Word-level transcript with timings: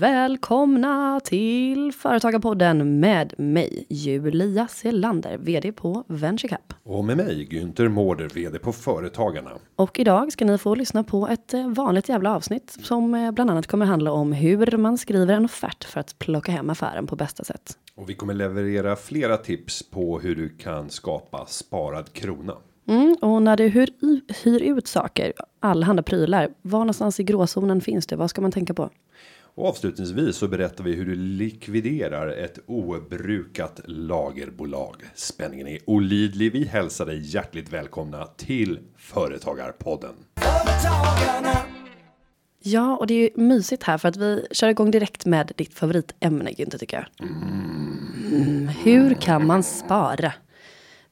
Välkomna 0.00 1.20
till 1.24 1.92
Företagarpodden 1.92 3.00
med 3.00 3.34
mig 3.38 3.86
Julia 3.88 4.68
Selander, 4.68 5.38
vd 5.38 5.72
på 5.72 6.04
VentureCap. 6.06 6.74
Och 6.82 7.04
med 7.04 7.16
mig 7.16 7.48
Günther 7.50 7.88
Mårder, 7.88 8.28
vd 8.28 8.58
på 8.58 8.72
Företagarna. 8.72 9.50
Och 9.76 9.98
idag 9.98 10.32
ska 10.32 10.44
ni 10.44 10.58
få 10.58 10.74
lyssna 10.74 11.04
på 11.04 11.28
ett 11.28 11.54
eh, 11.54 11.68
vanligt 11.68 12.08
jävla 12.08 12.36
avsnitt 12.36 12.78
som 12.82 13.14
eh, 13.14 13.30
bland 13.30 13.50
annat 13.50 13.66
kommer 13.66 13.86
handla 13.86 14.12
om 14.12 14.32
hur 14.32 14.76
man 14.76 14.98
skriver 14.98 15.34
en 15.34 15.44
offert 15.44 15.84
för 15.84 16.00
att 16.00 16.18
plocka 16.18 16.52
hem 16.52 16.70
affären 16.70 17.06
på 17.06 17.16
bästa 17.16 17.44
sätt. 17.44 17.78
Och 17.94 18.10
vi 18.10 18.14
kommer 18.14 18.34
leverera 18.34 18.96
flera 18.96 19.36
tips 19.36 19.82
på 19.90 20.20
hur 20.20 20.36
du 20.36 20.48
kan 20.48 20.90
skapa 20.90 21.46
sparad 21.46 22.12
krona. 22.12 22.56
Mm, 22.88 23.16
och 23.20 23.42
när 23.42 23.56
du 23.56 23.68
hyr, 23.68 23.90
hyr 24.44 24.62
ut 24.62 24.86
saker, 24.86 25.32
allehanda 25.60 26.02
prylar, 26.02 26.48
var 26.62 26.78
någonstans 26.78 27.20
i 27.20 27.24
gråzonen 27.24 27.80
finns 27.80 28.06
det? 28.06 28.16
Vad 28.16 28.30
ska 28.30 28.42
man 28.42 28.52
tänka 28.52 28.74
på? 28.74 28.90
Och 29.60 29.68
avslutningsvis 29.68 30.36
så 30.36 30.48
berättar 30.48 30.84
vi 30.84 30.94
hur 30.94 31.06
du 31.06 31.14
likviderar 31.14 32.28
ett 32.28 32.58
obrukat 32.66 33.80
lagerbolag. 33.84 34.96
Spänningen 35.14 35.66
är 35.66 35.78
olidlig. 35.86 36.52
Vi 36.52 36.64
hälsar 36.64 37.06
dig 37.06 37.34
hjärtligt 37.34 37.72
välkomna 37.72 38.26
till 38.26 38.78
Företagarpodden. 38.96 40.14
Företagarna. 40.36 41.58
Ja, 42.62 42.96
och 42.96 43.06
det 43.06 43.14
är 43.14 43.18
ju 43.18 43.30
mysigt 43.42 43.82
här 43.82 43.98
för 43.98 44.08
att 44.08 44.16
vi 44.16 44.46
kör 44.50 44.68
igång 44.68 44.90
direkt 44.90 45.26
med 45.26 45.52
ditt 45.56 45.74
favoritämne, 45.74 46.50
Günther, 46.50 46.78
tycker 46.78 46.96
jag. 46.96 47.28
Mm, 47.28 48.68
hur 48.68 49.14
kan 49.14 49.46
man 49.46 49.62
spara? 49.62 50.32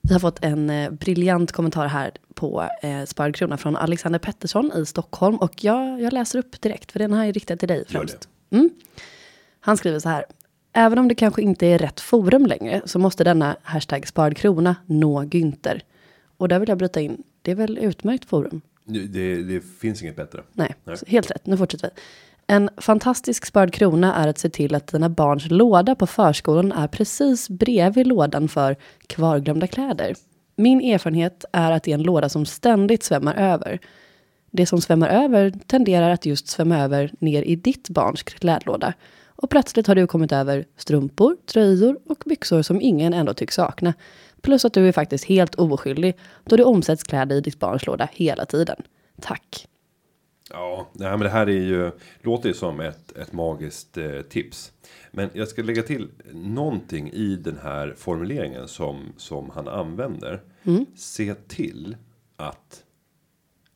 Vi 0.00 0.12
har 0.12 0.20
fått 0.20 0.44
en 0.44 0.70
eh, 0.70 0.90
briljant 0.90 1.52
kommentar 1.52 1.86
här 1.86 2.12
på 2.34 2.68
eh, 2.82 3.04
Sparad 3.04 3.36
krona 3.36 3.56
från 3.56 3.76
Alexander 3.76 4.18
Pettersson 4.18 4.72
i 4.76 4.86
Stockholm. 4.86 5.36
Och 5.36 5.64
jag, 5.64 6.00
jag 6.00 6.12
läser 6.12 6.38
upp 6.38 6.60
direkt, 6.60 6.92
för 6.92 6.98
den 6.98 7.12
här 7.12 7.26
är 7.26 7.32
riktad 7.32 7.56
till 7.56 7.68
dig 7.68 7.84
främst. 7.88 8.28
Mm. 8.50 8.70
Han 9.60 9.76
skriver 9.76 9.98
så 9.98 10.08
här. 10.08 10.24
Även 10.72 10.98
om 10.98 11.08
det 11.08 11.14
kanske 11.14 11.42
inte 11.42 11.66
är 11.66 11.78
rätt 11.78 12.00
forum 12.00 12.46
längre 12.46 12.82
så 12.84 12.98
måste 12.98 13.24
denna 13.24 13.56
hashtag 13.62 14.08
sparad 14.08 14.36
krona 14.36 14.76
nå 14.86 15.22
Günther. 15.22 15.80
Och 16.36 16.48
där 16.48 16.58
vill 16.58 16.68
jag 16.68 16.78
bryta 16.78 17.00
in. 17.00 17.22
Det 17.42 17.50
är 17.50 17.54
väl 17.54 17.78
utmärkt 17.78 18.24
forum? 18.24 18.60
Det, 18.84 19.42
det 19.42 19.60
finns 19.80 20.02
inget 20.02 20.16
bättre. 20.16 20.42
Nej, 20.52 20.74
Nej. 20.84 20.96
helt 21.06 21.30
rätt. 21.30 21.46
Nu 21.46 21.56
fortsätter 21.56 21.90
vi. 21.94 22.00
En 22.46 22.70
fantastisk 22.76 23.46
sparad 23.46 23.74
krona 23.74 24.14
är 24.14 24.28
att 24.28 24.38
se 24.38 24.50
till 24.50 24.74
att 24.74 24.86
dina 24.86 25.08
barns 25.08 25.50
låda 25.50 25.94
på 25.94 26.06
förskolan 26.06 26.72
är 26.72 26.88
precis 26.88 27.48
bredvid 27.48 28.06
lådan 28.06 28.48
för 28.48 28.76
kvarglömda 29.06 29.66
kläder. 29.66 30.14
Min 30.56 30.80
erfarenhet 30.80 31.44
är 31.52 31.72
att 31.72 31.82
det 31.82 31.90
är 31.90 31.94
en 31.94 32.02
låda 32.02 32.28
som 32.28 32.46
ständigt 32.46 33.02
svämmar 33.02 33.34
över. 33.34 33.78
Det 34.50 34.66
som 34.66 34.80
svämmar 34.80 35.08
över 35.08 35.52
tenderar 35.66 36.10
att 36.10 36.26
just 36.26 36.48
svämma 36.48 36.78
över 36.78 37.12
ner 37.18 37.42
i 37.42 37.56
ditt 37.56 37.88
barns 37.88 38.22
klädlåda. 38.22 38.94
Och 39.26 39.50
plötsligt 39.50 39.86
har 39.86 39.94
du 39.94 40.06
kommit 40.06 40.32
över 40.32 40.64
strumpor, 40.76 41.36
tröjor 41.46 41.98
och 42.06 42.22
byxor 42.26 42.62
som 42.62 42.80
ingen 42.80 43.14
ändå 43.14 43.34
tycks 43.34 43.54
sakna. 43.54 43.94
Plus 44.42 44.64
att 44.64 44.72
du 44.72 44.88
är 44.88 44.92
faktiskt 44.92 45.24
helt 45.24 45.54
oskyldig 45.54 46.16
då 46.44 46.56
det 46.56 46.64
omsätts 46.64 47.02
kläder 47.02 47.36
i 47.36 47.40
ditt 47.40 47.58
barns 47.58 47.86
låda 47.86 48.08
hela 48.12 48.44
tiden. 48.44 48.76
Tack. 49.20 49.68
Ja, 50.50 50.88
nej, 50.92 51.10
men 51.10 51.20
det 51.20 51.28
här 51.28 51.46
är 51.46 51.62
ju 51.62 51.90
låter 52.22 52.48
ju 52.48 52.54
som 52.54 52.80
ett, 52.80 53.16
ett 53.16 53.32
magiskt 53.32 53.96
eh, 53.96 54.20
tips. 54.20 54.72
Men 55.10 55.30
jag 55.32 55.48
ska 55.48 55.62
lägga 55.62 55.82
till 55.82 56.08
någonting 56.32 57.10
i 57.12 57.36
den 57.36 57.58
här 57.62 57.94
formuleringen 57.96 58.68
som 58.68 59.12
som 59.16 59.50
han 59.50 59.68
använder. 59.68 60.42
Se 60.96 61.34
till 61.34 61.96
att 62.36 62.84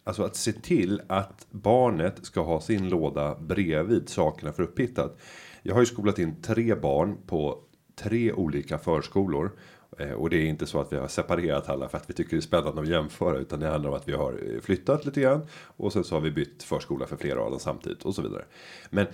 Alltså 0.05 0.23
att 0.23 0.37
se 0.37 0.53
till 0.53 1.03
att 1.07 1.47
barnet 1.51 2.25
ska 2.27 2.41
ha 2.41 2.61
sin 2.61 2.89
låda 2.89 3.35
bredvid 3.41 4.09
sakerna 4.09 4.53
för 4.53 4.63
upphittat. 4.63 5.19
Jag 5.63 5.75
har 5.75 5.81
ju 5.81 5.87
skolat 5.87 6.19
in 6.19 6.43
tre 6.43 6.75
barn 6.75 7.17
på 7.27 7.59
tre 7.97 8.33
olika 8.33 8.79
förskolor. 8.79 9.51
Eh, 9.99 10.13
och 10.13 10.31
det 10.31 10.37
är 10.37 10.47
inte 10.47 10.67
så 10.67 10.81
att 10.81 10.93
vi 10.93 10.97
har 10.97 11.09
separerat 11.09 11.69
alla 11.69 11.89
för 11.89 11.99
att 11.99 12.11
vi 12.11 12.15
tycker 12.15 12.31
det 12.31 12.37
är 12.37 12.41
spännande 12.41 12.83
att 12.83 12.89
jämföra. 12.89 13.39
Utan 13.39 13.61
det 13.61 13.69
handlar 13.69 13.91
om 13.91 13.97
att 13.97 14.09
vi 14.09 14.13
har 14.13 14.33
eh, 14.33 14.61
flyttat 14.61 15.05
lite 15.05 15.21
grann. 15.21 15.47
Och 15.53 15.93
sen 15.93 16.05
så 16.05 16.15
har 16.15 16.21
vi 16.21 16.31
bytt 16.31 16.63
förskola 16.63 17.07
för 17.07 17.17
flera 17.17 17.41
av 17.41 17.51
dem 17.51 17.61
samtidigt 17.61 18.03
och 18.03 18.15
så 18.15 18.23
vidare. 18.23 18.45
Men, 18.91 19.07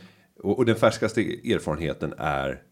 och, 0.42 0.58
och 0.58 0.66
den 0.66 0.76
färskaste 0.76 1.20
erfarenheten 1.20 2.14
är 2.18 2.62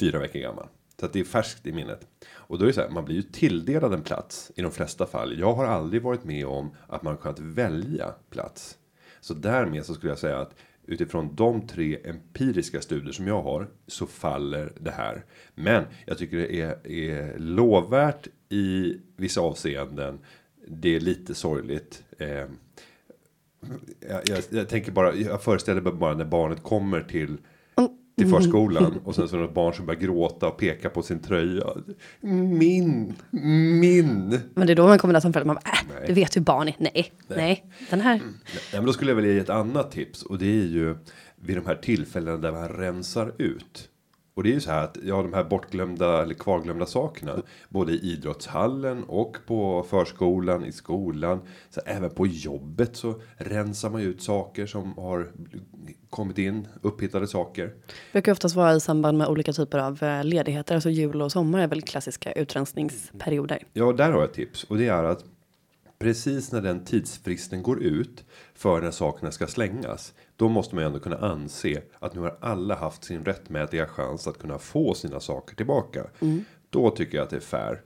fyra 0.00 0.18
veckor 0.18 0.40
gammal. 0.40 0.66
Så 1.00 1.06
att 1.06 1.12
det 1.12 1.20
är 1.20 1.24
färskt 1.24 1.66
i 1.66 1.72
minnet. 1.72 2.06
Och 2.30 2.58
då 2.58 2.64
är 2.64 2.66
det 2.66 2.72
så 2.72 2.80
här, 2.80 2.88
man 2.88 3.04
blir 3.04 3.16
ju 3.16 3.22
tilldelad 3.22 3.94
en 3.94 4.02
plats 4.02 4.52
i 4.56 4.62
de 4.62 4.70
flesta 4.70 5.06
fall. 5.06 5.38
Jag 5.38 5.54
har 5.54 5.64
aldrig 5.64 6.02
varit 6.02 6.24
med 6.24 6.46
om 6.46 6.70
att 6.86 7.02
man 7.02 7.16
kunnat 7.16 7.38
välja 7.40 8.14
plats. 8.30 8.78
Så 9.20 9.34
därmed 9.34 9.86
så 9.86 9.94
skulle 9.94 10.12
jag 10.12 10.18
säga 10.18 10.38
att 10.38 10.54
utifrån 10.86 11.34
de 11.34 11.66
tre 11.66 11.98
empiriska 12.04 12.80
studier 12.80 13.12
som 13.12 13.26
jag 13.26 13.42
har 13.42 13.68
så 13.86 14.06
faller 14.06 14.72
det 14.80 14.90
här. 14.90 15.24
Men 15.54 15.84
jag 16.06 16.18
tycker 16.18 16.36
det 16.36 16.60
är, 16.60 16.90
är 16.90 17.38
lovvärt 17.38 18.28
i 18.48 19.00
vissa 19.16 19.40
avseenden. 19.40 20.18
Det 20.68 20.96
är 20.96 21.00
lite 21.00 21.34
sorgligt. 21.34 22.04
Eh, 22.18 22.28
jag, 24.00 24.20
jag, 24.24 24.42
jag 24.50 24.68
tänker 24.68 24.92
bara, 24.92 25.14
jag 25.14 25.42
föreställer 25.42 25.80
mig 25.80 25.92
bara 25.92 26.14
när 26.14 26.24
barnet 26.24 26.62
kommer 26.62 27.00
till 27.00 27.38
till 28.18 28.28
förskolan 28.28 29.00
och 29.04 29.14
sen 29.14 29.28
så 29.28 29.36
är 29.36 29.40
det 29.40 29.46
ett 29.46 29.54
barn 29.54 29.74
som 29.74 29.86
börjar 29.86 30.00
gråta 30.00 30.48
och 30.48 30.56
peka 30.58 30.90
på 30.90 31.02
sin 31.02 31.18
tröja. 31.18 31.66
Min, 32.20 33.14
min. 33.80 34.40
Men 34.54 34.66
det 34.66 34.72
är 34.72 34.76
då 34.76 34.86
man 34.86 34.98
kommer 34.98 35.20
som 35.20 35.32
förälder. 35.32 35.46
Man 35.46 35.56
bara, 35.64 35.70
äh, 35.70 35.98
Nej. 35.98 36.04
du 36.06 36.12
vet 36.14 36.36
hur 36.36 36.40
barn 36.40 36.68
är. 36.68 36.74
Nej, 36.78 37.12
nej, 37.28 37.64
den 37.90 38.00
här. 38.00 38.14
Nej, 38.14 38.62
men 38.72 38.84
då 38.84 38.92
skulle 38.92 39.10
jag 39.10 39.16
vilja 39.16 39.32
ge 39.32 39.38
ett 39.38 39.50
annat 39.50 39.90
tips 39.92 40.22
och 40.22 40.38
det 40.38 40.46
är 40.46 40.66
ju 40.66 40.96
vid 41.36 41.56
de 41.56 41.66
här 41.66 41.74
tillfällena 41.74 42.36
där 42.36 42.52
man 42.52 42.68
rensar 42.68 43.32
ut. 43.38 43.88
Och 44.38 44.44
det 44.44 44.50
är 44.50 44.54
ju 44.54 44.60
så 44.60 44.70
här 44.70 44.84
att 44.84 44.98
ja, 45.02 45.22
de 45.22 45.32
här 45.32 45.44
bortglömda 45.44 46.22
eller 46.22 46.34
kvarglömda 46.34 46.86
sakerna 46.86 47.42
både 47.68 47.92
i 47.92 48.12
idrottshallen 48.12 49.04
och 49.04 49.36
på 49.46 49.86
förskolan 49.90 50.64
i 50.64 50.72
skolan 50.72 51.40
så 51.70 51.80
även 51.86 52.10
på 52.10 52.26
jobbet 52.26 52.96
så 52.96 53.20
rensar 53.36 53.90
man 53.90 54.00
ju 54.00 54.06
ut 54.06 54.22
saker 54.22 54.66
som 54.66 54.98
har 54.98 55.30
kommit 56.10 56.38
in 56.38 56.68
upphittade 56.82 57.26
saker. 57.26 57.74
brukar 58.12 58.32
oftast 58.32 58.54
vara 58.54 58.74
i 58.74 58.80
samband 58.80 59.18
med 59.18 59.28
olika 59.28 59.52
typer 59.52 59.78
av 59.78 60.02
eh, 60.02 60.24
ledigheter. 60.24 60.74
Alltså 60.74 60.90
jul 60.90 61.22
och 61.22 61.32
sommar 61.32 61.60
är 61.60 61.66
väl 61.66 61.82
klassiska 61.82 62.32
utrensningsperioder. 62.32 63.62
Ja, 63.72 63.92
där 63.92 64.12
har 64.12 64.20
jag 64.20 64.28
ett 64.28 64.34
tips 64.34 64.64
och 64.64 64.76
det 64.76 64.88
är 64.88 65.04
att 65.04 65.24
precis 65.98 66.52
när 66.52 66.60
den 66.60 66.84
tidsfristen 66.84 67.62
går 67.62 67.82
ut 67.82 68.24
för 68.54 68.80
när 68.80 68.90
sakerna 68.90 69.30
ska 69.30 69.46
slängas. 69.46 70.14
Då 70.36 70.48
måste 70.48 70.74
man 70.74 70.82
ju 70.82 70.86
ändå 70.86 71.00
kunna 71.00 71.18
anse 71.18 71.82
att 71.98 72.14
nu 72.14 72.20
har 72.20 72.38
alla 72.40 72.74
haft 72.74 73.04
sin 73.04 73.24
rättmätiga 73.24 73.86
chans 73.86 74.26
att 74.26 74.38
kunna 74.38 74.58
få 74.58 74.94
sina 74.94 75.20
saker 75.20 75.56
tillbaka. 75.56 76.06
Då 76.70 76.90
tycker 76.90 77.16
jag 77.16 77.24
att 77.24 77.30
det 77.30 77.36
är 77.36 77.40
fair 77.40 77.82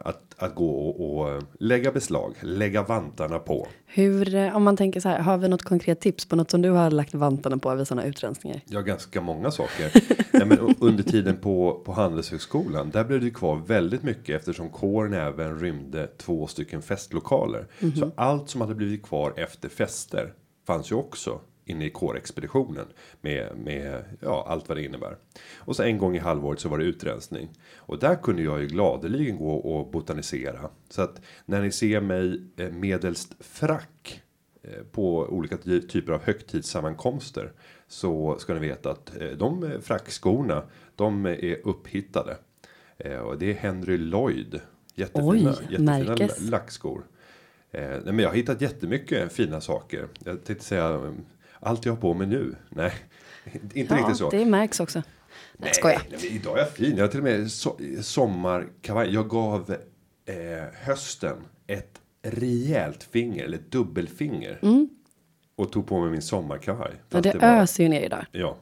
att 0.00 0.32
att 0.42 0.54
gå 0.54 0.70
och, 0.70 1.18
och 1.18 1.30
eh, 1.30 1.42
lägga 1.58 1.92
beslag, 1.92 2.34
lägga 2.40 2.82
vantarna 2.82 3.38
på. 3.38 3.68
Hur, 3.86 4.34
eh, 4.34 4.56
om 4.56 4.62
man 4.62 4.76
tänker 4.76 5.00
så 5.00 5.08
här, 5.08 5.18
har 5.18 5.38
vi 5.38 5.48
något 5.48 5.62
konkret 5.62 6.00
tips 6.00 6.26
på 6.26 6.36
något 6.36 6.50
som 6.50 6.62
du 6.62 6.70
har 6.70 6.90
lagt 6.90 7.14
vantarna 7.14 7.58
på 7.58 7.74
vid 7.74 7.88
sådana 7.88 8.06
utrensningar? 8.06 8.60
Ja, 8.66 8.80
ganska 8.80 9.20
många 9.20 9.50
saker. 9.50 9.90
Nej, 10.32 10.46
men 10.46 10.74
under 10.80 11.02
tiden 11.02 11.36
på, 11.36 11.82
på 11.84 11.92
Handelshögskolan, 11.92 12.90
där 12.90 13.04
blev 13.04 13.20
det 13.20 13.30
kvar 13.30 13.62
väldigt 13.66 14.02
mycket 14.02 14.36
eftersom 14.36 14.70
kåren 14.70 15.12
även 15.12 15.58
rymde 15.58 16.06
två 16.06 16.46
stycken 16.46 16.82
festlokaler. 16.82 17.66
Så 17.98 18.10
allt 18.16 18.48
som 18.48 18.60
hade 18.60 18.74
blivit 18.74 19.02
kvar 19.02 19.34
efter 19.36 19.68
fester 19.68 20.32
fanns 20.66 20.92
ju 20.92 20.96
också 20.96 21.40
inne 21.72 21.84
i 21.84 21.90
kårexpeditionen 21.90 22.86
med 23.20 23.56
med 23.56 24.04
ja, 24.20 24.44
allt 24.48 24.68
vad 24.68 24.78
det 24.78 24.84
innebär. 24.84 25.16
Och 25.58 25.76
så 25.76 25.82
en 25.82 25.98
gång 25.98 26.16
i 26.16 26.18
halvåret 26.18 26.60
så 26.60 26.68
var 26.68 26.78
det 26.78 26.84
utrensning 26.84 27.48
och 27.76 27.98
där 27.98 28.16
kunde 28.16 28.42
jag 28.42 28.60
ju 28.60 28.66
gladeligen 28.66 29.36
gå 29.38 29.52
och 29.54 29.90
botanisera 29.90 30.70
så 30.90 31.02
att 31.02 31.20
när 31.46 31.62
ni 31.62 31.72
ser 31.72 32.00
mig 32.00 32.40
eh, 32.56 32.70
medelst 32.70 33.34
frack 33.40 34.22
eh, 34.62 34.82
på 34.92 35.16
olika 35.18 35.56
ty- 35.56 35.82
typer 35.88 36.12
av 36.12 36.22
högtidssammankomster 36.22 37.52
så 37.88 38.36
ska 38.38 38.54
ni 38.54 38.60
veta 38.60 38.90
att 38.90 39.16
eh, 39.20 39.28
de 39.30 39.70
frackskorna 39.82 40.62
de 40.96 41.26
är 41.26 41.66
upphittade. 41.68 42.36
Och 43.24 43.38
det 43.38 43.50
är 43.50 43.54
Henry 43.54 43.96
Lloyd. 43.96 44.60
Jättefina, 44.94 45.28
Oj, 45.30 45.42
jättefina 45.42 45.98
märkes. 45.98 46.40
lackskor. 46.40 47.02
Eh, 47.70 47.88
nej, 47.88 48.00
men 48.04 48.18
jag 48.18 48.28
har 48.28 48.36
hittat 48.36 48.60
jättemycket 48.60 49.32
fina 49.32 49.60
saker. 49.60 50.08
Jag 50.24 50.44
tänkte 50.44 50.64
säga 50.64 50.88
um, 50.90 51.24
allt 51.62 51.84
jag 51.86 51.92
har 51.92 52.00
på 52.00 52.14
mig 52.14 52.26
nu. 52.26 52.54
Nej, 52.68 52.92
inte 53.74 53.94
riktigt 53.96 54.16
så. 54.16 54.30
det 54.30 54.44
märks 54.44 54.80
också. 54.80 55.02
Nej, 55.56 55.72
Nej, 55.84 55.98
nej, 56.10 56.26
idag 56.36 56.54
är 56.58 56.60
jag 56.62 56.70
fin. 56.70 56.96
Jag 56.96 57.04
har 57.04 57.08
till 57.08 57.18
och 57.20 57.24
med 57.24 57.50
so 57.52 57.76
sommarkavaj. 58.02 59.14
Jag 59.14 59.28
gav 59.28 59.76
eh, 60.26 60.36
hösten 60.84 61.36
ett 61.66 62.00
rejält 62.22 63.02
finger, 63.04 63.44
eller 63.44 63.58
dubbelfinger. 63.68 64.58
Och 65.56 65.72
tog 65.72 65.86
på 65.86 66.00
mig 66.00 66.10
min 66.10 66.22
sommarkavaj. 66.22 66.90
Ja, 66.92 66.98
Fast 67.08 67.22
det 67.22 67.38
var- 67.38 67.48
öser 67.48 67.82
ju 67.82 67.88
ner 67.88 68.00
idag. 68.00 68.26
Ja. 68.32 68.56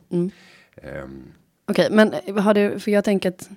Ehm, 0.83 1.23
Okej, 1.67 1.89
men 1.91 2.15
har 2.39 2.55
du, 2.55 2.79
för 2.81 2.91
jag 2.91 3.05
tänker 3.05 3.29
att 3.29 3.51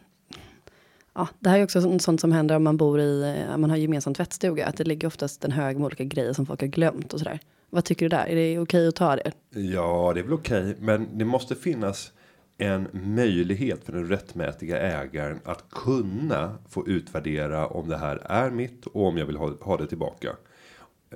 Ja, 1.15 1.27
det 1.39 1.49
här 1.49 1.59
är 1.59 1.63
också 1.63 1.81
sånt- 1.81 2.01
sånt 2.01 2.21
som 2.21 2.31
händer 2.31 2.55
om 2.55 2.63
man 2.63 2.77
bor 2.77 2.99
i, 3.01 3.35
eh, 3.49 3.57
man 3.57 3.69
har 3.69 3.77
gemensam 3.77 4.13
tvättstuga. 4.13 4.65
Att 4.65 4.77
det 4.77 4.83
ligger 4.83 5.07
oftast 5.07 5.43
en 5.45 5.51
hög 5.51 5.77
med 5.77 5.85
olika 5.85 6.03
grejer 6.03 6.33
som 6.33 6.45
folk 6.45 6.61
har 6.61 6.67
glömt 6.67 7.13
och 7.13 7.19
sådär. 7.19 7.39
Vad 7.73 7.85
tycker 7.85 8.05
du 8.05 8.09
där? 8.09 8.25
Är 8.25 8.35
det 8.35 8.59
okej 8.59 8.87
att 8.87 8.95
ta 8.95 9.15
det? 9.15 9.31
Ja, 9.49 10.11
det 10.13 10.19
är 10.19 10.23
väl 10.23 10.33
okej, 10.33 10.75
men 10.79 11.17
det 11.17 11.25
måste 11.25 11.55
finnas 11.55 12.11
en 12.57 12.87
möjlighet 12.91 13.83
för 13.83 13.93
den 13.93 14.07
rättmätiga 14.07 14.79
ägaren 14.79 15.39
att 15.45 15.69
kunna 15.69 16.57
få 16.69 16.87
utvärdera 16.87 17.67
om 17.67 17.89
det 17.89 17.97
här 17.97 18.15
är 18.15 18.51
mitt 18.51 18.85
och 18.85 19.07
om 19.07 19.17
jag 19.17 19.25
vill 19.25 19.37
ha, 19.37 19.53
ha 19.61 19.77
det 19.77 19.87
tillbaka. 19.87 20.29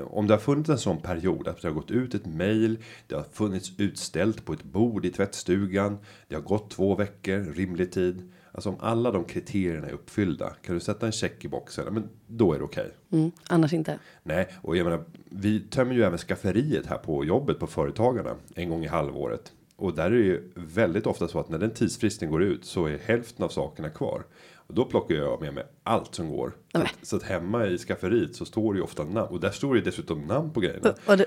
Om 0.04 0.28
det 0.28 0.34
har 0.34 0.40
funnits 0.40 0.70
en 0.70 0.78
sån 0.78 1.02
period 1.02 1.48
att 1.48 1.62
det 1.62 1.68
har 1.68 1.76
gått 1.76 1.92
ut 1.92 2.14
ett 2.14 2.26
mejl, 2.26 2.78
det 3.08 3.16
har 3.16 3.26
funnits 3.34 3.72
utställt 3.78 4.46
på 4.46 4.54
ett 4.54 4.64
bord 4.64 5.06
i 5.06 5.10
tvättstugan, 5.10 5.98
det 6.28 6.36
har 6.36 6.42
gått 6.42 6.70
två 6.70 6.96
veckor, 6.96 7.54
rimlig 7.54 7.92
tid. 7.92 8.32
Alltså 8.52 8.70
om 8.70 8.78
alla 8.80 9.12
de 9.12 9.24
kriterierna 9.24 9.88
är 9.88 9.92
uppfyllda, 9.92 10.50
kan 10.62 10.76
du 10.76 10.82
sätta 10.82 11.06
en 11.06 11.12
check 11.12 11.46
i 11.46 11.48
boxen, 11.48 11.94
men 11.94 12.10
då 12.28 12.54
är 12.54 12.58
det 12.58 12.64
okej. 12.64 12.92
Mm, 13.12 13.32
annars 13.48 13.74
inte. 13.74 14.00
Nej, 14.24 14.48
och 14.62 14.78
jag 14.78 14.84
menar, 14.84 15.04
vi 15.30 15.60
tömmer 15.60 15.94
ju 15.96 16.04
även 16.04 16.18
skafferiet 16.18 16.86
här 16.86 16.98
på 16.98 17.26
jobbet 17.26 17.60
på 17.60 17.68
företagarna 17.68 18.36
en 18.56 18.70
gång 18.70 18.84
i 18.84 18.88
halvåret. 18.88 19.52
Och 19.76 19.96
där 19.96 20.06
är 20.06 20.12
det 20.12 20.18
ju 20.18 20.52
väldigt 20.56 21.08
ofta 21.08 21.28
så 21.28 21.40
att 21.40 21.50
när 21.50 21.58
den 21.58 21.72
tidsfristen 21.72 22.32
går 22.32 22.44
ut 22.44 22.66
så 22.66 22.86
är 22.86 22.98
hälften 22.98 23.46
av 23.46 23.50
sakerna 23.50 23.90
kvar. 23.90 24.24
Och 24.56 24.74
då 24.74 24.86
plockar 24.86 25.16
jag 25.16 25.42
med 25.42 25.54
mig 25.54 25.64
allt 25.84 26.16
som 26.16 26.30
går. 26.30 26.52
Så 26.72 26.82
att, 26.82 26.96
så 27.02 27.16
att 27.16 27.24
hemma 27.24 27.68
i 27.68 27.78
skafferiet 27.78 28.36
så 28.36 28.46
står 28.46 28.74
det 28.74 28.78
ju 28.78 28.84
ofta 28.84 29.04
namn. 29.04 29.28
Och 29.30 29.40
där 29.40 29.50
står 29.52 29.76
det 29.76 29.82
dessutom 29.82 30.22
namn 30.22 30.52
på 30.52 30.60
grejerna. 30.60 30.94
Och 31.06 31.18
du, 31.18 31.26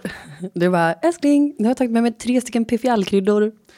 du 0.54 0.70
bara, 0.70 0.92
älskling, 0.92 1.54
nu 1.58 1.64
har 1.64 1.70
jag 1.70 1.76
tagit 1.76 1.90
med 1.90 2.02
mig 2.02 2.12
tre 2.12 2.40
stycken. 2.40 2.64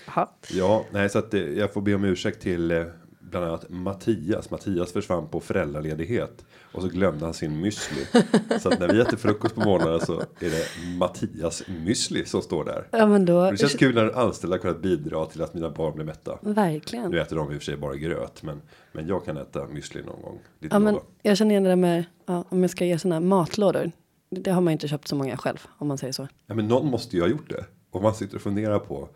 Jaha. 0.07 0.29
Ja, 0.51 0.85
nej 0.93 1.09
så 1.09 1.19
att 1.19 1.35
eh, 1.35 1.41
jag 1.41 1.73
får 1.73 1.81
be 1.81 1.95
om 1.95 2.05
ursäkt 2.05 2.43
till 2.43 2.71
eh, 2.71 2.85
bland 3.33 3.47
annat 3.47 3.65
Mattias. 3.69 4.51
Mattias 4.51 4.93
försvann 4.93 5.29
på 5.29 5.41
föräldraledighet. 5.41 6.45
Och 6.73 6.83
så 6.83 6.89
glömde 6.89 7.25
han 7.25 7.35
sin 7.35 7.65
müsli. 7.65 8.23
så 8.61 8.69
att 8.69 8.81
när 8.81 8.89
vi 8.93 9.01
äter 9.01 9.17
frukost 9.17 9.55
på 9.55 9.61
morgonen 9.61 10.01
så 10.01 10.21
är 10.21 10.51
det 10.51 10.97
Mattias 10.99 11.63
müsli 11.67 12.25
som 12.25 12.43
står 12.43 12.65
där. 12.65 12.89
Ja 12.91 13.07
men 13.07 13.25
då, 13.25 13.51
Det 13.51 13.57
känns 13.57 13.75
kul 13.75 13.95
när 13.95 14.19
anställda 14.19 14.59
kunnat 14.59 14.83
bidra 14.83 15.27
till 15.27 15.43
att 15.43 15.55
mina 15.55 15.71
barn 15.71 15.95
blir 15.95 16.05
mätta. 16.05 16.39
verkligen. 16.43 17.11
Nu 17.11 17.21
äter 17.21 17.37
de 17.37 17.53
i 17.53 17.57
och 17.57 17.59
för 17.59 17.65
sig 17.65 17.77
bara 17.77 17.97
gröt, 17.97 18.43
men, 18.43 18.63
men 18.93 19.07
jag 19.07 19.25
kan 19.25 19.37
äta 19.37 19.61
müsli 19.67 20.07
någon 20.07 20.23
gång. 20.23 20.41
Lite 20.59 20.75
Ja, 20.77 20.79
men 20.79 20.99
jag 21.23 21.37
känner 21.37 21.51
igen 21.51 21.63
det 21.63 21.69
där 21.69 21.77
med, 21.77 22.05
ja, 22.27 22.45
om 22.49 22.63
jag 22.63 22.71
ska 22.71 22.85
ge 22.85 22.99
sådana 22.99 23.21
matlådor. 23.21 23.93
Det 24.31 24.51
har 24.51 24.61
man 24.61 24.73
inte 24.73 24.89
köpt 24.89 25.09
så 25.09 25.17
många 25.17 25.37
själv, 25.37 25.59
om 25.79 25.89
man 25.89 25.99
säger 25.99 26.13
så. 26.13 26.29
Ja, 26.47 26.55
men 26.55 26.69
någon 26.69 26.87
måste 26.87 27.17
ju 27.17 27.23
ha 27.23 27.29
gjort 27.29 27.51
det. 27.51 27.65
Och 27.91 28.03
man 28.03 28.15
sitter 28.15 28.37
och 28.37 28.43
funderar 28.43 28.79
på, 28.79 29.09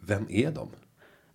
vem 0.00 0.26
är 0.30 0.50
de? 0.50 0.68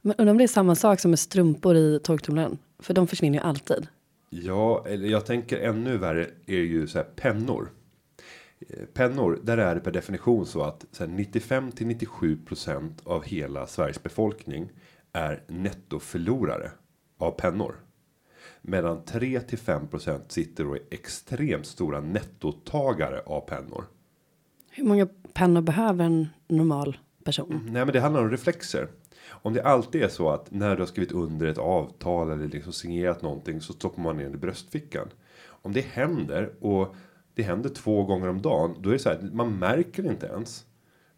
Men 0.10 0.16
undrar 0.18 0.32
om 0.32 0.38
det 0.38 0.44
är 0.44 0.48
samma 0.48 0.76
sak 0.76 1.00
som 1.00 1.12
med 1.12 1.20
strumpor 1.20 1.76
i 1.76 2.00
torktumlaren. 2.04 2.58
För 2.80 2.94
de 2.94 3.08
försvinner 3.08 3.40
ju 3.40 3.44
alltid. 3.44 3.88
Ja, 4.30 4.86
eller 4.88 5.08
jag 5.08 5.26
tänker 5.26 5.58
ännu 5.58 5.98
värre 5.98 6.28
är 6.46 6.62
ju 6.62 6.88
så 6.88 6.98
här 6.98 7.06
pennor. 7.16 7.72
Eh, 8.70 8.86
Pennor, 8.94 9.40
där 9.44 9.58
är 9.58 9.76
det 9.76 9.82
per 9.82 9.92
definition 9.92 10.46
så 10.46 10.62
att 10.62 10.86
så 10.92 11.04
här 11.04 11.12
95 11.12 11.72
till 11.72 11.88
97 11.88 12.38
procent 12.46 13.02
av 13.04 13.24
hela 13.24 13.68
Sveriges 13.68 14.04
befolkning 14.04 14.72
är 15.14 15.44
nettoförlorare 15.48 16.72
av 17.18 17.32
pennor. 17.32 17.76
Medan 18.62 19.06
3 19.06 19.40
till 19.40 19.58
5 19.58 19.88
procent 19.88 20.32
sitter 20.32 20.68
och 20.68 20.76
är 20.76 20.84
extremt 20.92 21.66
stora 21.66 22.02
nettotagare 22.02 23.22
av 23.26 23.42
pennor. 23.42 23.86
Hur 24.70 24.84
många 24.84 25.08
pennor 25.34 25.62
behöver 25.62 26.06
en 26.06 26.28
normal 26.48 26.98
person? 27.24 27.62
Nej, 27.72 27.86
men 27.86 27.94
det 27.94 28.00
handlar 28.00 28.22
om 28.22 28.32
reflexer. 28.32 28.88
Om 29.42 29.54
det 29.54 29.64
alltid 29.64 30.04
är 30.04 30.08
så 30.08 30.30
att 30.30 30.52
när 30.52 30.76
du 30.76 30.82
har 30.82 30.88
skrivit 30.88 31.12
under 31.12 31.48
ett 31.48 31.58
avtal 31.58 32.32
eller 32.32 32.48
liksom 32.48 32.74
signerat 32.74 33.22
någonting 33.22 33.62
så 33.62 33.74
stoppar 33.74 34.02
man 34.02 34.18
ner 34.18 34.24
den 34.24 34.34
i 34.34 34.38
bröstfickan. 34.38 35.08
Om 35.48 35.74
det 35.74 35.82
händer 35.82 36.54
och 36.60 36.96
det 37.36 37.44
händer 37.44 37.70
två 37.70 38.04
gånger 38.04 38.28
om 38.28 38.42
dagen, 38.42 38.76
då 38.80 38.90
är 38.90 38.94
det 38.94 39.00
så 39.00 39.10
här, 39.10 39.30
man 39.34 39.60
märker 39.60 40.06
inte 40.06 40.28
ens. 40.28 40.66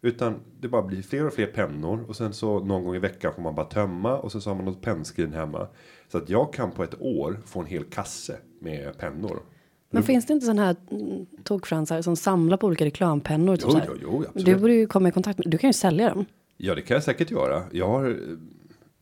Utan 0.02 0.40
det 0.60 0.68
bara 0.68 0.82
blir 0.82 1.02
fler 1.02 1.26
och 1.26 1.32
fler 1.32 1.46
pennor 1.46 2.04
och 2.08 2.16
sen 2.16 2.32
så 2.32 2.60
någon 2.60 2.84
gång 2.84 2.96
i 2.96 2.98
veckan 2.98 3.32
får 3.34 3.42
man 3.42 3.54
bara 3.54 3.66
tömma 3.66 4.18
och 4.18 4.32
sen 4.32 4.40
så 4.40 4.50
har 4.50 4.54
man 4.54 4.64
något 4.64 4.80
pennskrin 4.80 5.32
hemma. 5.32 5.68
Så 6.08 6.18
att 6.18 6.28
jag 6.28 6.52
kan 6.52 6.70
på 6.70 6.82
ett 6.82 7.00
år 7.00 7.40
få 7.46 7.60
en 7.60 7.66
hel 7.66 7.84
kasse 7.84 8.36
med 8.60 8.98
pennor. 8.98 9.42
Men 9.90 10.02
finns 10.02 10.26
det 10.26 10.32
inte 10.32 10.46
sådana 10.46 10.64
här 10.64 10.76
mm, 10.90 11.26
tokfransar 11.44 12.02
som 12.02 12.16
samlar 12.16 12.56
på 12.56 12.66
olika 12.66 12.84
reklampennor? 12.84 13.56
Typ 13.56 13.66
Jo, 13.68 13.80
jo, 13.86 13.94
jo, 14.02 14.24
absolut. 14.26 14.46
Du 14.46 14.56
borde 14.56 14.74
ju 14.74 14.86
komma 14.86 15.08
i 15.08 15.12
kontakt 15.12 15.38
med, 15.38 15.50
du 15.50 15.58
kan 15.58 15.70
ju 15.70 15.74
sälja 15.74 16.08
dem. 16.08 16.24
Ja, 16.56 16.74
det 16.74 16.82
kan 16.82 16.94
jag 16.94 17.04
säkert 17.04 17.30
göra. 17.30 17.62
Jag 17.72 17.88
har 17.88 18.10
eh, 18.10 18.16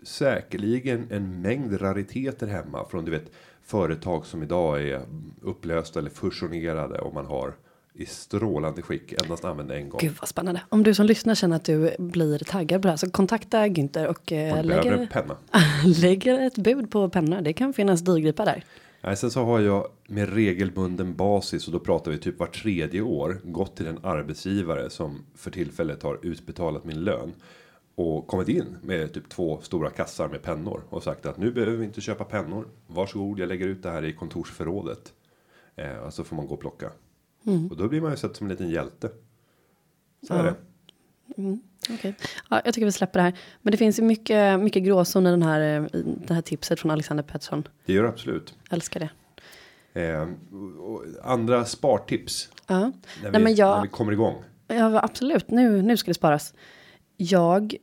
säkerligen 0.02 1.06
en 1.10 1.40
mängd 1.40 1.82
rariteter 1.82 2.46
hemma 2.46 2.84
från 2.84 3.04
du 3.04 3.10
vet 3.10 3.30
företag 3.62 4.26
som 4.26 4.42
idag 4.42 4.82
är 4.82 5.02
upplösta 5.42 5.98
eller 5.98 6.10
fusionerade 6.10 6.98
och 6.98 7.14
man 7.14 7.26
har 7.26 7.54
i 7.94 8.06
strålande 8.06 8.82
skick 8.82 9.22
endast 9.22 9.44
använda 9.44 9.76
en 9.76 9.88
gång. 9.88 10.00
Gud 10.02 10.12
vad 10.20 10.28
spännande. 10.28 10.62
Om 10.68 10.82
du 10.82 10.94
som 10.94 11.06
lyssnar 11.06 11.34
känner 11.34 11.56
att 11.56 11.64
du 11.64 11.96
blir 11.98 12.38
taggad 12.38 12.82
på 12.82 12.86
det 12.86 12.92
här 12.92 12.96
så 12.96 13.10
kontakta 13.10 13.66
Günther 13.66 14.06
och 14.06 14.32
eh, 14.32 14.64
lägger, 14.64 15.06
penna. 15.06 15.36
lägger 16.00 16.46
ett 16.46 16.58
bud 16.58 16.90
på 16.90 17.08
pennor. 17.08 17.40
Det 17.40 17.52
kan 17.52 17.72
finnas 17.72 18.00
dyrgripar 18.00 18.44
där. 18.44 18.64
Nej, 19.00 19.16
sen 19.16 19.30
så 19.30 19.44
har 19.44 19.60
jag 19.60 19.88
med 20.06 20.34
regelbunden 20.34 21.16
basis 21.16 21.66
och 21.66 21.72
då 21.72 21.80
pratar 21.80 22.10
vi 22.10 22.18
typ 22.18 22.38
var 22.38 22.46
tredje 22.46 23.00
år 23.00 23.40
gått 23.44 23.76
till 23.76 23.86
en 23.86 24.04
arbetsgivare 24.04 24.90
som 24.90 25.24
för 25.34 25.50
tillfället 25.50 26.02
har 26.02 26.18
utbetalat 26.22 26.84
min 26.84 27.04
lön 27.04 27.32
och 27.94 28.26
kommit 28.26 28.48
in 28.48 28.76
med 28.82 29.14
typ 29.14 29.28
två 29.28 29.60
stora 29.62 29.90
kassar 29.90 30.28
med 30.28 30.42
pennor 30.42 30.82
och 30.88 31.02
sagt 31.02 31.26
att 31.26 31.38
nu 31.38 31.52
behöver 31.52 31.76
vi 31.76 31.84
inte 31.84 32.00
köpa 32.00 32.24
pennor. 32.24 32.68
Varsågod, 32.86 33.38
jag 33.38 33.48
lägger 33.48 33.66
ut 33.66 33.82
det 33.82 33.90
här 33.90 34.04
i 34.04 34.12
kontorsförrådet. 34.12 35.12
Eh, 35.76 35.96
och 35.96 36.14
så 36.14 36.24
får 36.24 36.36
man 36.36 36.46
gå 36.46 36.54
och 36.54 36.60
plocka. 36.60 36.90
Och 37.70 37.76
då 37.76 37.88
blir 37.88 38.00
man 38.00 38.10
ju 38.10 38.16
sett 38.16 38.36
som 38.36 38.46
en 38.46 38.50
liten 38.50 38.70
hjälte. 38.70 39.10
Så 40.26 40.34
är 40.34 40.46
Ja. 40.46 40.54
Det. 41.36 41.58
Okej. 41.94 42.14
Ja, 42.50 42.60
jag 42.64 42.74
tycker 42.74 42.84
vi 42.86 42.92
släpper 42.92 43.18
det 43.18 43.22
här. 43.22 43.34
Men 43.62 43.70
det 43.70 43.76
finns 43.76 43.98
ju 43.98 44.02
mycket, 44.02 44.60
mycket 44.60 44.82
gråzon 44.82 45.26
i 45.26 45.30
den 45.30 45.42
här, 45.42 45.60
eh, 45.60 46.00
i 46.00 46.16
det 46.26 46.34
här 46.34 46.42
tipset 46.42 46.80
från 46.80 46.90
Alexander 46.90 47.24
Pettersson. 47.24 47.68
Det 47.86 47.92
gör 47.92 48.02
det 48.02 48.08
absolut. 48.08 48.54
Älskar 48.70 49.00
det. 49.00 49.10
Eh, 50.02 50.28
och 50.80 51.04
andra 51.24 51.64
spartips. 51.64 52.48
Ja. 52.66 52.78
När, 52.78 52.92
Nej, 53.22 53.32
vi, 53.32 53.38
men 53.38 53.54
jag- 53.54 53.76
när 53.76 53.82
vi 53.82 53.88
kommer 53.88 54.12
igång. 54.12 54.34
Ja, 54.68 55.02
absolut. 55.02 55.50
Nu, 55.50 55.82
nu 55.82 55.96
ska 55.96 56.10
det 56.10 56.14
sparas. 56.14 56.54
Jag 57.16 57.74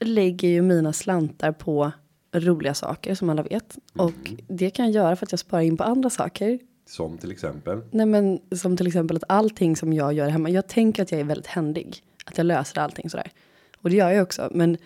lägger 0.00 0.48
ju 0.48 0.62
mina 0.62 0.92
slantar 0.92 1.52
på 1.52 1.92
roliga 2.34 2.74
saker 2.74 3.14
som 3.14 3.30
alla 3.30 3.42
vet. 3.42 3.78
Och 3.98 4.32
det 4.48 4.70
kan 4.70 4.84
jag 4.84 4.94
göra 4.94 5.16
för 5.16 5.26
att 5.26 5.32
jag 5.32 5.38
sparar 5.38 5.62
in 5.62 5.76
på 5.76 5.84
andra 5.84 6.10
saker. 6.10 6.58
Som 6.86 7.18
till 7.18 7.30
exempel. 7.30 7.80
Nej 7.90 8.06
men 8.06 8.38
som 8.56 8.76
till 8.76 8.86
exempel 8.86 9.16
att 9.16 9.24
allting 9.28 9.76
som 9.76 9.92
jag 9.92 10.12
gör 10.12 10.28
hemma. 10.28 10.50
Jag 10.50 10.68
tänker 10.68 11.02
att 11.02 11.12
jag 11.12 11.20
är 11.20 11.24
väldigt 11.24 11.46
händig. 11.46 12.02
Att 12.24 12.38
jag 12.38 12.44
löser 12.44 12.80
allting 12.80 13.10
sådär. 13.10 13.30
Och 13.78 13.90
det 13.90 13.96
gör 13.96 14.10
jag 14.10 14.22
också. 14.22 14.48
Men 14.54 14.76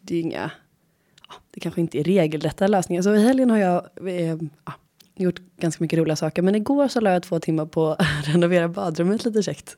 det 0.00 0.16
är 0.16 0.20
inga, 0.20 0.50
ja, 1.28 1.34
det 1.50 1.60
kanske 1.60 1.80
inte 1.80 1.98
är 2.00 2.04
regelrätta 2.04 2.66
lösningar. 2.66 3.02
Så 3.02 3.14
i 3.14 3.22
helgen 3.22 3.50
har 3.50 3.58
jag 3.58 3.88
eh, 4.08 4.36
ja, 4.64 4.72
gjort 5.14 5.40
ganska 5.56 5.84
mycket 5.84 5.98
roliga 5.98 6.16
saker. 6.16 6.42
Men 6.42 6.54
igår 6.54 6.88
så 6.88 7.00
la 7.00 7.10
jag 7.12 7.22
två 7.22 7.40
timmar 7.40 7.66
på 7.66 7.88
att 7.88 8.06
renovera 8.28 8.68
badrummet 8.68 9.24
lite 9.24 9.42
käckt. 9.42 9.76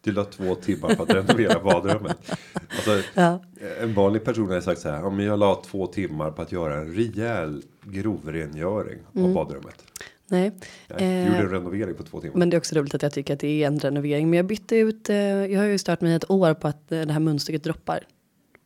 Du 0.00 0.12
la 0.12 0.24
två 0.24 0.54
timmar 0.54 0.94
på 0.94 1.02
att 1.02 1.10
renovera 1.10 1.60
badrummet. 1.60 2.30
Alltså, 2.52 3.02
Ja. 3.14 3.42
En 3.82 3.94
vanlig 3.94 4.24
person 4.24 4.50
har 4.50 4.60
sagt 4.60 4.80
så 4.80 4.88
här. 4.88 5.04
Om 5.04 5.20
jag 5.20 5.38
la 5.38 5.62
två 5.66 5.86
timmar 5.86 6.30
på 6.30 6.42
att 6.42 6.52
göra 6.52 6.74
en 6.74 6.94
rejäl 6.94 7.62
grovrengöring 7.82 8.98
av 9.14 9.32
badrummet. 9.32 9.84
Nej. 10.28 10.52
Jag 10.88 11.02
Mm. 11.02 11.26
Eh, 11.26 11.26
gjorde 11.26 11.38
en 11.38 11.50
renovering 11.50 11.94
på 11.94 12.02
två 12.02 12.20
timmar. 12.20 12.36
Men 12.36 12.50
det 12.50 12.56
är 12.56 12.58
också 12.58 12.74
roligt 12.74 12.94
att 12.94 13.02
jag 13.02 13.12
tycker 13.12 13.34
att 13.34 13.40
det 13.40 13.62
är 13.62 13.66
en 13.66 13.78
renovering. 13.78 14.30
Men 14.30 14.36
jag 14.36 14.46
bytte 14.46 14.76
ut, 14.76 15.10
eh, 15.10 15.16
jag 15.16 15.60
har 15.60 15.66
ju 15.66 15.78
stört 15.78 16.00
mig 16.00 16.14
ett 16.14 16.30
år 16.30 16.54
på 16.54 16.68
att 16.68 16.92
eh, 16.92 17.00
det 17.00 17.12
här 17.12 17.20
munstycket 17.20 17.64
droppar. 17.64 18.06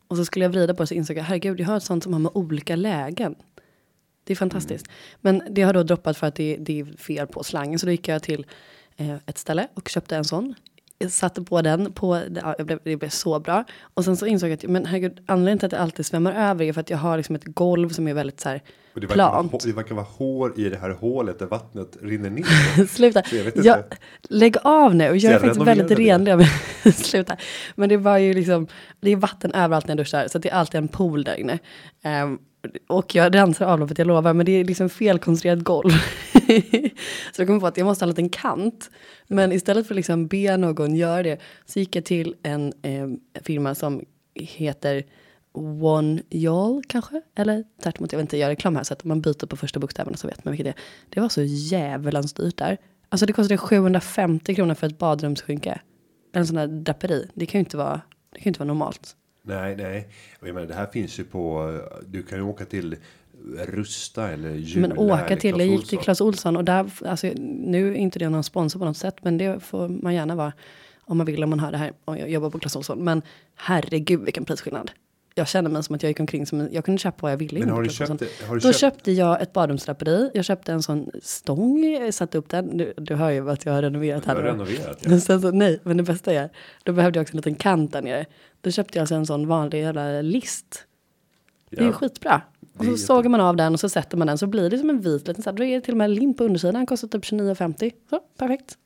Och 0.07 0.17
så 0.17 0.25
skulle 0.25 0.45
jag 0.45 0.49
vrida 0.49 0.73
på 0.73 0.83
det 0.83 0.87
så 0.87 0.93
insåg 0.93 1.17
jag, 1.17 1.23
herregud, 1.23 1.59
jag 1.59 1.67
har 1.67 1.77
ett 1.77 1.83
sånt 1.83 2.03
som 2.03 2.13
har 2.13 2.19
med 2.19 2.31
olika 2.35 2.75
lägen. 2.75 3.35
Det 4.23 4.33
är 4.33 4.37
fantastiskt. 4.37 4.87
Men 5.21 5.41
det 5.49 5.61
har 5.61 5.73
då 5.73 5.83
droppat 5.83 6.17
för 6.17 6.27
att 6.27 6.35
det, 6.35 6.57
det 6.59 6.79
är 6.79 6.85
fel 6.97 7.27
på 7.27 7.43
slangen. 7.43 7.79
Så 7.79 7.85
då 7.85 7.91
gick 7.91 8.07
jag 8.07 8.23
till 8.23 8.45
eh, 8.97 9.15
ett 9.25 9.37
ställe 9.37 9.67
och 9.73 9.87
köpte 9.89 10.15
en 10.15 10.25
sån. 10.25 10.55
Jag 10.97 11.11
satte 11.11 11.41
på 11.41 11.61
den, 11.61 11.93
på, 11.93 12.21
ja, 12.35 12.55
jag 12.57 12.67
blev, 12.67 12.79
det 12.83 12.97
blev 12.97 13.09
så 13.09 13.39
bra. 13.39 13.63
Och 13.93 14.05
sen 14.05 14.17
så 14.17 14.25
insåg 14.25 14.49
jag 14.49 14.53
att, 14.53 14.63
men 14.63 14.85
herregud, 14.85 15.19
anledningen 15.25 15.59
till 15.59 15.65
att 15.65 15.71
det 15.71 15.79
alltid 15.79 16.05
svämmar 16.05 16.33
över 16.51 16.65
är 16.65 16.73
för 16.73 16.81
att 16.81 16.89
jag 16.89 16.97
har 16.97 17.17
liksom 17.17 17.35
ett 17.35 17.45
golv 17.45 17.89
som 17.89 18.07
är 18.07 18.13
väldigt 18.13 18.39
så 18.39 18.49
här 18.49 18.61
Och 18.93 19.01
det, 19.01 19.07
verkar 19.07 19.23
vara, 19.23 19.31
plant. 19.31 19.51
hå- 19.51 19.67
det 19.67 19.73
verkar 19.73 19.95
vara 19.95 20.05
hår 20.17 20.59
i 20.59 20.69
det 20.69 20.77
här 20.77 20.89
hålet 20.89 21.39
där 21.39 21.45
vattnet 21.45 21.97
rinner 22.01 22.29
ner. 22.29 22.85
Sluta. 22.87 23.23
Så 23.23 23.35
jag 23.63 23.83
lägg 24.29 24.55
av 24.63 24.95
nu. 24.95 25.03
Jag 25.03 25.23
är 25.23 25.31
jag 25.31 25.41
faktiskt 25.41 25.67
väldigt 25.67 25.99
renlig. 25.99 26.47
Sluta. 26.95 27.37
Men 27.75 27.89
det 27.89 27.97
var 27.97 28.17
ju 28.17 28.33
liksom, 28.33 28.67
det 28.99 29.11
är 29.11 29.15
vatten 29.15 29.51
överallt 29.51 29.87
när 29.87 29.91
jag 29.91 29.97
duschar. 29.97 30.27
Så 30.27 30.37
det 30.37 30.49
är 30.49 30.53
alltid 30.53 30.77
en 30.77 30.87
pool 30.87 31.23
där 31.23 31.35
inne. 31.35 31.59
Ehm, 32.01 32.39
och 32.87 33.15
jag 33.15 33.35
rensar 33.35 33.65
avloppet, 33.65 33.97
jag 33.97 34.07
lovar. 34.07 34.33
Men 34.33 34.45
det 34.45 34.51
är 34.51 34.65
liksom 34.65 34.89
felkonstruerat 34.89 35.63
golv. 35.63 35.89
så 37.35 37.41
jag 37.41 37.47
kom 37.47 37.59
på 37.59 37.67
att 37.67 37.77
jag 37.77 37.85
måste 37.85 38.05
ha 38.05 38.07
en 38.07 38.09
liten 38.09 38.29
kant. 38.29 38.89
Men 39.27 39.51
istället 39.51 39.87
för 39.87 39.93
att 39.93 39.97
liksom 39.97 40.27
be 40.27 40.57
någon 40.57 40.95
göra 40.95 41.23
det. 41.23 41.41
Så 41.65 41.79
gick 41.79 41.95
jag 41.95 42.05
till 42.05 42.35
en 42.43 42.73
eh, 42.81 43.07
firma 43.43 43.75
som 43.75 44.05
heter 44.33 45.03
One 45.53 46.21
Y'all 46.29 46.83
kanske? 46.87 47.21
Eller 47.35 47.63
tvärtom, 47.83 48.07
jag 48.11 48.17
vill 48.17 48.23
inte 48.23 48.37
göra 48.37 48.51
reklam 48.51 48.75
här 48.75 48.83
så 48.83 48.93
att 48.93 49.03
om 49.03 49.07
man 49.07 49.21
byter 49.21 49.45
på 49.45 49.57
första 49.57 49.79
bokstäverna 49.79 50.17
så 50.17 50.27
vet 50.27 50.45
man 50.45 50.51
vilket 50.51 50.65
det 50.65 50.69
är. 50.69 50.83
Det 51.09 51.19
var 51.19 51.29
så 51.29 51.41
jävlans 51.43 52.33
dyrt 52.33 52.57
där. 52.57 52.77
Alltså 53.09 53.25
det 53.25 53.33
kostade 53.33 53.57
750 53.57 54.55
kronor 54.55 54.73
för 54.73 54.87
ett 54.87 54.97
badrumsskynke. 54.97 55.81
En 56.33 56.47
sån 56.47 56.55
där 56.55 56.67
draperi. 56.67 57.27
Det 57.33 57.45
kan 57.45 57.59
ju 57.59 57.63
inte 57.63 57.77
vara, 57.77 58.01
det 58.31 58.39
kan 58.39 58.43
ju 58.43 58.49
inte 58.49 58.59
vara 58.59 58.67
normalt. 58.67 59.15
Nej, 59.43 59.75
nej. 59.75 60.09
Och 60.39 60.47
jag 60.47 60.53
menar, 60.53 60.67
det 60.67 60.73
här 60.73 60.85
finns 60.85 61.19
ju 61.19 61.23
på. 61.23 61.79
Du 62.07 62.23
kan 62.23 62.37
ju 62.37 62.43
åka 62.43 62.65
till 62.65 62.95
Rusta 63.67 64.29
eller 64.29 64.53
Jula. 64.53 64.87
Men 64.87 64.97
åka 64.97 65.37
till, 65.37 65.59
jag 65.59 65.67
gick 65.67 65.87
till. 65.87 65.99
Clas 65.99 66.21
Ohlson 66.21 66.57
och 66.57 66.63
där, 66.63 66.91
alltså 67.05 67.27
nu 67.37 67.91
är 67.91 67.95
inte 67.95 68.19
det 68.19 68.29
någon 68.29 68.43
sponsor 68.43 68.79
på 68.79 68.85
något 68.85 68.97
sätt, 68.97 69.15
men 69.21 69.37
det 69.37 69.59
får 69.59 69.87
man 69.87 70.13
gärna 70.13 70.35
vara 70.35 70.53
om 71.01 71.17
man 71.17 71.25
vill 71.25 71.43
om 71.43 71.49
man 71.49 71.59
hör 71.59 71.71
det 71.71 71.77
här 71.77 71.93
och 72.05 72.17
jag 72.17 72.29
jobbar 72.29 72.49
på 72.49 72.59
Clas 72.59 72.75
Ohlson. 72.75 73.03
Men 73.03 73.21
herregud 73.55 74.21
vilken 74.21 74.45
prisskillnad. 74.45 74.91
Jag 75.35 75.47
känner 75.47 75.69
mig 75.69 75.83
som 75.83 75.95
att 75.95 76.03
jag 76.03 76.09
gick 76.09 76.19
omkring 76.19 76.45
som 76.45 76.59
en, 76.61 76.69
jag 76.71 76.85
kunde 76.85 76.97
köpa 76.99 77.17
vad 77.21 77.31
jag 77.31 77.37
ville. 77.37 77.59
Men 77.59 77.69
har 77.69 77.81
du 77.81 77.89
Clas 77.89 78.07
köpt 78.09 78.19
det? 78.19 78.45
Har 78.47 78.55
du 78.55 78.59
Då 78.59 78.67
köpt? 78.67 78.79
köpte 78.79 79.11
jag 79.11 79.41
ett 79.41 79.53
badrumsdraperi, 79.53 80.31
jag 80.33 80.45
köpte 80.45 80.71
en 80.71 80.83
sån 80.83 81.09
stång, 81.23 81.83
jag 81.85 82.13
satte 82.13 82.37
upp 82.37 82.49
den, 82.49 82.77
du, 82.77 82.93
du 82.97 83.15
hör 83.15 83.29
ju 83.29 83.49
att 83.49 83.65
jag 83.65 83.73
har 83.73 83.81
renoverat 83.81 84.25
här. 84.25 84.35
har 84.35 84.41
nu. 84.41 84.47
renoverat. 84.49 84.97
Ja. 85.01 85.19
Sen 85.19 85.41
så, 85.41 85.51
nej, 85.51 85.79
men 85.83 85.97
det 85.97 86.03
bästa 86.03 86.33
är, 86.33 86.49
då 86.83 86.93
behövde 86.93 87.19
jag 87.19 87.21
också 87.23 87.33
en 87.33 87.37
liten 87.37 87.55
kant 87.55 87.93
där 87.93 88.01
nere. 88.01 88.25
Då 88.61 88.71
köpte 88.71 88.97
jag 88.97 89.01
alltså 89.01 89.15
en 89.15 89.25
sån 89.25 89.47
vanlig 89.47 89.79
jävla 89.81 90.21
list. 90.21 90.85
Det 91.69 91.77
är 91.77 91.81
ju 91.81 91.87
Ja. 91.87 91.93
skitbra. 91.93 92.41
Och 92.77 92.85
så 92.85 92.97
sågar 92.97 93.29
man 93.29 93.41
av 93.41 93.55
den 93.55 93.73
och 93.73 93.79
så 93.79 93.89
sätter 93.89 94.17
man 94.17 94.27
den 94.27 94.37
så 94.37 94.47
blir 94.47 94.69
det 94.69 94.77
som 94.77 94.89
en 94.89 95.01
vit 95.01 95.27
liten 95.27 95.43
så 95.43 95.49
här, 95.49 95.57
Då 95.57 95.63
är 95.63 95.75
det 95.75 95.81
till 95.81 95.93
och 95.93 95.97
med 95.97 96.09
lim 96.09 96.33
på 96.33 96.43
undersidan, 96.43 96.73
den 96.73 96.85
kostar 96.85 97.07
typ 97.07 97.23
29,50. 97.23 97.91
Så, 98.09 98.19
perfekt. 98.37 98.77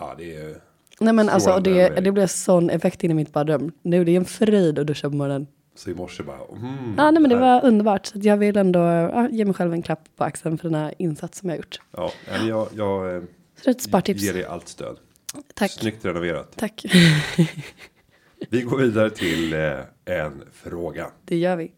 ja, 0.00 0.14
det 0.18 0.36
är. 0.36 0.56
Nej 1.00 1.12
men 1.12 1.26
Så 1.26 1.32
alltså 1.32 1.60
det, 1.60 1.88
det 1.88 2.12
blev 2.12 2.26
sån 2.26 2.70
effekt 2.70 3.04
in 3.04 3.10
i 3.10 3.14
mitt 3.14 3.32
badrum. 3.32 3.72
Nu 3.82 4.04
det 4.04 4.12
är 4.12 4.16
en 4.16 4.24
fröjd 4.24 4.78
att 4.78 4.86
duscha 4.86 5.10
på 5.10 5.16
morgonen. 5.16 5.46
Så 5.78 5.90
i 5.90 5.94
morse 5.94 6.22
bara. 6.22 6.36
Mm, 6.52 6.94
Ja 6.96 7.10
nej 7.10 7.20
men 7.22 7.30
det 7.30 7.36
här- 7.36 7.60
var 7.60 7.68
underbart. 7.68 8.06
Så 8.06 8.18
jag 8.22 8.36
vill 8.36 8.56
ändå 8.56 8.78
ja, 8.78 9.28
ge 9.28 9.44
mig 9.44 9.54
själv 9.54 9.72
en 9.72 9.82
klapp 9.82 10.08
på 10.16 10.24
axeln 10.24 10.58
för 10.58 10.68
den 10.68 10.74
här 10.80 10.94
insats 10.98 11.38
som 11.38 11.48
jag 11.48 11.56
gjort. 11.58 11.80
Ja, 11.96 12.12
jag, 12.48 12.68
jag 12.76 13.16
eh, 13.16 13.22
Så 13.64 13.70
ett 13.70 13.82
spartips. 13.82 14.22
ger 14.22 14.34
dig 14.34 14.44
allt 14.44 14.68
stöd. 14.68 14.96
Tack. 15.54 15.70
Snyggt 15.70 16.04
renoverat. 16.04 16.52
Tack. 16.56 16.84
Vi 18.50 18.62
går 18.62 18.78
vidare 18.78 19.10
till 19.10 19.52
eh, 19.54 19.72
en 20.04 20.42
fråga. 20.52 21.06
Det 21.24 21.36
gör 21.36 21.56
vi. 21.56 21.72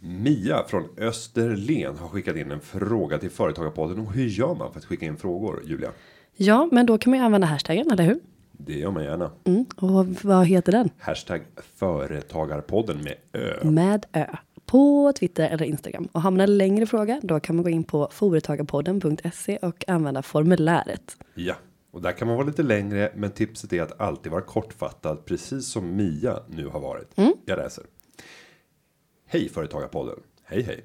Mia 0.00 0.64
från 0.68 0.84
Österlen 0.98 1.96
har 1.98 2.08
skickat 2.08 2.36
in 2.36 2.50
en 2.50 2.60
fråga 2.60 3.18
till 3.18 3.30
Företagarpodden. 3.30 3.98
Och 3.98 4.12
hur 4.12 4.26
gör 4.26 4.54
man 4.54 4.72
för 4.72 4.78
att 4.78 4.84
skicka 4.84 5.06
in 5.06 5.16
frågor, 5.16 5.62
Julia? 5.66 5.90
Ja 6.36 6.68
men 6.72 6.86
då 6.86 6.98
kan 6.98 7.10
man 7.10 7.18
ju 7.20 7.24
använda 7.26 7.46
hashtaggen, 7.46 7.90
eller 7.92 8.04
hur? 8.04 8.18
Det 8.58 8.78
gör 8.78 8.90
man 8.90 9.04
gärna. 9.04 9.30
Mm. 9.44 9.64
Och 9.76 10.06
vad 10.22 10.46
heter 10.46 10.72
den? 10.72 10.90
Hashtag 10.98 11.42
Företagarpodden 11.56 13.02
med 13.02 13.14
Ö. 13.32 13.70
Med 13.70 14.06
Ö. 14.12 14.26
På 14.66 15.12
Twitter 15.18 15.48
eller 15.48 15.64
Instagram. 15.64 16.08
Och 16.12 16.22
har 16.22 16.30
man 16.30 16.40
en 16.40 16.58
längre 16.58 16.86
fråga 16.86 17.20
då 17.22 17.40
kan 17.40 17.56
man 17.56 17.62
gå 17.62 17.70
in 17.70 17.84
på 17.84 18.08
företagarpodden.se 18.12 19.56
och 19.56 19.84
använda 19.88 20.22
formuläret. 20.22 21.16
Ja, 21.34 21.54
och 21.90 22.02
där 22.02 22.12
kan 22.12 22.28
man 22.28 22.36
vara 22.36 22.46
lite 22.46 22.62
längre. 22.62 23.12
Men 23.14 23.30
tipset 23.30 23.72
är 23.72 23.82
att 23.82 24.00
alltid 24.00 24.32
vara 24.32 24.42
kortfattad. 24.42 25.24
Precis 25.24 25.66
som 25.66 25.96
Mia 25.96 26.42
nu 26.48 26.66
har 26.66 26.80
varit. 26.80 27.10
Jag 27.44 27.56
läser. 27.56 27.84
Hej 29.26 29.48
Företagarpodden. 29.48 30.18
Hej 30.44 30.62
hej. 30.62 30.84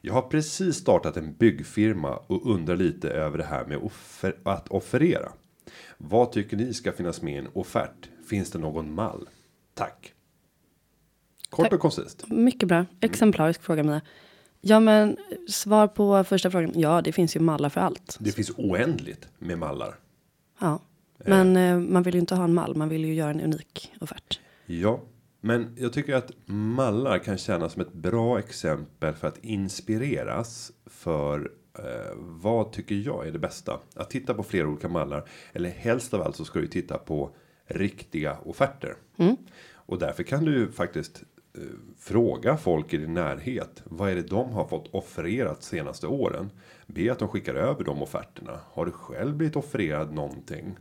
Jag 0.00 0.14
har 0.14 0.22
precis 0.22 0.76
startat 0.76 1.16
en 1.16 1.34
byggfirma 1.34 2.16
och 2.16 2.46
undrar 2.46 2.76
lite 2.76 3.10
över 3.10 3.38
det 3.38 3.44
här 3.44 3.64
med 3.64 3.78
offer 3.78 4.36
att 4.42 4.68
offerera. 4.68 5.32
Vad 6.02 6.32
tycker 6.32 6.56
ni 6.56 6.74
ska 6.74 6.92
finnas 6.92 7.22
med 7.22 7.34
i 7.34 7.36
en 7.36 7.48
offert? 7.52 8.08
Finns 8.28 8.50
det 8.50 8.58
någon 8.58 8.94
mall? 8.94 9.28
Tack. 9.74 10.14
Kort 11.50 11.64
Tack. 11.64 11.72
och 11.72 11.80
koncist. 11.80 12.24
Mycket 12.28 12.68
bra. 12.68 12.86
Exemplarisk 13.00 13.62
fråga 13.62 13.82
Mia. 13.82 14.00
Ja 14.60 14.80
men 14.80 15.16
svar 15.48 15.86
på 15.86 16.24
första 16.24 16.50
frågan. 16.50 16.72
Ja 16.74 17.02
det 17.02 17.12
finns 17.12 17.36
ju 17.36 17.40
mallar 17.40 17.68
för 17.68 17.80
allt. 17.80 18.16
Det 18.20 18.32
finns 18.32 18.50
oändligt 18.56 19.28
med 19.38 19.58
mallar. 19.58 19.94
Ja. 20.60 20.80
Men 21.18 21.56
eh, 21.56 21.78
man 21.78 22.02
vill 22.02 22.14
ju 22.14 22.20
inte 22.20 22.34
ha 22.34 22.44
en 22.44 22.54
mall. 22.54 22.74
Man 22.76 22.88
vill 22.88 23.04
ju 23.04 23.14
göra 23.14 23.30
en 23.30 23.40
unik 23.40 23.92
offert. 24.00 24.40
Ja, 24.66 25.00
men 25.40 25.76
jag 25.78 25.92
tycker 25.92 26.14
att 26.14 26.30
mallar 26.46 27.18
kan 27.18 27.38
kännas 27.38 27.72
som 27.72 27.82
ett 27.82 27.92
bra 27.92 28.38
exempel 28.38 29.14
för 29.14 29.28
att 29.28 29.38
inspireras 29.44 30.72
för 30.86 31.50
eh, 31.78 32.14
vad 32.16 32.72
tycker 32.72 32.94
jag 32.94 33.26
är 33.26 33.32
det 33.32 33.38
bästa? 33.38 33.80
Att 33.94 34.10
titta 34.10 34.34
på 34.34 34.42
flera 34.42 34.68
olika 34.68 34.88
mallar 34.88 35.28
eller 35.52 35.70
helst 35.70 36.14
av 36.14 36.22
allt 36.22 36.36
så 36.36 36.44
ska 36.44 36.58
du 36.58 36.66
titta 36.66 36.98
på 36.98 37.30
riktiga 37.66 38.36
offerter. 38.44 38.94
Och 39.72 39.98
därför 39.98 40.22
kan 40.22 40.44
du 40.44 40.58
ju 40.58 40.72
faktiskt 40.72 41.22
eh, 41.56 41.62
fråga 41.98 42.56
folk 42.56 42.94
i 42.94 42.96
din 42.96 43.14
närhet. 43.14 43.82
Vad 43.84 44.10
är 44.10 44.14
det 44.14 44.22
de 44.22 44.52
har 44.52 44.66
fått 44.66 44.94
offererat 44.94 45.62
senaste 45.62 46.06
åren? 46.06 46.50
Be 46.86 47.12
att 47.12 47.18
de 47.18 47.28
skickar 47.28 47.54
över 47.54 47.84
de 47.84 48.02
offerterna. 48.02 48.60
Har 48.72 48.86
du 48.86 48.92
själv 48.92 49.36
blivit 49.36 49.56
offererad 49.56 50.14
någonting? 50.14 50.76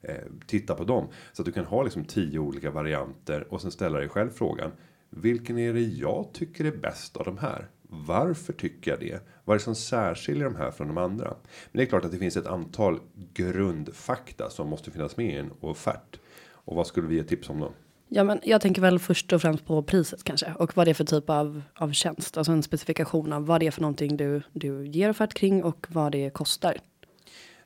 Eh, 0.00 0.16
titta 0.46 0.74
på 0.74 0.84
dem 0.84 1.08
så 1.32 1.42
att 1.42 1.46
du 1.46 1.52
kan 1.52 1.64
ha 1.64 1.82
liksom 1.82 2.04
tio 2.04 2.38
olika 2.38 2.70
varianter 2.70 3.46
och 3.52 3.60
sen 3.60 3.70
ställa 3.70 3.98
dig 3.98 4.08
själv 4.08 4.30
frågan. 4.30 4.70
Vilken 5.10 5.58
är 5.58 5.72
det 5.72 5.80
jag 5.80 6.28
tycker 6.32 6.64
är 6.64 6.76
bäst 6.76 7.16
av 7.16 7.24
de 7.24 7.38
här? 7.38 7.68
Varför 7.94 8.52
tycker 8.52 8.90
jag 8.90 9.00
det? 9.00 9.20
Vad 9.44 9.54
är 9.54 9.58
det 9.58 9.64
som 9.64 9.74
särskiljer 9.74 10.44
de 10.44 10.56
här 10.56 10.70
från 10.70 10.88
de 10.88 10.98
andra? 10.98 11.28
Men 11.72 11.78
det 11.78 11.82
är 11.82 11.86
klart 11.86 12.04
att 12.04 12.12
det 12.12 12.18
finns 12.18 12.36
ett 12.36 12.46
antal 12.46 13.00
grundfakta 13.34 14.50
som 14.50 14.68
måste 14.68 14.90
finnas 14.90 15.16
med 15.16 15.26
i 15.26 15.36
en 15.36 15.50
offert. 15.60 16.18
Och 16.64 16.76
vad 16.76 16.86
skulle 16.86 17.08
vi 17.08 17.16
ge 17.16 17.22
tips 17.22 17.50
om 17.50 17.60
då? 17.60 17.72
Ja 18.08 18.24
men 18.24 18.40
jag 18.42 18.60
tänker 18.60 18.82
väl 18.82 18.98
först 18.98 19.32
och 19.32 19.42
främst 19.42 19.66
på 19.66 19.82
priset 19.82 20.24
kanske. 20.24 20.54
Och 20.58 20.76
vad 20.76 20.86
det 20.86 20.90
är 20.90 20.94
för 20.94 21.04
typ 21.04 21.30
av, 21.30 21.62
av 21.74 21.92
tjänst. 21.92 22.36
Alltså 22.36 22.52
en 22.52 22.62
specifikation 22.62 23.32
av 23.32 23.46
vad 23.46 23.60
det 23.60 23.66
är 23.66 23.70
för 23.70 23.80
någonting 23.80 24.16
du, 24.16 24.42
du 24.52 24.86
ger 24.86 25.10
offert 25.10 25.34
kring 25.34 25.64
och 25.64 25.86
vad 25.88 26.12
det 26.12 26.30
kostar. 26.30 26.76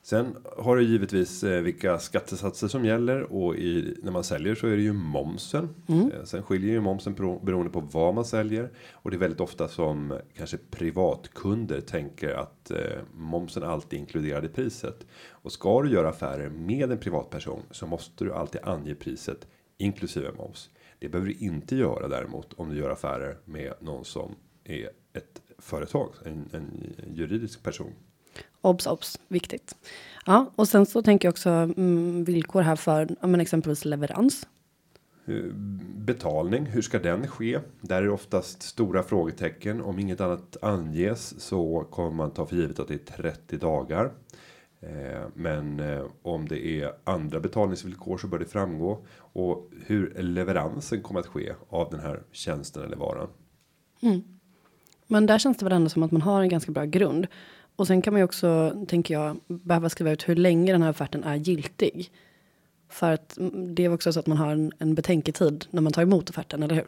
Sen 0.06 0.36
har 0.56 0.76
du 0.76 0.82
givetvis 0.82 1.44
eh, 1.44 1.62
vilka 1.62 1.98
skattesatser 1.98 2.68
som 2.68 2.84
gäller 2.84 3.32
och 3.32 3.56
i, 3.56 3.96
när 4.02 4.12
man 4.12 4.24
säljer 4.24 4.54
så 4.54 4.66
är 4.66 4.76
det 4.76 4.82
ju 4.82 4.92
momsen. 4.92 5.68
Eh, 6.12 6.24
sen 6.24 6.42
skiljer 6.42 6.70
ju 6.70 6.80
momsen 6.80 7.14
bero- 7.14 7.44
beroende 7.44 7.70
på 7.70 7.80
vad 7.80 8.14
man 8.14 8.24
säljer 8.24 8.70
och 8.92 9.10
det 9.10 9.16
är 9.16 9.18
väldigt 9.18 9.40
ofta 9.40 9.68
som 9.68 10.18
kanske 10.36 10.58
privatkunder 10.70 11.80
tänker 11.80 12.34
att 12.34 12.70
eh, 12.70 12.98
momsen 13.14 13.62
alltid 13.62 13.96
är 13.96 14.00
inkluderad 14.00 14.44
i 14.44 14.48
priset. 14.48 15.06
Och 15.30 15.52
ska 15.52 15.82
du 15.82 15.90
göra 15.90 16.08
affärer 16.08 16.48
med 16.48 16.92
en 16.92 16.98
privatperson 16.98 17.62
så 17.70 17.86
måste 17.86 18.24
du 18.24 18.32
alltid 18.32 18.60
ange 18.64 18.94
priset 18.94 19.46
inklusive 19.78 20.32
moms. 20.32 20.70
Det 20.98 21.08
behöver 21.08 21.28
du 21.28 21.46
inte 21.46 21.76
göra 21.76 22.08
däremot 22.08 22.52
om 22.52 22.70
du 22.70 22.76
gör 22.76 22.90
affärer 22.90 23.38
med 23.44 23.74
någon 23.80 24.04
som 24.04 24.34
är 24.64 24.90
ett 25.12 25.42
företag, 25.58 26.08
en, 26.24 26.48
en 26.52 26.94
juridisk 27.14 27.62
person. 27.62 27.92
Obs, 28.66 28.86
obs, 28.86 29.18
viktigt. 29.28 29.76
Ja, 30.26 30.52
och 30.56 30.68
sen 30.68 30.86
så 30.86 31.02
tänker 31.02 31.28
jag 31.28 31.32
också 31.32 31.50
mm, 31.50 32.24
villkor 32.24 32.62
här 32.62 32.76
för 32.76 33.16
ja, 33.20 33.26
men 33.26 33.40
exempelvis 33.40 33.84
leverans. 33.84 34.46
Eh, 35.26 35.34
Betalning, 35.96 36.66
hur 36.66 36.82
ska 36.82 36.98
den 36.98 37.28
ske? 37.28 37.60
Där 37.80 37.96
är 37.96 38.02
det 38.02 38.10
oftast 38.10 38.62
stora 38.62 39.02
frågetecken. 39.02 39.82
Om 39.82 39.98
inget 39.98 40.20
annat 40.20 40.56
anges 40.62 41.40
så 41.40 41.86
kommer 41.90 42.10
man 42.10 42.30
ta 42.30 42.46
för 42.46 42.56
givet 42.56 42.78
att 42.78 42.88
det 42.88 42.94
är 42.94 43.22
30 43.22 43.56
dagar. 43.56 44.12
Eh, 44.80 45.28
Men 45.34 45.80
eh, 45.80 46.04
om 46.22 46.48
det 46.48 46.66
är 46.66 46.92
andra 47.04 47.40
betalningsvillkor 47.40 48.18
så 48.18 48.26
bör 48.26 48.38
det 48.38 48.44
framgå. 48.44 48.98
Och 49.18 49.70
hur 49.86 50.14
leveransen 50.22 51.02
kommer 51.02 51.20
att 51.20 51.26
ske 51.26 51.52
av 51.68 51.90
den 51.90 52.00
här 52.00 52.22
tjänsten 52.32 52.82
eller 52.82 52.96
varan. 52.96 53.28
Men 55.06 55.26
där 55.26 55.38
känns 55.38 55.56
det 55.56 55.64
väl 55.64 55.72
ändå 55.72 55.88
som 55.88 56.02
att 56.02 56.10
man 56.10 56.22
har 56.22 56.40
en 56.42 56.48
ganska 56.48 56.72
bra 56.72 56.84
grund. 56.84 57.26
Och 57.76 57.86
sen 57.86 58.02
kan 58.02 58.12
man 58.12 58.20
ju 58.20 58.24
också, 58.24 58.76
tänker 58.88 59.14
jag, 59.14 59.36
behöva 59.46 59.88
skriva 59.88 60.10
ut 60.10 60.28
hur 60.28 60.36
länge 60.36 60.72
den 60.72 60.82
här 60.82 60.90
offerten 60.90 61.24
är 61.24 61.34
giltig. 61.34 62.10
För 62.88 63.12
att 63.12 63.38
det 63.52 63.84
är 63.84 63.92
också 63.92 64.12
så 64.12 64.20
att 64.20 64.26
man 64.26 64.36
har 64.36 64.52
en, 64.52 64.72
en 64.78 64.94
betänketid 64.94 65.66
när 65.70 65.82
man 65.82 65.92
tar 65.92 66.02
emot 66.02 66.30
offerten, 66.30 66.62
eller 66.62 66.74
hur? 66.74 66.86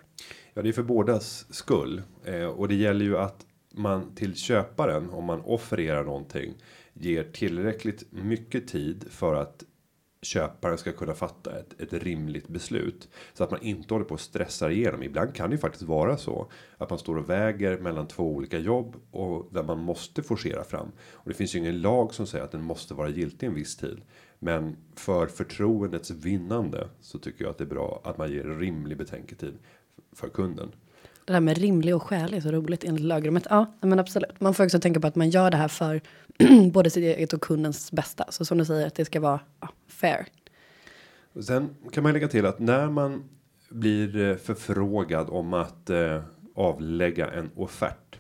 Ja, 0.55 0.63
det 0.63 0.69
är 0.69 0.73
för 0.73 0.83
bådas 0.83 1.47
skull. 1.55 2.03
Eh, 2.25 2.45
och 2.45 2.69
det 2.69 2.75
gäller 2.75 3.05
ju 3.05 3.19
att 3.19 3.47
man 3.75 4.15
till 4.15 4.35
köparen, 4.35 5.11
om 5.11 5.25
man 5.25 5.41
offererar 5.41 6.05
någonting, 6.05 6.55
ger 6.93 7.25
tillräckligt 7.25 8.13
mycket 8.13 8.69
tid 8.69 9.05
för 9.11 9.35
att 9.35 9.65
köparen 10.23 10.79
ska 10.79 10.93
kunna 10.93 11.15
fatta 11.15 11.59
ett, 11.59 11.81
ett 11.81 11.93
rimligt 11.93 12.49
beslut. 12.49 13.09
Så 13.35 13.45
att 13.45 13.51
man 13.51 13.63
inte 13.63 13.95
håller 13.95 14.05
på 14.05 14.15
och 14.15 14.21
stressar 14.21 14.71
igenom. 14.71 15.03
Ibland 15.03 15.35
kan 15.35 15.51
det 15.51 15.55
ju 15.55 15.61
faktiskt 15.61 15.83
vara 15.85 16.17
så. 16.17 16.51
Att 16.79 16.91
man 16.91 16.99
står 16.99 17.17
och 17.17 17.31
väger 17.31 17.79
mellan 17.79 18.09
två 18.09 18.35
olika 18.35 18.59
jobb. 18.59 18.97
Och 19.11 19.49
där 19.53 19.63
man 19.63 19.79
måste 19.79 20.23
forcera 20.23 20.65
fram. 20.65 20.89
Och 21.13 21.29
det 21.29 21.35
finns 21.35 21.55
ju 21.55 21.59
ingen 21.59 21.81
lag 21.81 22.15
som 22.15 22.27
säger 22.27 22.45
att 22.45 22.53
den 22.53 22.63
måste 22.63 22.95
vara 22.95 23.09
giltig 23.09 23.47
en 23.47 23.55
viss 23.55 23.77
tid. 23.77 24.01
Men 24.39 24.77
för 24.95 25.27
förtroendets 25.27 26.11
vinnande 26.11 26.89
så 27.01 27.19
tycker 27.19 27.45
jag 27.45 27.51
att 27.51 27.59
det 27.59 27.65
är 27.65 27.69
bra 27.69 28.01
att 28.05 28.19
man 28.19 28.33
ger 28.33 28.45
rimlig 28.45 28.99
betänketid 28.99 29.59
för 30.13 30.29
kunden. 30.29 30.73
Det 31.29 31.35
där 31.35 31.41
med 31.41 31.59
rimlig 31.59 31.97
och 31.97 32.03
skälig 32.03 32.37
är 32.37 32.41
så 32.41 32.51
roligt 32.51 32.85
enligt 32.85 33.05
lagrummet. 33.05 33.47
Ja, 33.51 33.67
men 33.81 33.99
absolut. 33.99 34.41
Man 34.41 34.55
får 34.55 34.65
också 34.65 34.81
tänka 34.81 35.01
på 35.01 35.07
att 35.07 35.15
man 35.15 35.31
gör 35.31 35.51
det 35.51 35.57
här 35.57 35.69
för 35.69 36.01
både 36.71 36.91
sitt 36.91 37.05
eget 37.05 37.33
och 37.33 37.41
kundens 37.41 37.93
bästa. 37.93 38.25
Så 38.29 38.45
som 38.45 38.59
du 38.59 38.65
säger 38.65 38.87
att 38.87 38.95
det 38.95 39.05
ska 39.05 39.21
vara 39.21 39.41
ja, 39.61 39.69
fair. 39.89 40.27
Och 41.33 41.45
Sen 41.45 41.77
kan 41.93 42.03
man 42.03 42.13
lägga 42.13 42.29
till 42.29 42.47
att 42.47 42.59
när 42.59 42.91
man 42.91 43.25
blir 43.69 44.21
eh, 44.21 44.37
förfrågad 44.37 45.29
om 45.31 45.55
att 45.55 45.91
eh, 45.91 46.23
avlägga 46.55 47.31
en 47.31 47.51
offert 47.57 48.19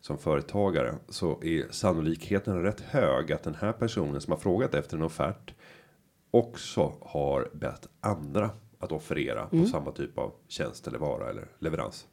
som 0.00 0.18
företagare 0.18 0.94
så 1.08 1.42
är 1.42 1.66
sannolikheten 1.70 2.62
rätt 2.62 2.80
hög 2.80 3.32
att 3.32 3.42
den 3.42 3.54
här 3.54 3.72
personen 3.72 4.20
som 4.20 4.32
har 4.32 4.38
frågat 4.38 4.74
efter 4.74 4.96
en 4.96 5.02
offert 5.02 5.54
också 6.30 6.92
har 7.00 7.50
bett 7.52 7.88
andra 8.00 8.50
att 8.78 8.92
offerera 8.92 9.46
på 9.46 9.66
samma 9.66 9.92
typ 9.92 10.18
av 10.18 10.32
tjänst 10.48 10.86
eller 10.86 10.98
vara 10.98 11.30
eller 11.30 11.48
leverans. 11.58 12.06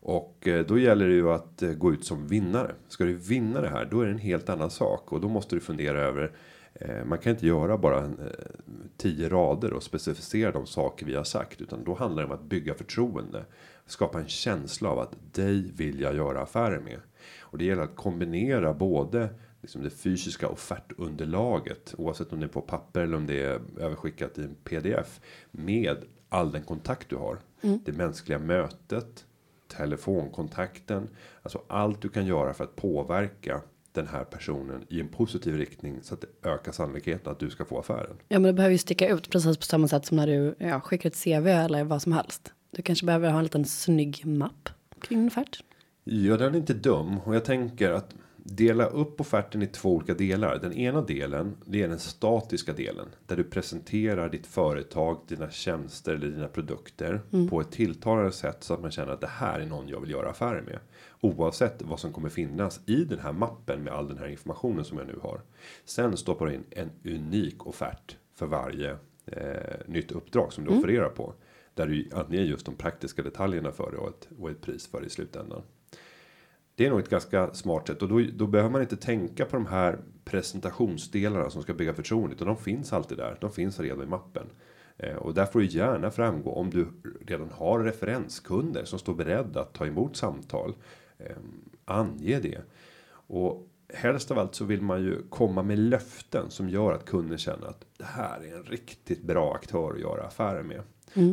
Och 0.00 0.48
eh, 0.48 0.66
då 0.66 0.78
gäller 0.78 1.08
det 1.08 1.14
ju 1.14 1.30
att 1.30 1.62
eh, 1.62 1.70
gå 1.70 1.92
ut 1.92 2.04
som 2.04 2.26
vinnare. 2.26 2.74
Ska 2.88 3.04
du 3.04 3.16
vinna 3.16 3.60
det 3.60 3.68
här, 3.68 3.84
då 3.84 4.00
är 4.00 4.06
det 4.06 4.12
en 4.12 4.18
helt 4.18 4.48
annan 4.48 4.70
sak 4.70 5.12
och 5.12 5.20
då 5.20 5.28
måste 5.28 5.56
du 5.56 5.60
fundera 5.60 6.00
över. 6.00 6.32
Eh, 6.74 7.04
man 7.04 7.18
kan 7.18 7.32
inte 7.32 7.46
göra 7.46 7.78
bara 7.78 8.10
tio 8.96 9.28
rader 9.28 9.72
och 9.72 9.82
specificera 9.82 10.52
de 10.52 10.66
saker 10.66 11.06
vi 11.06 11.14
har 11.14 11.24
sagt, 11.24 11.60
utan 11.60 11.84
då 11.84 11.94
handlar 11.94 12.22
det 12.22 12.28
om 12.28 12.34
att 12.34 12.44
bygga 12.44 12.74
förtroende, 12.74 13.44
skapa 13.86 14.20
en 14.20 14.28
känsla 14.28 14.88
av 14.88 14.98
att 14.98 15.34
dig 15.34 15.72
vill 15.76 16.00
jag 16.00 16.16
göra 16.16 16.42
affärer 16.42 16.80
med. 16.80 17.00
Och 17.40 17.58
det 17.58 17.64
gäller 17.64 17.82
att 17.82 17.96
kombinera 17.96 18.74
både 18.74 19.28
liksom 19.60 19.82
det 19.82 19.90
fysiska 19.90 20.48
offertunderlaget 20.48 21.94
oavsett 21.98 22.32
om 22.32 22.40
det 22.40 22.46
är 22.46 22.48
på 22.48 22.60
papper 22.60 23.00
eller 23.00 23.16
om 23.16 23.26
det 23.26 23.42
är 23.42 23.60
överskickat 23.78 24.38
i 24.38 24.42
en 24.42 24.54
pdf 24.64 25.20
med 25.50 25.96
all 26.28 26.52
den 26.52 26.62
kontakt 26.62 27.08
du 27.08 27.16
har. 27.16 27.38
Det 27.84 27.92
mänskliga 27.92 28.38
mötet, 28.38 29.26
telefonkontakten, 29.76 31.08
alltså 31.42 31.62
allt 31.68 32.02
du 32.02 32.08
kan 32.08 32.26
göra 32.26 32.54
för 32.54 32.64
att 32.64 32.76
påverka 32.76 33.60
den 33.92 34.06
här 34.06 34.24
personen 34.24 34.84
i 34.88 35.00
en 35.00 35.08
positiv 35.08 35.56
riktning 35.56 35.98
så 36.02 36.14
att 36.14 36.20
det 36.20 36.48
ökar 36.48 36.72
sannolikheten 36.72 37.32
att 37.32 37.38
du 37.38 37.50
ska 37.50 37.64
få 37.64 37.78
affären. 37.78 38.16
Ja, 38.28 38.38
men 38.38 38.42
det 38.42 38.52
behöver 38.52 38.72
ju 38.72 38.78
sticka 38.78 39.08
ut 39.08 39.30
precis 39.30 39.56
på 39.56 39.64
samma 39.64 39.88
sätt 39.88 40.06
som 40.06 40.16
när 40.16 40.26
du 40.26 40.54
ja, 40.58 40.80
skickar 40.80 41.10
ett 41.10 41.24
CV 41.24 41.46
eller 41.46 41.84
vad 41.84 42.02
som 42.02 42.12
helst. 42.12 42.52
Du 42.70 42.82
kanske 42.82 43.06
behöver 43.06 43.30
ha 43.30 43.38
en 43.38 43.44
liten 43.44 43.64
snygg 43.64 44.26
mapp 44.26 44.68
kring 45.00 45.26
offert. 45.26 45.64
Ja, 46.04 46.36
den 46.36 46.54
är 46.54 46.58
inte 46.58 46.74
dum 46.74 47.18
och 47.18 47.34
jag 47.34 47.44
tänker 47.44 47.90
att 47.90 48.14
dela 48.44 48.86
upp 48.86 49.20
offerten 49.20 49.62
i 49.62 49.66
två 49.66 49.94
olika 49.94 50.14
delar. 50.14 50.58
Den 50.58 50.72
ena 50.72 51.02
delen, 51.02 51.56
det 51.64 51.82
är 51.82 51.88
den 51.88 51.98
statiska 51.98 52.72
delen 52.72 53.06
där 53.26 53.36
du 53.36 53.44
presenterar 53.44 54.28
ditt 54.28 54.46
företag, 54.46 55.20
dina 55.28 55.50
tjänster 55.50 56.14
eller 56.14 56.26
dina 56.26 56.48
produkter 56.48 57.20
på 57.50 57.60
ett 57.60 57.70
tilltalande 57.70 58.32
sätt 58.32 58.56
så 58.60 58.74
att 58.74 58.80
man 58.80 58.90
känner 58.90 59.12
att 59.12 59.20
det 59.20 59.26
här 59.26 59.60
är 59.60 59.66
någon 59.66 59.88
jag 59.88 60.00
vill 60.00 60.10
göra 60.10 60.30
affärer 60.30 60.62
med. 60.62 60.78
Oavsett 61.20 61.82
vad 61.82 62.00
som 62.00 62.12
kommer 62.12 62.28
finnas 62.28 62.80
i 62.86 63.04
den 63.04 63.18
här 63.18 63.32
mappen 63.32 63.82
med 63.82 63.92
all 63.92 64.08
den 64.08 64.18
här 64.18 64.28
informationen 64.28 64.84
som 64.84 64.98
jag 64.98 65.06
nu 65.06 65.18
har. 65.22 65.40
Sen 65.84 66.16
stoppar 66.16 66.46
du 66.46 66.54
in 66.54 66.64
en 66.70 66.90
unik 67.04 67.66
offert 67.66 68.16
för 68.34 68.46
varje 68.46 68.96
eh, 69.26 69.76
nytt 69.86 70.12
uppdrag 70.12 70.52
som 70.52 70.64
du 70.64 70.78
offererar 70.78 71.08
på. 71.08 71.34
Där 71.74 71.86
du 71.86 72.08
anger 72.12 72.40
just 72.40 72.66
de 72.66 72.74
praktiska 72.74 73.22
detaljerna 73.22 73.72
för 73.72 73.90
det 73.90 73.96
och 73.96 74.08
ett, 74.08 74.28
och 74.38 74.50
ett 74.50 74.60
pris 74.60 74.86
för 74.86 75.00
det 75.00 75.06
i 75.06 75.10
slutändan. 75.10 75.62
Det 76.80 76.86
är 76.86 76.90
nog 76.90 77.00
ett 77.00 77.08
ganska 77.08 77.54
smart 77.54 77.86
sätt 77.86 78.02
och 78.02 78.08
då, 78.08 78.20
då 78.32 78.46
behöver 78.46 78.70
man 78.70 78.80
inte 78.80 78.96
tänka 78.96 79.44
på 79.44 79.56
de 79.56 79.66
här 79.66 79.98
presentationsdelarna 80.24 81.50
som 81.50 81.62
ska 81.62 81.74
bygga 81.74 81.94
förtroende 81.94 82.34
utan 82.34 82.46
de 82.46 82.56
finns 82.56 82.92
alltid 82.92 83.18
där. 83.18 83.38
De 83.40 83.52
finns 83.52 83.80
redan 83.80 84.02
i 84.02 84.06
mappen. 84.06 84.46
Eh, 84.96 85.16
och 85.16 85.34
där 85.34 85.46
får 85.46 85.60
du 85.60 85.66
gärna 85.66 86.10
framgå 86.10 86.52
om 86.52 86.70
du 86.70 86.86
redan 87.26 87.50
har 87.50 87.80
referenskunder 87.80 88.84
som 88.84 88.98
står 88.98 89.14
beredda 89.14 89.60
att 89.60 89.72
ta 89.72 89.86
emot 89.86 90.16
samtal. 90.16 90.74
Eh, 91.18 91.36
ange 91.84 92.40
det. 92.40 92.60
Och 93.12 93.68
helst 93.94 94.30
av 94.30 94.38
allt 94.38 94.54
så 94.54 94.64
vill 94.64 94.82
man 94.82 95.02
ju 95.02 95.22
komma 95.28 95.62
med 95.62 95.78
löften 95.78 96.50
som 96.50 96.68
gör 96.68 96.92
att 96.92 97.04
kunden 97.04 97.38
känner 97.38 97.66
att 97.66 97.84
det 97.98 98.04
här 98.04 98.40
är 98.40 98.56
en 98.56 98.64
riktigt 98.64 99.22
bra 99.22 99.54
aktör 99.54 99.92
att 99.92 100.00
göra 100.00 100.22
affärer 100.22 100.62
med. 100.62 100.82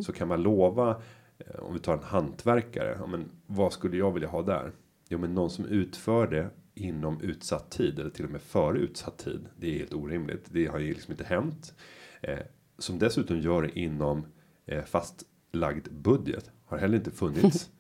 Så 0.04 0.14
kan 0.14 0.28
man 0.28 0.42
lova 0.42 1.02
eh, 1.40 1.60
om 1.60 1.74
vi 1.74 1.80
tar 1.80 1.94
en 1.94 2.04
hantverkare. 2.04 2.98
Ja, 3.00 3.08
men 3.08 3.30
vad 3.46 3.74
skulle 3.74 3.98
jag 3.98 4.12
vilja 4.12 4.30
ha 4.30 4.42
där? 4.42 4.72
Jo, 5.10 5.18
men 5.18 5.34
någon 5.34 5.50
som 5.50 5.66
utför 5.66 6.28
det 6.28 6.50
inom 6.76 7.22
utsatt 7.22 7.72
tid 7.72 8.00
eller 8.00 8.10
till 8.10 8.26
och 8.26 8.32
med 8.32 8.42
före 8.42 8.78
utsatt 8.80 9.18
tid. 9.18 9.48
Det 9.58 9.74
är 9.76 9.80
helt 9.80 9.94
orimligt. 9.94 10.46
Det 10.52 10.66
har 10.66 10.80
ju 10.80 10.94
liksom 10.94 11.12
inte 11.12 11.24
hänt. 11.24 11.74
Eh, 12.22 12.40
som 12.78 13.00
dessutom 13.00 13.40
gör 13.40 13.62
det 13.62 13.80
inom 13.80 14.26
eh, 14.66 14.84
fastlagd 14.84 15.88
budget 15.92 16.52
har 16.66 16.78
heller 16.78 16.98
inte 16.98 17.12
funnits. 17.12 17.70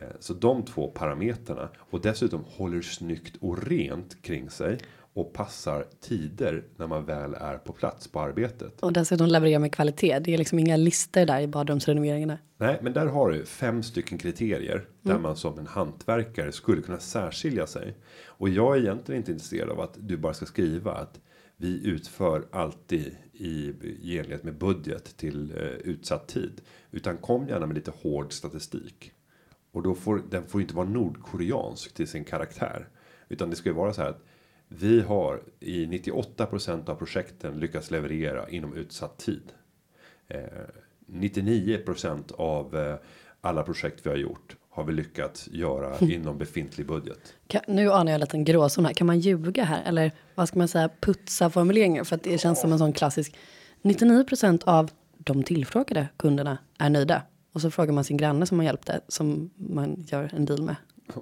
Eh, 0.00 0.08
Så 0.20 0.34
de 0.34 0.64
två 0.64 0.90
parametrarna 0.90 1.68
och 1.78 2.00
dessutom 2.00 2.44
håller 2.46 2.82
snyggt 2.82 3.36
och 3.36 3.62
rent 3.66 4.22
kring 4.22 4.50
sig 4.50 4.78
och 5.14 5.32
passar 5.32 5.86
tider 6.00 6.64
när 6.76 6.86
man 6.86 7.04
väl 7.04 7.34
är 7.34 7.58
på 7.58 7.72
plats 7.72 8.08
på 8.08 8.20
arbetet. 8.20 8.82
Och 8.82 8.92
dessutom 8.92 9.26
leverera 9.26 9.58
med 9.58 9.72
kvalitet. 9.72 10.18
Det 10.18 10.34
är 10.34 10.38
liksom 10.38 10.58
inga 10.58 10.76
lister 10.76 11.26
där 11.26 11.40
i 11.40 11.46
badrumsrenoveringarna. 11.46 12.38
Nej, 12.56 12.78
men 12.82 12.92
där 12.92 13.06
har 13.06 13.30
du 13.30 13.44
fem 13.44 13.82
stycken 13.82 14.18
kriterier 14.18 14.84
där 15.00 15.18
man 15.18 15.36
som 15.36 15.58
en 15.58 15.66
hantverkare 15.66 16.52
skulle 16.52 16.82
kunna 16.82 16.98
särskilja 16.98 17.66
sig. 17.66 17.94
Och 18.26 18.48
jag 18.48 18.76
är 18.76 18.80
egentligen 18.80 19.20
inte 19.20 19.32
intresserad 19.32 19.70
av 19.70 19.80
att 19.80 19.96
du 19.96 20.16
bara 20.16 20.34
ska 20.34 20.46
skriva 20.46 20.92
att 20.92 21.20
vi 21.56 21.86
utför 21.86 22.46
alltid 22.50 23.16
i, 23.32 23.74
i 24.02 24.18
enlighet 24.18 24.44
med 24.44 24.58
budget 24.58 25.16
till 25.16 25.50
eh, 25.56 25.62
utsatt 25.66 26.28
tid. 26.28 26.60
Utan 26.90 27.16
kom 27.16 27.48
gärna 27.48 27.66
med 27.66 27.74
lite 27.74 27.92
hård 28.02 28.32
statistik. 28.32 29.12
Och 29.72 29.82
då 29.82 29.94
får 29.94 30.22
den 30.30 30.46
får 30.46 30.60
inte 30.60 30.74
vara 30.74 30.88
nordkoreansk 30.88 31.94
till 31.94 32.08
sin 32.08 32.24
karaktär. 32.24 32.88
Utan 33.28 33.50
det 33.50 33.56
ska 33.56 33.68
ju 33.68 33.74
vara 33.74 33.92
så 33.92 34.02
här 34.02 34.08
att 34.08 34.24
vi 34.80 35.00
har 35.00 35.42
i 35.60 35.86
98% 35.86 36.90
av 36.90 36.94
projekten 36.94 37.60
lyckats 37.60 37.90
leverera 37.90 38.48
inom 38.48 38.74
utsatt 38.74 39.18
tid. 39.18 39.52
Eh, 40.28 40.40
99% 41.06 42.32
av 42.32 42.76
eh, 42.76 42.96
alla 43.40 43.62
projekt 43.62 44.06
vi 44.06 44.10
har 44.10 44.16
gjort 44.16 44.56
har 44.70 44.84
vi 44.84 44.92
lyckats 44.92 45.48
göra 45.48 45.98
inom 45.98 46.38
befintlig 46.38 46.86
budget. 46.86 47.34
Kan, 47.46 47.62
nu 47.68 47.92
anar 47.92 48.12
jag 48.12 48.14
en 48.14 48.20
liten 48.20 48.44
gråzon 48.44 48.84
här. 48.84 48.92
Kan 48.92 49.06
man 49.06 49.20
ljuga 49.20 49.64
här? 49.64 49.82
Eller 49.84 50.12
vad 50.34 50.48
ska 50.48 50.58
man 50.58 50.68
säga? 50.68 50.90
Putsa 51.00 51.50
formuleringar? 51.50 52.04
För 52.04 52.16
att 52.16 52.22
det 52.22 52.38
känns 52.38 52.60
som 52.60 52.72
en 52.72 52.78
sån 52.78 52.92
klassisk. 52.92 53.36
99% 53.82 54.62
av 54.64 54.90
de 55.18 55.42
tillfrågade 55.42 56.08
kunderna 56.16 56.58
är 56.78 56.90
nöjda. 56.90 57.22
Och 57.52 57.60
så 57.60 57.70
frågar 57.70 57.92
man 57.92 58.04
sin 58.04 58.16
granne 58.16 58.46
som 58.46 58.56
man 58.56 58.66
hjälpte. 58.66 59.00
Som 59.08 59.50
man 59.56 60.04
gör 60.08 60.30
en 60.36 60.44
deal 60.44 60.62
med. 60.62 60.76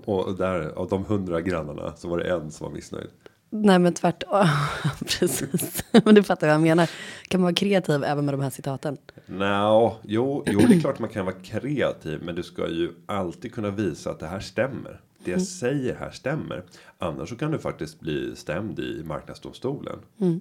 Och 0.04 0.36
där 0.36 0.60
av 0.60 0.88
de 0.88 1.04
hundra 1.04 1.40
grannarna 1.40 1.96
så 1.96 2.08
var 2.08 2.18
det 2.18 2.30
en 2.32 2.50
som 2.50 2.66
var 2.66 2.74
missnöjd. 2.74 3.08
Nej 3.54 3.78
men 3.78 3.94
tvärtom. 3.94 4.46
Precis. 5.18 5.84
Men 6.04 6.14
du 6.14 6.22
fattar 6.22 6.46
vad 6.46 6.54
jag 6.54 6.60
menar. 6.60 6.90
Kan 7.28 7.40
man 7.40 7.44
vara 7.44 7.54
kreativ 7.54 8.04
även 8.04 8.24
med 8.24 8.34
de 8.34 8.40
här 8.40 8.50
citaten? 8.50 8.96
Nå, 9.26 9.96
jo, 10.02 10.44
jo, 10.46 10.60
det 10.68 10.74
är 10.74 10.80
klart 10.80 10.98
man 10.98 11.08
kan 11.08 11.24
vara 11.26 11.34
kreativ, 11.34 12.20
men 12.22 12.34
du 12.34 12.42
ska 12.42 12.68
ju 12.68 12.92
alltid 13.06 13.54
kunna 13.54 13.70
visa 13.70 14.10
att 14.10 14.20
det 14.20 14.26
här 14.26 14.40
stämmer. 14.40 15.00
Det 15.24 15.30
jag 15.30 15.42
säger 15.42 15.94
här 15.96 16.10
stämmer. 16.10 16.64
Annars 16.98 17.28
så 17.28 17.36
kan 17.36 17.50
du 17.50 17.58
faktiskt 17.58 18.00
bli 18.00 18.36
stämd 18.36 18.78
i 18.78 19.02
marknadsdomstolen 19.04 19.98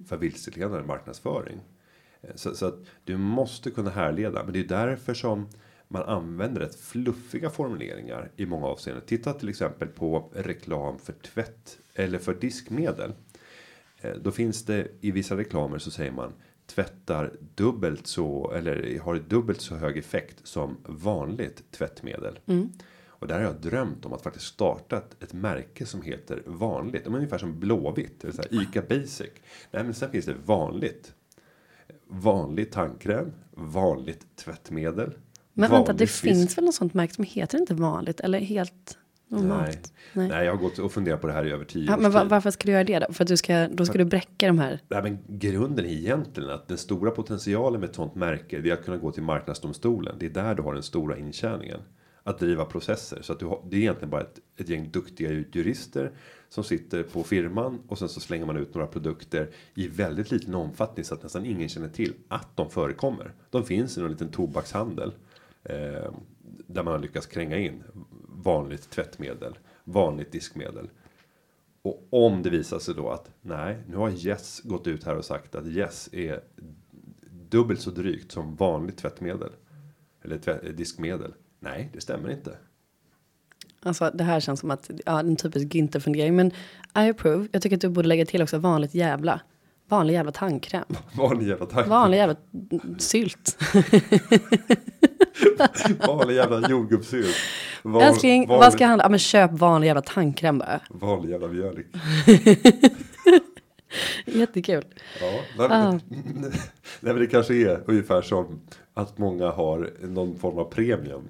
för 0.08 0.16
vilseledande 0.16 0.86
marknadsföring. 0.86 1.60
Eh, 2.22 2.30
Så, 2.34 2.54
så 2.54 2.66
att 2.66 2.78
du 3.04 3.16
måste 3.16 3.70
kunna 3.70 3.90
härleda, 3.90 4.44
men 4.44 4.52
det 4.52 4.60
är 4.60 4.64
därför 4.68 5.14
som 5.14 5.48
man 5.92 6.02
använder 6.02 6.60
rätt 6.60 6.74
fluffiga 6.74 7.50
formuleringar 7.50 8.30
i 8.36 8.46
många 8.46 8.66
avseenden. 8.66 9.06
Titta 9.06 9.32
till 9.32 9.48
exempel 9.48 9.88
på 9.88 10.30
reklam 10.34 10.98
för 10.98 11.12
tvätt 11.12 11.78
eller 11.94 12.18
för 12.18 12.34
diskmedel. 12.34 13.12
Eh, 14.00 14.14
Då 14.22 14.30
finns 14.30 14.64
det 14.64 14.88
i 15.00 15.10
vissa 15.10 15.36
reklamer 15.36 15.78
så 15.78 15.90
säger 15.90 16.12
man 16.12 16.32
tvättar 16.66 17.32
dubbelt 17.54 18.06
så 18.06 18.52
eller 18.52 18.98
har 18.98 19.14
dubbelt 19.16 19.60
så 19.60 19.74
hög 19.74 19.98
effekt 19.98 20.46
som 20.46 20.76
vanligt 20.86 21.62
tvättmedel. 21.70 22.38
Och 23.06 23.28
där 23.28 23.34
har 23.34 23.42
jag 23.42 23.60
drömt 23.60 24.06
om 24.06 24.12
att 24.12 24.22
faktiskt 24.22 24.46
starta 24.46 25.02
ett, 25.20 25.32
märke 25.32 25.86
som 25.86 26.02
heter 26.02 26.42
vanligt. 26.46 27.06
Ungefär 27.06 27.38
som 27.38 27.60
blåvitt. 27.60 28.24
Eller 28.24 28.34
så 28.34 28.42
här, 28.42 28.62
Ica 28.62 28.82
Basic. 28.82 29.30
Nej 29.70 29.84
men 29.84 29.94
sen 29.94 30.10
finns 30.10 30.24
det 30.26 30.34
vanligt. 30.44 31.14
Vanlig 32.06 32.72
tandkräm. 32.72 33.32
Vanligt 33.50 34.26
tvättmedel. 34.36 35.14
Men 35.54 35.70
vänta, 35.70 35.92
det 35.92 36.06
fisk. 36.06 36.22
finns 36.22 36.58
väl 36.58 36.64
något 36.64 36.74
sånt 36.74 36.94
märke 36.94 37.14
som 37.14 37.24
heter 37.24 37.58
inte 37.58 37.74
vanligt? 37.74 38.20
Eller 38.20 38.38
helt 38.40 38.98
normalt? 39.28 39.92
Nej. 40.12 40.28
Nej. 40.28 40.44
jag 40.44 40.52
har 40.52 40.58
gått 40.58 40.78
och 40.78 40.92
funderat 40.92 41.20
på 41.20 41.26
det 41.26 41.32
här 41.32 41.46
i 41.46 41.50
över 41.50 41.64
tio 41.64 41.86
Ja, 41.86 41.96
års 41.96 42.02
men 42.02 42.10
va- 42.10 42.20
tid. 42.20 42.30
varför 42.30 42.50
ska 42.50 42.66
du 42.66 42.72
göra 42.72 42.84
det 42.84 42.98
då? 42.98 43.12
För 43.12 43.24
att 43.24 43.28
du 43.28 43.36
ska, 43.36 43.68
då 43.68 43.86
ska 43.86 43.98
du 43.98 44.04
bräcka 44.04 44.46
de 44.46 44.58
här. 44.58 44.80
Nej, 44.88 45.02
men 45.02 45.18
grunden 45.28 45.84
är 45.84 45.88
egentligen 45.90 46.50
att 46.50 46.68
den 46.68 46.78
stora 46.78 47.10
potentialen 47.10 47.80
med 47.80 47.88
ett 47.88 47.94
sånt 47.96 48.14
märke 48.14 48.60
det 48.60 48.70
är 48.70 48.74
att 48.74 48.84
kunna 48.84 48.96
gå 48.96 49.12
till 49.12 49.22
marknadsdomstolen. 49.22 50.16
Det 50.20 50.26
är 50.26 50.30
där 50.30 50.54
du 50.54 50.62
har 50.62 50.74
den 50.74 50.82
stora 50.82 51.16
intjäningen. 51.18 51.80
Att 52.24 52.38
driva 52.38 52.64
processer. 52.64 53.18
Så 53.22 53.32
att 53.32 53.38
du 53.38 53.46
har, 53.46 53.60
det 53.70 53.76
är 53.76 53.80
egentligen 53.80 54.10
bara 54.10 54.20
ett, 54.20 54.38
ett 54.56 54.68
gäng 54.68 54.90
duktiga 54.90 55.30
jurister 55.32 56.12
som 56.48 56.64
sitter 56.64 57.02
på 57.02 57.22
firman 57.22 57.78
och 57.88 57.98
sen 57.98 58.08
så 58.08 58.20
slänger 58.20 58.46
man 58.46 58.56
ut 58.56 58.74
några 58.74 58.86
produkter 58.86 59.50
i 59.74 59.88
väldigt 59.88 60.30
liten 60.30 60.54
omfattning 60.54 61.04
så 61.04 61.14
att 61.14 61.22
nästan 61.22 61.46
ingen 61.46 61.68
känner 61.68 61.88
till 61.88 62.12
att 62.28 62.56
de 62.56 62.70
förekommer. 62.70 63.32
De 63.50 63.64
finns 63.64 63.98
i 63.98 64.00
någon 64.00 64.10
liten 64.10 64.28
tobakshandel 64.28 65.12
eh, 65.64 66.12
där 66.66 66.82
man 66.82 66.86
har 66.92 66.98
lyckats 66.98 67.26
kränga 67.26 67.56
in 67.58 67.82
vanligt 68.28 68.90
tvättmedel, 68.90 69.58
vanligt 69.84 70.32
diskmedel. 70.32 70.90
Och 71.82 72.08
om 72.10 72.42
det 72.42 72.50
visar 72.50 72.78
sig 72.78 72.94
då 72.94 73.10
att 73.10 73.30
nej, 73.40 73.78
nu 73.88 73.96
har 73.96 74.10
Yes 74.10 74.60
gått 74.64 74.86
ut 74.86 75.04
här 75.04 75.16
och 75.16 75.24
sagt 75.24 75.54
att 75.54 75.66
Yes 75.66 76.08
är 76.12 76.40
dubbelt 77.48 77.80
så 77.80 77.90
drygt 77.90 78.32
som 78.32 78.54
vanligt 78.54 78.96
tvättmedel. 78.96 79.50
Eller 80.22 80.38
tvä- 80.38 80.72
diskmedel. 80.72 81.34
Nej, 81.60 81.90
det 81.92 82.00
stämmer 82.00 82.30
inte. 82.30 82.56
Alltså 83.82 84.10
det 84.14 84.24
här 84.24 84.40
känns 84.40 84.60
som 84.60 84.70
att, 84.70 84.90
ja 85.06 85.20
en 85.20 85.36
typisk 85.36 85.66
Günther-fundering. 85.66 86.32
Men 86.32 86.46
I 87.06 87.10
approve. 87.10 87.48
Jag 87.52 87.62
tycker 87.62 87.76
att 87.76 87.80
du 87.80 87.88
borde 87.88 88.08
lägga 88.08 88.26
till 88.26 88.42
också 88.42 88.58
vanligt 88.58 88.94
jävla. 88.94 89.40
Vanlig 89.88 90.14
jävla 90.14 90.32
tandkräm. 90.32 90.84
Vanlig 91.16 91.48
jävla 91.48 91.66
tanke. 91.66 91.90
Vanlig 91.90 92.18
jävla 92.18 92.36
sylt. 92.98 93.58
Vanlig 96.06 96.34
jävla 96.34 96.68
jordgubbssylt. 96.68 97.36
Van, 97.82 98.02
Älskling, 98.02 98.48
vanlig, 98.48 98.60
vad 98.60 98.72
ska 98.72 98.84
jag 98.84 98.88
handla? 98.88 99.04
Ja 99.04 99.08
men 99.08 99.18
köp 99.18 99.50
vanlig 99.52 99.86
jävla 99.86 100.02
tandkräm 100.02 100.58
bara. 100.58 100.80
Vanlig 100.90 101.30
jävla 101.30 101.48
mjölk. 101.48 101.86
Jättekul. 104.26 104.84
Ja, 105.20 105.40
nej, 105.58 105.68
men, 105.68 106.00
nej, 107.00 107.14
det 107.14 107.26
kanske 107.26 107.54
är 107.54 107.82
ungefär 107.86 108.22
som 108.22 108.60
att 108.94 109.18
många 109.18 109.50
har 109.50 109.90
någon 110.00 110.38
form 110.38 110.58
av 110.58 110.64
premium. 110.64 111.28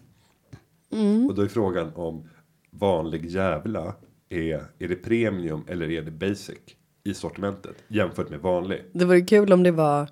Och 1.29 1.35
då 1.35 1.43
är 1.43 1.49
frågan 1.49 1.93
om 1.95 2.29
vanlig 2.71 3.27
jävla 3.27 3.95
är, 4.29 4.65
är 4.79 4.89
det 4.89 4.95
premium 4.97 5.65
eller 5.69 5.91
är 5.91 6.03
det 6.03 6.11
basic 6.11 6.59
i 7.05 7.15
sortimentet 7.15 7.77
jämfört 7.89 8.31
med 8.31 8.41
vanlig. 8.41 8.85
Det 8.93 9.05
vore 9.05 9.21
kul 9.21 9.53
om 9.53 9.63
det 9.63 9.71
var 9.71 10.09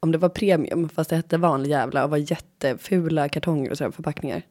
om 0.00 0.12
det 0.12 0.18
var 0.18 0.28
premium 0.28 0.88
fast 0.88 1.10
det 1.10 1.16
hette 1.16 1.36
vanlig 1.36 1.70
jävla 1.70 2.04
och 2.04 2.10
var 2.10 2.16
jättefula 2.30 3.28
kartonger 3.28 3.70
och 3.70 3.78
sådär 3.78 3.90
förpackningar. 3.90 4.42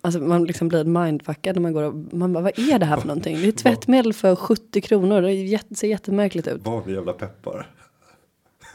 Alltså 0.00 0.20
man 0.20 0.44
liksom 0.44 0.68
blir 0.68 0.84
mindfuckad 0.84 1.56
när 1.56 1.62
man 1.62 1.72
går 1.72 1.82
och 1.82 1.94
man 2.14 2.32
bara 2.32 2.42
vad 2.42 2.58
är 2.58 2.78
det 2.78 2.86
här 2.86 2.96
för 2.96 3.06
någonting? 3.06 3.40
Det 3.40 3.48
är 3.48 3.52
tvättmedel 3.52 4.12
för 4.12 4.36
70 4.36 4.80
kronor. 4.80 5.22
Det 5.22 5.32
är 5.32 5.44
jätte, 5.44 5.74
ser 5.74 5.88
jättemärkligt 5.88 6.48
ut. 6.48 6.66
Vanlig 6.66 6.94
jävla 6.94 7.12
peppar. 7.12 7.70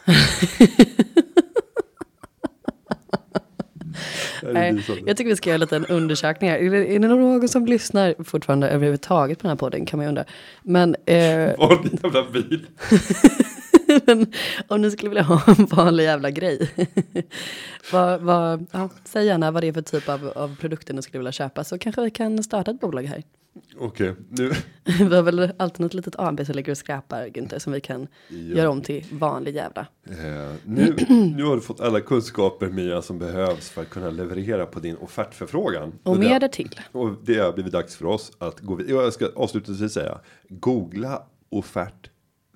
Nej, 4.53 4.83
jag 5.05 5.17
tycker 5.17 5.29
vi 5.29 5.35
ska 5.35 5.49
göra 5.49 5.55
en 5.55 5.59
liten 5.59 5.85
undersökning 5.85 6.49
här. 6.49 6.57
Är 6.57 6.71
det, 6.71 6.95
är 6.95 6.99
det 6.99 7.07
någon 7.07 7.47
som 7.47 7.65
lyssnar 7.65 8.23
fortfarande 8.23 8.69
överhuvudtaget 8.69 9.39
på 9.39 9.43
den 9.43 9.49
här 9.49 9.55
podden 9.57 9.85
kan 9.85 9.97
man 9.97 10.05
ju 10.05 10.09
undra. 10.09 10.25
Men, 10.63 10.95
eh, 11.05 11.57
Vanlig 11.57 11.99
jävla 12.03 12.31
bil. 12.31 12.67
men 14.05 14.31
om 14.67 14.81
ni 14.81 14.91
skulle 14.91 15.09
vilja 15.09 15.23
ha 15.23 15.41
en 15.57 15.65
vanlig 15.65 16.03
jävla 16.03 16.31
grej. 16.31 16.69
vad, 17.91 18.21
vad, 18.21 18.65
ja, 18.71 18.89
säg 19.03 19.25
gärna 19.25 19.51
vad 19.51 19.63
det 19.63 19.67
är 19.67 19.73
för 19.73 19.81
typ 19.81 20.09
av, 20.09 20.31
av 20.35 20.55
produkter 20.55 20.93
ni 20.93 21.01
skulle 21.01 21.19
vilja 21.19 21.31
köpa 21.31 21.63
så 21.63 21.77
kanske 21.77 22.01
vi 22.01 22.09
kan 22.11 22.43
starta 22.43 22.71
ett 22.71 22.79
bolag 22.79 23.03
här. 23.03 23.23
Okej, 23.79 24.15
nu. 24.29 24.51
vi 25.09 25.15
har 25.15 25.21
väl 25.23 25.51
alltid 25.57 25.79
något 25.79 25.93
litet 25.93 26.15
AB 26.17 26.45
som 26.45 26.55
ligger 26.55 26.71
och 26.71 26.77
skräpar 26.77 27.27
Günther 27.27 27.59
som 27.59 27.73
vi 27.73 27.81
kan 27.81 28.07
göra 28.29 28.69
om 28.69 28.81
till 28.81 29.05
vanlig 29.11 29.55
jävla. 29.55 29.87
Eh, 30.09 30.53
nu, 30.63 30.95
nu 31.35 31.43
har 31.43 31.55
du 31.55 31.61
fått 31.61 31.81
alla 31.81 32.01
kunskaper 32.01 32.67
Mia 32.67 33.01
som 33.01 33.19
behövs 33.19 33.69
för 33.69 33.81
att 33.81 33.89
kunna 33.89 34.09
leverera 34.09 34.65
på 34.65 34.79
din 34.79 34.97
offertförfrågan. 34.97 35.93
Och 36.03 36.15
det- 36.19 36.29
mer 36.29 36.39
därtill. 36.39 36.79
Och 36.91 37.09
det 37.23 37.37
har 37.37 37.53
blivit 37.53 37.73
dags 37.73 37.95
för 37.95 38.05
oss 38.05 38.31
att 38.37 38.59
gå 38.59 38.75
vidare. 38.75 39.03
Jag 39.03 39.13
ska 39.13 39.29
avslutningsvis 39.35 39.93
säga. 39.93 40.19
Googla 40.49 41.23
offert 41.49 42.09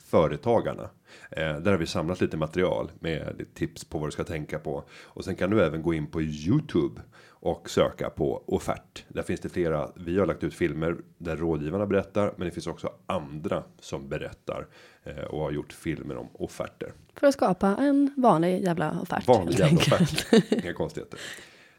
företagarna. 0.05 0.89
Eh, 1.31 1.55
där 1.55 1.71
har 1.71 1.77
vi 1.77 1.87
samlat 1.87 2.21
lite 2.21 2.37
material 2.37 2.91
med 2.99 3.35
lite 3.37 3.53
tips 3.53 3.85
på 3.85 3.97
vad 3.97 4.07
du 4.07 4.11
ska 4.11 4.23
tänka 4.23 4.59
på. 4.59 4.83
Och 5.03 5.25
sen 5.25 5.35
kan 5.35 5.49
du 5.49 5.63
även 5.63 5.81
gå 5.81 5.93
in 5.93 6.07
på 6.07 6.21
Youtube 6.21 7.01
och 7.29 7.69
söka 7.69 8.09
på 8.09 8.43
offert. 8.47 9.03
Där 9.07 9.23
finns 9.23 9.39
det 9.39 9.49
flera. 9.49 9.89
Vi 9.95 10.19
har 10.19 10.25
lagt 10.25 10.43
ut 10.43 10.53
filmer 10.53 10.97
där 11.17 11.37
rådgivarna 11.37 11.85
berättar, 11.85 12.33
men 12.37 12.45
det 12.47 12.51
finns 12.51 12.67
också 12.67 12.89
andra 13.05 13.63
som 13.79 14.09
berättar 14.09 14.67
eh, 15.03 15.23
och 15.23 15.39
har 15.39 15.51
gjort 15.51 15.73
filmer 15.73 16.17
om 16.17 16.29
offerter. 16.33 16.93
För 17.15 17.27
att 17.27 17.33
skapa 17.33 17.67
en 17.67 18.13
vanlig 18.17 18.63
jävla 18.63 19.01
offert. 19.01 19.27
Vanlig 19.27 19.59
jävla 19.59 19.67
enkelt. 19.67 20.01
offert. 20.13 20.51
Inga 20.63 20.73
konstigheter. 20.73 21.19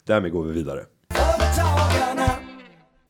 Därmed 0.05 0.33
går 0.33 0.45
vi 0.45 0.53
vidare. 0.53 0.85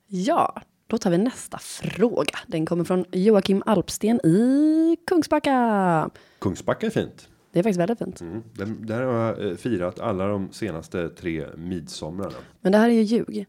Ja, 0.07 0.63
då 0.87 0.99
tar 0.99 1.11
vi 1.11 1.19
nästa 1.19 1.59
fråga. 1.59 2.39
Den 2.47 2.67
kommer 2.67 2.85
från 2.85 3.05
Joakim 3.13 3.63
Alpsten 3.67 4.27
i 4.27 4.97
Kungsbacka. 5.07 6.11
Kungsbacka 6.43 6.87
är 6.87 6.91
fint. 6.91 7.29
Det 7.53 7.59
är 7.59 7.63
faktiskt 7.63 7.81
väldigt 7.81 7.99
fint. 7.99 8.21
Mm. 8.21 8.43
Den, 8.53 8.87
där 8.87 9.03
har 9.03 9.13
jag 9.13 9.51
eh, 9.51 9.57
firat 9.57 10.01
alla 10.01 10.27
de 10.27 10.53
senaste 10.53 11.09
tre 11.09 11.47
midsomrarna. 11.57 12.37
Men 12.61 12.73
det 12.73 12.79
här 12.79 12.89
är 12.89 12.93
ju 12.93 13.03
ljug. 13.03 13.47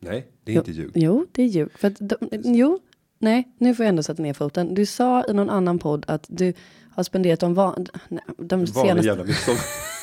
Nej, 0.00 0.26
det 0.44 0.52
är 0.52 0.56
inte 0.56 0.72
ljug. 0.72 0.90
Jo, 0.94 1.26
det 1.32 1.42
är 1.42 1.46
ljug. 1.46 1.68
För 1.78 1.88
att 1.88 1.96
de, 2.00 2.16
jo, 2.30 2.78
nej, 3.18 3.54
nu 3.58 3.74
får 3.74 3.84
jag 3.84 3.88
ändå 3.88 4.02
sätta 4.02 4.22
ner 4.22 4.34
foten. 4.34 4.74
Du 4.74 4.86
sa 4.86 5.24
i 5.28 5.32
någon 5.32 5.50
annan 5.50 5.78
podd 5.78 6.04
att 6.08 6.26
du 6.28 6.52
har 6.90 7.02
spenderat 7.02 7.40
de, 7.40 7.54
van, 7.54 7.86
de 8.38 8.66
senaste... 8.66 9.06
jävla 9.06 9.24
midsommar. 9.24 9.60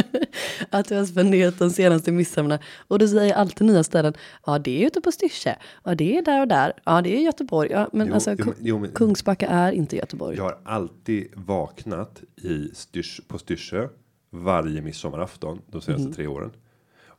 Att 0.70 0.88
du 0.88 0.96
har 0.96 1.04
spenderat 1.04 1.58
de 1.58 1.70
senaste 1.70 2.12
midsommarna. 2.12 2.58
Och 2.88 2.98
du 2.98 3.08
säger 3.08 3.34
alltid 3.34 3.66
nya 3.66 3.84
ställen. 3.84 4.14
Ja, 4.46 4.58
det 4.58 4.82
är 4.82 4.86
ute 4.86 5.00
på 5.00 5.12
Styrsö. 5.12 5.54
Ja, 5.84 5.94
det 5.94 6.16
är 6.18 6.22
där 6.22 6.40
och 6.40 6.48
där. 6.48 6.72
Ja, 6.84 7.02
det 7.02 7.16
är 7.16 7.20
Göteborg. 7.20 7.70
Ja, 7.70 7.88
men 7.92 8.06
Jo, 8.06 8.14
alltså, 8.14 8.30
jo, 8.38 8.44
men- 8.44 8.54
jo, 8.60 8.78
men- 8.78 8.90
Kungsbacka 8.90 9.46
är 9.46 9.72
inte 9.72 9.96
Göteborg. 9.96 10.36
Jag 10.36 10.44
har 10.44 10.58
alltid 10.64 11.28
vaknat 11.34 12.22
i 12.36 12.68
styrs, 12.74 13.20
på 13.28 13.38
Styrsö 13.38 13.88
varje 14.30 14.82
midsommarafton 14.82 15.60
de 15.70 15.80
senaste 15.80 16.02
Mm. 16.04 16.14
tre 16.14 16.26
åren. 16.26 16.50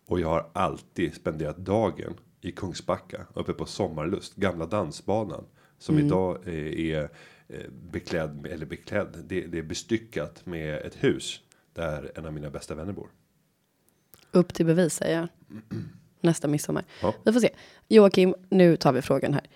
Och 0.08 0.20
jag 0.20 0.28
har 0.28 0.48
alltid 0.54 1.14
spenderat 1.16 1.58
dagen 1.58 2.14
i 2.42 2.52
Kungsbacka 2.52 3.26
uppe 3.34 3.54
på 3.54 3.66
Sommarlust, 3.66 4.36
gamla 4.36 4.66
dansbanan 4.66 5.44
som 5.80 5.96
Mm. 5.96 6.08
idag 6.08 6.38
eh, 6.46 6.54
är 6.96 7.10
eh, 7.50 7.60
beklädd 7.92 8.48
eller 8.52 8.66
beklädd. 8.66 9.08
Det, 9.28 9.42
det 9.42 9.58
är 9.58 9.64
bestyckat 9.64 10.46
med 10.46 10.76
ett 10.78 10.96
hus 11.04 11.40
där 11.78 12.12
en 12.16 12.26
av 12.26 12.34
mina 12.34 12.50
bästa 12.50 12.76
vänner 12.76 12.94
bor. 12.94 13.08
Upp 14.32 14.54
till 14.54 14.66
bevis 14.66 14.94
säger 14.94 15.18
jag. 15.18 15.28
Nästa 16.22 16.48
midsommar. 16.48 16.84
Ja. 17.02 17.14
Vi 17.24 17.34
får 17.34 17.40
se. 17.40 17.50
Joakim, 17.88 18.36
nu 18.50 18.78
tar 18.78 18.94
vi 18.94 19.02
frågan 19.02 19.34
här. 19.34 19.48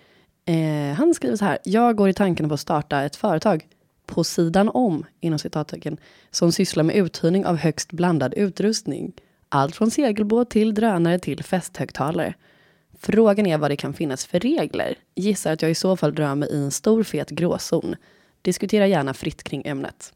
Eh, 0.44 0.94
han 0.94 1.14
skriver 1.14 1.36
så 1.36 1.44
här. 1.44 1.58
Jag 1.64 1.96
går 1.96 2.08
i 2.08 2.14
tanken 2.14 2.48
på 2.48 2.54
att 2.54 2.60
starta 2.60 3.02
ett 3.02 3.16
företag 3.16 3.66
på 4.06 4.24
sidan 4.24 4.68
om, 4.68 5.06
inom 5.20 5.38
citattecken, 5.38 5.96
som 6.30 6.52
sysslar 6.52 6.84
med 6.84 6.96
uthyrning 6.96 7.46
av 7.46 7.56
högst 7.56 7.92
blandad 7.92 8.34
utrustning. 8.34 9.12
Allt 9.48 9.76
från 9.76 9.90
segelbåt 9.90 10.50
till 10.50 10.74
drönare 10.74 11.18
till 11.18 11.42
festhögtalare. 11.42 12.34
Frågan 12.98 13.46
är 13.46 13.58
vad 13.58 13.70
det 13.70 13.76
kan 13.76 13.94
finnas 13.94 14.26
för 14.26 14.40
regler. 14.40 14.94
Gissar 15.14 15.52
att 15.52 15.62
jag 15.62 15.70
i 15.70 15.74
så 15.74 15.96
fall 15.96 16.14
rör 16.14 16.34
mig 16.34 16.48
i 16.52 16.56
en 16.56 16.70
stor 16.70 17.02
fet 17.02 17.30
gråzon. 17.30 17.96
Diskutera 18.42 18.86
gärna 18.86 19.14
fritt 19.14 19.42
kring 19.42 19.62
ämnet. 19.66 20.12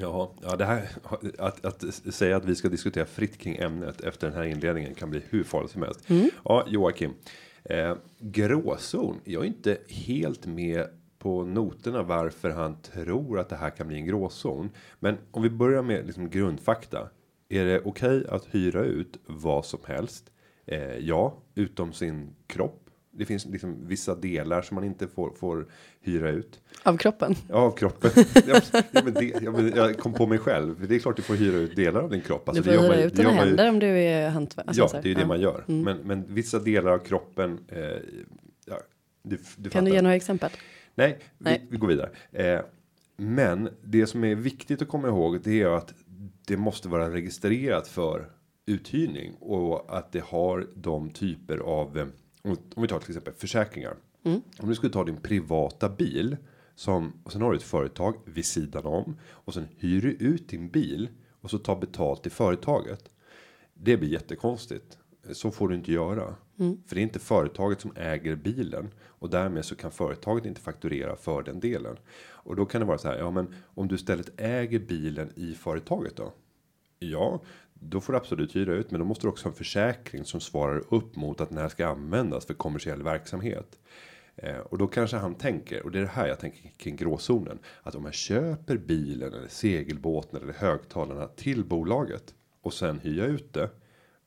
Ja, 0.00 0.34
ja 0.42 0.56
det 0.56 0.64
här 0.64 0.88
att, 1.38 1.64
att 1.64 1.94
säga 1.94 2.36
att 2.36 2.44
vi 2.44 2.54
ska 2.54 2.68
diskutera 2.68 3.06
fritt 3.06 3.38
kring 3.38 3.56
ämnet 3.56 4.00
efter 4.00 4.26
den 4.26 4.36
här 4.36 4.44
inledningen 4.44 4.94
kan 4.94 5.10
bli 5.10 5.22
hur 5.28 5.44
farligt 5.44 5.70
som 5.70 5.82
helst. 5.82 6.08
Ja, 6.44 6.64
Joakim. 6.68 7.14
Eh, 7.64 7.94
gråzon. 8.18 9.20
Jag 9.24 9.42
är 9.42 9.46
inte 9.46 9.78
helt 9.88 10.46
med 10.46 10.86
på 11.18 11.44
noterna 11.44 12.02
varför 12.02 12.50
han 12.50 12.82
tror 12.82 13.38
att 13.38 13.48
det 13.48 13.56
här 13.56 13.70
kan 13.70 13.88
bli 13.88 13.96
en 13.96 14.06
gråzon. 14.06 14.70
Men 15.00 15.16
om 15.30 15.42
vi 15.42 15.50
börjar 15.50 15.82
med 15.82 16.06
liksom 16.06 16.30
grundfakta. 16.30 17.08
Är 17.48 17.64
det 17.64 17.80
okej 17.84 18.26
att 18.28 18.46
hyra 18.50 18.84
ut 18.84 19.18
vad 19.26 19.64
som 19.64 19.80
helst? 19.86 20.30
Eh, 20.66 20.96
ja, 20.96 21.34
utom 21.54 21.92
sin 21.92 22.34
kropp. 22.46 22.85
Det 23.18 23.24
finns 23.24 23.46
liksom 23.46 23.88
vissa 23.88 24.14
delar 24.14 24.62
som 24.62 24.74
man 24.74 24.84
inte 24.84 25.08
får, 25.08 25.30
får 25.30 25.66
hyra 26.00 26.30
ut. 26.30 26.60
Av 26.82 26.96
kroppen. 26.96 27.34
Ja, 27.48 27.54
av 27.54 27.70
kroppen. 27.70 28.10
ja, 28.46 28.60
ja, 28.90 29.00
men 29.04 29.14
det, 29.14 29.24
ja, 29.42 29.50
men 29.50 29.72
jag 29.76 29.98
kom 29.98 30.12
på 30.12 30.26
mig 30.26 30.38
själv. 30.38 30.88
Det 30.88 30.94
är 30.94 30.98
klart 30.98 31.16
du 31.16 31.22
får 31.22 31.34
hyra 31.34 31.56
ut 31.56 31.76
delar 31.76 32.00
av 32.00 32.10
din 32.10 32.20
kropp. 32.20 32.48
Alltså, 32.48 32.62
Du 32.64 32.70
det 32.70 32.76
får 32.76 32.82
man 32.82 32.92
hyra 32.92 33.00
ju- 33.00 33.06
ut 33.06 33.16
dina 33.16 33.28
gör 33.28 33.36
man 33.36 33.46
händer 33.48 33.68
om 33.68 33.78
du 33.78 33.86
är 33.86 34.28
hantverkare. 34.30 34.74
Ja, 34.76 34.88
det 34.92 34.98
är 34.98 35.08
ju 35.08 35.14
det 35.14 35.26
man 35.26 35.40
gör. 35.40 35.64
Men, 35.66 35.96
men 35.98 36.24
vissa 36.34 36.58
delar 36.58 36.90
av 36.90 36.98
kroppen. 36.98 37.58
Eh, 37.68 37.78
ja, 38.66 38.78
du, 39.22 39.38
du 39.56 39.70
Kan 39.70 39.84
du 39.84 39.90
ge 39.90 40.02
några 40.02 40.16
exempel? 40.16 40.50
Nej, 40.94 41.18
Nej. 41.38 41.60
Vi, 41.62 41.68
vi 41.70 41.76
går 41.76 41.88
vidare. 41.88 42.10
Eh, 42.32 42.60
men 43.16 43.68
det 43.84 44.06
som 44.06 44.24
är 44.24 44.34
viktigt 44.34 44.82
att 44.82 44.88
komma 44.88 45.08
ihåg 45.08 45.40
det 45.44 45.62
är 45.62 45.66
att 45.76 45.94
det 46.46 46.56
måste 46.56 46.88
vara 46.88 47.10
registrerat 47.10 47.88
för 47.88 48.28
uthyrning 48.66 49.34
och 49.40 49.98
att 49.98 50.12
det 50.12 50.24
har 50.24 50.66
de 50.74 51.10
typer 51.10 51.58
av 51.58 51.98
eh, 51.98 52.06
om 52.50 52.82
vi 52.82 52.88
tar 52.88 52.98
till 52.98 53.10
exempel 53.10 53.34
försäkringar. 53.34 53.96
Om 54.58 54.68
du 54.68 54.74
skulle 54.74 54.92
ta 54.92 55.04
din 55.04 55.16
privata 55.16 55.88
bil 55.88 56.36
som 56.74 57.12
och 57.24 57.32
sen 57.32 57.42
har 57.42 57.50
du 57.50 57.56
ett 57.56 57.62
företag 57.62 58.16
vid 58.24 58.44
sidan 58.44 58.86
om 58.86 59.16
och 59.30 59.54
sen 59.54 59.68
hyr 59.76 60.00
du 60.00 60.10
ut 60.10 60.48
din 60.48 60.68
bil 60.68 61.08
och 61.40 61.50
så 61.50 61.58
tar 61.58 61.76
betalt 61.76 62.26
i 62.26 62.30
företaget. 62.30 63.10
Det 63.74 63.96
blir 63.96 64.08
jättekonstigt. 64.08 64.98
Så 65.32 65.50
får 65.50 65.68
du 65.68 65.74
inte 65.74 65.92
göra. 65.92 66.34
För 66.86 66.94
det 66.94 67.00
är 67.00 67.02
inte 67.02 67.18
företaget 67.18 67.80
som 67.80 67.92
äger 67.96 68.36
bilen. 68.36 68.90
Och 69.04 69.30
därmed 69.30 69.64
så 69.64 69.76
kan 69.76 69.90
företaget 69.90 70.46
inte 70.46 70.60
fakturera 70.60 71.16
för 71.16 71.42
den 71.42 71.60
delen. 71.60 71.96
Och 72.24 72.56
då 72.56 72.66
kan 72.66 72.80
det 72.80 72.86
vara 72.86 72.98
så 72.98 73.08
här. 73.08 73.18
Ja 73.18 73.30
men 73.30 73.54
om 73.64 73.88
du 73.88 73.94
istället 73.94 74.40
äger 74.40 74.78
bilen 74.78 75.32
i 75.36 75.54
företaget 75.54 76.16
då? 76.16 76.32
Ja, 76.98 77.40
då 77.80 78.00
får 78.00 78.12
du 78.12 78.16
absolut 78.16 78.56
hyra 78.56 78.74
ut. 78.74 78.90
Men 78.90 79.00
då 79.00 79.06
måste 79.06 79.26
du 79.26 79.28
också 79.28 79.44
ha 79.44 79.50
en 79.50 79.56
försäkring 79.56 80.24
som 80.24 80.40
svarar 80.40 80.94
upp 80.94 81.16
mot 81.16 81.40
att 81.40 81.48
den 81.48 81.58
här 81.58 81.68
ska 81.68 81.86
användas 81.86 82.46
för 82.46 82.54
kommersiell 82.54 83.02
verksamhet. 83.02 83.78
Eh, 84.36 84.58
och 84.58 84.78
då 84.78 84.86
kanske 84.86 85.16
han 85.16 85.34
tänker, 85.34 85.82
och 85.82 85.90
det 85.90 85.98
är 85.98 86.02
det 86.02 86.08
här 86.08 86.26
jag 86.26 86.40
tänker 86.40 86.70
kring 86.76 86.96
gråzonen. 86.96 87.58
Att 87.82 87.94
om 87.94 88.04
jag 88.04 88.14
köper 88.14 88.76
bilen 88.76 89.34
eller 89.34 89.48
segelbåten 89.48 90.42
eller 90.42 90.52
högtalarna 90.52 91.26
till 91.26 91.64
bolaget 91.64 92.34
och 92.62 92.72
sen 92.74 93.00
hyr 93.00 93.18
jag 93.18 93.28
ut 93.28 93.52
det. 93.52 93.70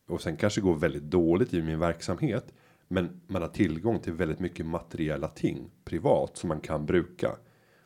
och 0.07 0.21
sen 0.21 0.37
kanske 0.37 0.61
går 0.61 0.75
väldigt 0.75 1.03
dåligt 1.03 1.53
i 1.53 1.61
min 1.61 1.79
verksamhet. 1.79 2.53
Men 2.87 3.21
man 3.27 3.41
har 3.41 3.49
tillgång 3.49 3.99
till 3.99 4.13
väldigt 4.13 4.39
mycket 4.39 4.65
materiella 4.65 5.27
ting 5.27 5.71
privat 5.85 6.37
som 6.37 6.47
man 6.47 6.59
kan 6.59 6.85
bruka. 6.85 7.35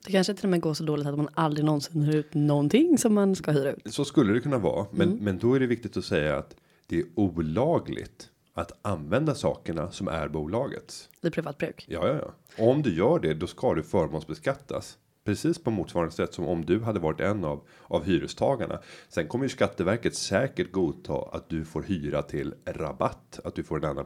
Det 0.05 0.11
kanske 0.11 0.33
till 0.33 0.45
och 0.45 0.49
med 0.49 0.61
går 0.61 0.73
så 0.73 0.83
dåligt 0.83 1.07
att 1.07 1.17
man 1.17 1.29
aldrig 1.33 1.65
någonsin 1.65 2.01
hyr 2.01 2.15
ut 2.15 2.33
någonting 2.33 2.97
som 2.97 3.13
man 3.13 3.35
ska 3.35 3.51
hyra 3.51 3.71
ut. 3.71 3.93
Så 3.93 4.05
skulle 4.05 4.33
det 4.33 4.39
kunna 4.39 4.57
vara, 4.57 4.85
men 4.91 5.09
men 5.09 5.37
då 5.37 5.53
är 5.53 5.59
det 5.59 5.67
viktigt 5.67 5.97
att 5.97 6.05
säga 6.05 6.37
att 6.37 6.55
det 6.87 6.99
är 6.99 7.05
olagligt 7.15 8.29
att 8.53 8.71
använda 8.81 9.35
sakerna 9.35 9.91
som 9.91 10.07
är 10.07 10.27
bolagets. 10.27 11.09
I 11.21 11.29
privat 11.29 11.57
bruk. 11.57 11.85
Ja, 11.89 12.07
ja, 12.07 12.15
ja. 12.15 12.63
Om 12.65 12.81
du 12.81 12.95
gör 12.95 13.19
det, 13.19 13.33
då 13.33 13.47
ska 13.47 13.73
du 13.73 13.83
förmånsbeskattas. 13.83 14.97
Precis 15.25 15.63
på 15.63 15.71
motsvarande 15.71 16.13
sätt 16.13 16.33
som 16.33 16.47
om 16.47 16.65
du 16.65 16.79
hade 16.79 16.99
varit 16.99 17.19
en 17.19 17.43
av 17.43 17.61
av 17.81 18.03
hyrestagarna. 18.03 18.79
Sen 19.09 19.27
kommer 19.27 19.45
ju 19.45 19.49
Skatteverket 19.49 20.15
säkert 20.15 20.71
godta 20.71 21.29
att 21.31 21.49
du 21.49 21.65
får 21.65 21.83
hyra 21.83 22.21
till 22.21 22.53
rabatt, 22.65 23.39
att 23.43 23.55
du 23.55 23.63
får 23.63 23.77
en 23.77 23.89
annan 23.89 24.05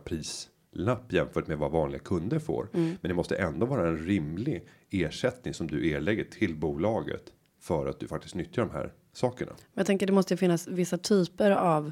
prislapp 0.78 1.14
jämfört 1.14 1.48
med 1.48 1.58
vad 1.58 1.72
vanliga 1.72 2.00
kunder 2.00 2.40
får. 2.40 2.70
Men 2.72 2.98
det 3.02 3.14
måste 3.14 3.36
ändå 3.36 3.66
vara 3.66 3.88
en 3.88 3.98
rimlig 3.98 4.68
ersättning 4.90 5.54
som 5.54 5.68
du 5.68 5.90
erlägger 5.90 6.24
till 6.24 6.56
bolaget 6.56 7.24
för 7.60 7.88
att 7.88 8.00
du 8.00 8.08
faktiskt 8.08 8.36
nyttjar 8.36 8.66
de 8.66 8.72
här 8.72 8.94
sakerna. 9.14 9.52
Jag 9.74 9.86
tänker 9.86 10.08
det 10.08 10.14
måste 10.14 10.38
finnas 10.38 10.68
vissa 10.68 10.98
typer 10.98 11.52
av. 11.52 11.92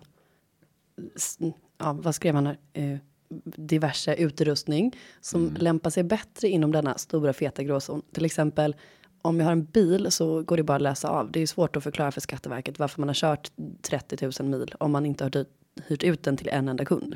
Ja, 1.78 1.94
vad 1.94 2.16
skrev 2.16 2.36
han 2.36 2.46
här? 2.46 2.58
Eh, 2.74 2.98
diverse 3.46 4.16
utrustning 4.16 4.96
som 5.22 5.56
lämpar 5.60 5.90
sig 5.90 6.04
bättre 6.04 6.48
inom 6.48 6.72
denna 6.72 6.98
stora 6.98 7.34
feta 7.34 7.64
gråzon. 7.64 8.02
Till 8.14 8.26
exempel 8.26 8.76
om 9.22 9.40
jag 9.40 9.46
har 9.46 9.52
en 9.52 9.66
bil 9.66 10.12
så 10.12 10.44
går 10.44 10.58
det 10.58 10.64
bara 10.64 10.76
att 10.76 10.82
läsa 10.82 11.10
av. 11.10 11.32
Det 11.32 11.40
är 11.42 11.48
svårt 11.48 11.76
att 11.76 11.84
förklara 11.84 12.12
för 12.12 12.22
Skatteverket 12.22 12.80
varför 12.80 13.02
man 13.02 13.10
har 13.10 13.14
kört 13.14 13.52
30 13.82 14.32
000 14.42 14.50
mil 14.50 14.76
om 14.80 14.92
man 14.92 15.06
inte 15.06 15.24
har 15.24 15.46
hyrt 15.88 16.04
ut 16.04 16.24
den 16.24 16.38
till 16.38 16.50
en 16.50 16.70
enda 16.70 16.86
kund. 16.86 17.16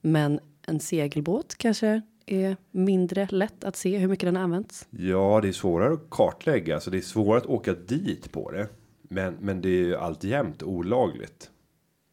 Men 0.00 0.40
en 0.66 0.80
segelbåt 0.80 1.54
kanske 1.58 2.02
är 2.26 2.56
mindre 2.70 3.28
lätt 3.30 3.64
att 3.64 3.76
se 3.76 3.98
hur 3.98 4.08
mycket 4.08 4.26
den 4.26 4.36
används. 4.36 4.86
Ja, 4.90 5.40
det 5.42 5.48
är 5.48 5.52
svårare 5.52 5.92
att 5.92 6.10
kartlägga, 6.10 6.80
så 6.80 6.90
det 6.90 6.98
är 6.98 7.00
svårare 7.00 7.38
att 7.38 7.46
åka 7.46 7.74
dit 7.74 8.32
på 8.32 8.50
det. 8.50 8.68
Men, 9.02 9.36
men 9.40 9.60
det 9.60 9.68
är 9.68 9.84
ju 9.84 9.96
alltjämt 9.96 10.62
olagligt. 10.62 11.50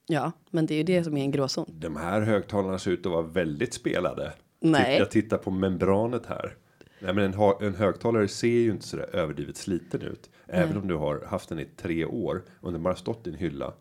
Ja, 0.08 0.32
men 0.50 0.66
det 0.66 0.74
är 0.74 0.78
ju 0.78 0.84
det 0.84 1.04
som 1.04 1.18
är 1.18 1.22
en 1.22 1.32
gråzon. 1.32 1.66
De 1.80 1.96
här 1.96 2.22
högtalarna 2.22 2.80
ser 2.80 2.92
ut 2.92 3.06
att 3.06 3.12
vara 3.12 3.22
väldigt 3.22 3.74
spelade. 3.74 4.34
Nej. 4.60 4.98
Jag 4.98 5.12
tittar 5.12 5.38
på 5.38 5.52
membranet 5.52 6.26
här. 6.26 6.56
Nej, 7.00 7.14
men 7.14 7.34
en, 7.34 7.54
en 7.62 7.76
högtalare 7.76 8.28
ser 8.28 8.48
ju 8.48 8.72
inte 8.72 8.88
så 8.88 8.98
där 8.98 9.16
överdrivet 9.16 9.58
sliten 9.58 10.02
ut. 10.02 10.30
Även 10.48 10.78
om 10.78 10.88
du 10.88 10.96
har 10.96 11.26
haft 11.26 11.50
den 11.50 11.60
i 11.60 11.66
tre 11.66 12.06
år 12.06 12.44
och 12.60 12.72
den 12.72 12.84
bara 12.84 12.96
stått 12.96 13.28
i 13.28 13.30
en 13.30 13.36
hylla. 13.36 13.74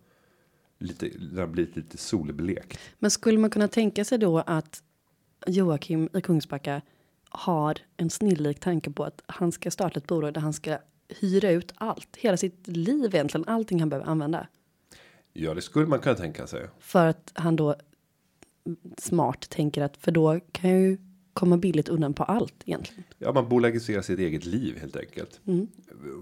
Lite, 0.79 1.09
den 1.09 1.39
har 1.39 1.47
blivit 1.47 1.77
lite 1.77 1.99
solblekt. 1.99 2.79
Men 2.99 3.11
skulle 3.11 3.39
man 3.39 3.51
kunna 3.51 3.69
tänka 3.69 4.05
sig 4.05 4.19
då 4.19 4.39
att 4.39 4.83
Joakim 5.47 6.09
i 6.15 6.21
Kungsbacka 6.21 6.83
har 7.29 7.79
en 7.97 8.11
snillrik 8.11 8.61
tanke 8.61 8.91
på 8.91 9.05
att 9.05 9.23
han 9.27 9.53
ska 9.53 9.71
starta 9.71 9.99
ett 9.99 10.07
bolag 10.07 10.35
där 10.35 10.41
han 10.41 10.53
ska 10.53 10.79
hyra 11.09 11.51
ut 11.51 11.73
allt, 11.77 12.17
hela 12.17 12.37
sitt 12.37 12.69
liv 12.69 13.15
egentligen, 13.15 13.49
allting 13.49 13.81
han 13.81 13.89
behöver 13.89 14.11
använda. 14.11 14.47
Ja, 15.33 15.55
det 15.55 15.63
skulle 15.63 15.87
man 15.87 15.99
kunna 15.99 16.15
tänka 16.15 16.47
sig. 16.47 16.69
För 16.79 17.07
att 17.07 17.33
han 17.35 17.57
då 17.57 17.77
smart 18.99 19.51
tänker 19.51 19.83
att 19.83 19.97
för 19.97 20.13
då 20.13 20.41
kan 20.53 20.71
jag 20.71 20.81
ju 20.81 20.99
komma 21.33 21.57
billigt 21.57 21.89
undan 21.89 22.15
på 22.15 22.25
allt 22.25 22.55
egentligen. 22.65 23.05
Ja, 23.19 23.33
man 23.33 23.49
bolagiserar 23.49 24.03
sitt 24.03 24.19
eget 24.19 24.45
liv 24.45 24.79
helt 24.81 24.97
enkelt. 24.97 25.41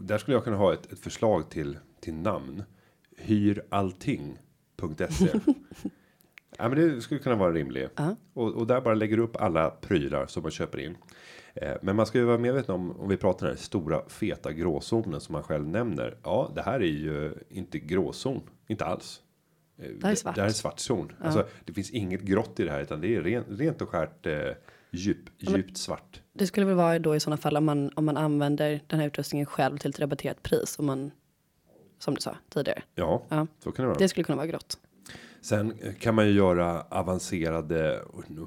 Där 0.00 0.18
skulle 0.18 0.36
jag 0.36 0.44
kunna 0.44 0.56
ha 0.56 0.72
ett, 0.72 0.92
ett 0.92 0.98
förslag 0.98 1.50
till 1.50 1.78
till 2.00 2.14
namn. 2.14 2.62
Hyrallting.se. 4.82 5.28
ja, 6.58 6.68
men 6.68 6.78
det 6.78 7.00
skulle 7.00 7.20
kunna 7.20 7.36
vara 7.36 7.52
rimligt. 7.52 7.92
Ja. 7.96 8.16
Och, 8.34 8.54
och 8.54 8.66
där 8.66 8.80
bara 8.80 8.94
lägger 8.94 9.16
du 9.16 9.22
upp 9.22 9.36
alla 9.36 9.70
prylar 9.70 10.26
som 10.26 10.42
man 10.42 10.50
köper 10.52 10.78
in. 10.78 10.96
Eh, 11.54 11.74
men 11.82 11.96
man 11.96 12.06
ska 12.06 12.18
ju 12.18 12.24
vara 12.24 12.38
medveten 12.38 12.74
om 12.74 13.00
om 13.00 13.08
vi 13.08 13.16
pratar 13.16 13.46
den 13.46 13.56
här 13.56 13.62
stora 13.62 14.08
feta 14.08 14.52
gråzonen 14.52 15.20
som 15.20 15.32
man 15.32 15.42
själv 15.42 15.68
nämner. 15.68 16.16
Ja, 16.22 16.52
det 16.54 16.62
här 16.62 16.80
är 16.80 16.86
ju 16.86 17.34
inte 17.48 17.78
gråzon, 17.78 18.40
inte 18.66 18.84
alls. 18.84 19.22
Eh, 19.78 19.88
Det 20.00 20.06
här 20.06 20.12
är 20.12 20.16
svart. 20.16 20.34
Det 20.34 20.40
här 20.40 20.48
är 20.48 20.52
svart 20.52 20.78
zon. 20.78 21.12
Alltså, 21.20 21.46
det 21.64 21.72
finns 21.72 21.90
inget 21.90 22.20
grått 22.20 22.60
i 22.60 22.64
det 22.64 22.70
här 22.70 22.82
utan 22.82 23.00
det 23.00 23.16
är 23.16 23.22
ren, 23.22 23.44
rent 23.48 23.82
och 23.82 23.88
skärt 23.88 24.26
eh, 24.26 24.34
djup, 24.90 25.18
djupt 25.38 25.76
svart. 25.76 26.20
Det 26.32 26.46
skulle 26.46 26.66
väl 26.66 26.74
vara 26.76 26.98
då 26.98 27.16
i 27.16 27.20
sådana 27.20 27.36
fall 27.36 27.56
om 27.56 27.64
man, 27.64 27.90
om 27.94 28.04
man 28.04 28.16
använder 28.16 28.80
den 28.86 29.00
här 29.00 29.06
utrustningen 29.06 29.46
själv 29.46 29.78
till 29.78 29.90
ett 29.90 30.00
rabatterat 30.00 30.42
pris. 30.42 30.78
Om 30.78 30.86
man, 30.86 31.10
som 32.06 32.14
du 32.14 32.20
sa 32.20 32.36
tidigare. 32.48 32.82
Ja, 32.94 33.22
Ja. 33.28 33.46
så 33.58 33.72
kan 33.72 33.82
det 33.82 33.86
vara. 33.88 33.98
Det 33.98 34.08
skulle 34.08 34.24
kunna 34.24 34.36
vara 34.36 34.46
grått. 34.46 34.78
Sen 35.40 35.78
kan 36.00 36.14
man 36.14 36.26
ju 36.26 36.32
göra 36.32 36.82
avancerade, 36.82 38.02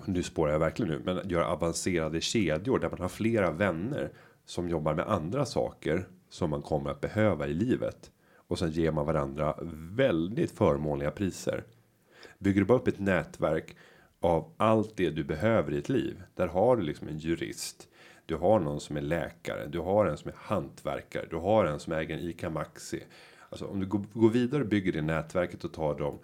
nu- 0.06 0.24
spårar 0.24 0.52
jag 0.52 0.60
verkligen 0.60 0.92
nu, 0.92 1.02
men 1.06 1.30
göra 1.30 1.48
avancerade 1.48 2.22
kedjor 2.22 2.80
där 2.80 2.90
man 2.90 3.00
har 3.00 3.10
flera 3.10 3.52
vänner 3.52 4.12
som 4.46 4.70
jobbar 4.70 4.94
med 4.94 5.08
andra 5.08 5.46
saker 5.46 6.08
som 6.30 6.50
man 6.50 6.62
kommer 6.62 6.90
att 6.90 7.02
behöva 7.02 7.48
i 7.48 7.54
livet. 7.54 8.12
Och 8.48 8.60
sen 8.60 8.72
ger 8.72 8.92
man 8.92 9.06
varandra 9.06 9.56
väldigt 9.96 10.52
förmånliga 10.52 11.12
priser. 11.12 11.64
Bygger 12.40 12.62
du 12.62 12.66
bara 12.66 12.78
upp 12.78 12.88
ett 12.88 13.00
nätverk 13.00 13.76
av 14.22 14.54
allt 14.58 14.98
det 14.98 15.10
du 15.10 15.24
behöver 15.24 15.74
i 15.74 15.78
ett 15.78 15.90
liv. 15.90 16.24
Där 16.36 16.48
har 16.48 16.78
du 16.78 16.84
liksom 16.84 17.08
en 17.08 17.18
jurist. 17.18 17.88
Du 18.26 18.36
har 18.36 18.60
någon 18.60 18.80
som 18.80 18.98
är 18.98 19.02
läkare. 19.02 19.66
Du 19.68 19.80
har 19.80 20.06
en 20.06 20.18
som 20.18 20.30
är 20.32 20.36
hantverkare. 20.38 21.26
Du 21.30 21.36
har 21.36 21.66
en 21.66 21.80
som 21.80 21.94
äger 21.94 22.16
en 22.18 22.22
ICA 22.24 22.50
Maxi. 22.50 23.04
Alltså 23.50 23.66
om 23.66 23.80
du 23.80 23.86
går, 23.86 24.30
vidare 24.30 24.62
och 24.62 24.70
bygger 24.70 24.92
det 24.92 25.02
nätverket 25.02 25.64
och 25.64 25.74
tar 25.74 25.96
dem 25.96 26.20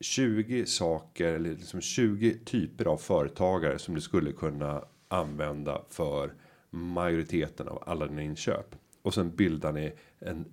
20 0.00 0.66
saker 0.66 1.32
eller 1.32 1.50
liksom 1.50 1.80
20 1.80 2.38
typer 2.44 2.84
av 2.84 2.96
företagare 2.96 3.78
som 3.78 3.94
du 3.94 4.00
skulle 4.00 4.32
kunna 4.32 4.84
använda 5.08 5.82
för 5.88 6.34
majoriteten 6.70 7.68
av 7.68 7.82
alla 7.86 8.06
dina 8.06 8.22
inköp. 8.22 8.76
Och 9.02 9.14
sen 9.14 9.36
bildar 9.36 9.72
ni 9.72 9.92
en 10.20 10.44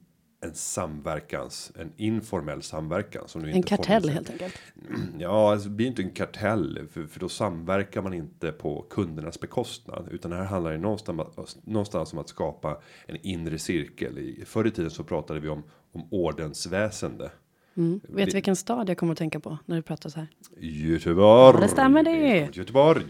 en 0.42 0.56
samverkans, 0.56 1.72
en 1.76 1.92
informell 1.98 2.62
samverkan 2.62 3.28
som 3.28 3.44
du 3.44 3.50
En 3.50 3.56
inte 3.56 3.70
kartell 3.70 4.10
helt 4.10 4.30
enkelt. 4.30 4.54
Ja, 5.20 5.52
alltså, 5.52 5.70
det 5.70 5.76
blir 5.76 5.88
inte 5.88 6.02
en 6.02 6.12
kartell 6.12 6.88
för, 6.92 7.04
för 7.04 7.20
då 7.20 7.30
samverkar 7.30 8.02
man 8.02 8.14
inte 8.14 8.52
på 8.52 8.86
kundernas 8.90 9.40
bekostnad 9.40 10.08
utan 10.12 10.32
här 10.32 10.44
handlar 10.44 10.72
det 10.72 10.78
någonstans, 10.78 11.58
någonstans 11.64 12.14
om 12.14 12.20
att 12.20 12.30
skapa 12.30 12.82
en 13.08 13.18
inre 13.22 13.60
cirkel. 13.60 14.18
I 14.18 14.44
förr 14.46 14.68
i 14.68 14.72
tiden 14.72 14.92
så 14.92 15.04
pratade 15.04 15.40
vi 15.40 15.50
om 15.50 15.64
om 15.92 16.08
ordensväsende. 16.12 17.32
Mm. 17.78 18.00
Vet 18.04 18.26
du 18.26 18.34
vilken 18.34 18.56
stad 18.56 18.90
jag 18.90 18.98
kommer 18.98 19.12
att 19.12 19.18
tänka 19.18 19.40
på 19.40 19.58
när 19.66 19.76
du 19.76 19.82
pratar 19.82 20.10
så 20.10 20.20
här? 20.20 20.28
Göteborg. 20.60 21.56
Ja, 21.56 21.62
det 21.62 21.68
stämmer 21.68 22.04
det. 22.04 22.50
Göteborg. 22.58 23.06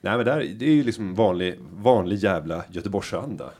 Nej, 0.00 0.16
men 0.16 0.26
där 0.26 0.54
det 0.58 0.66
är 0.66 0.74
ju 0.74 0.84
liksom 0.84 1.14
vanlig 1.14 1.60
vanlig 1.74 2.16
jävla 2.16 2.64
Göteborgsanda. 2.70 3.50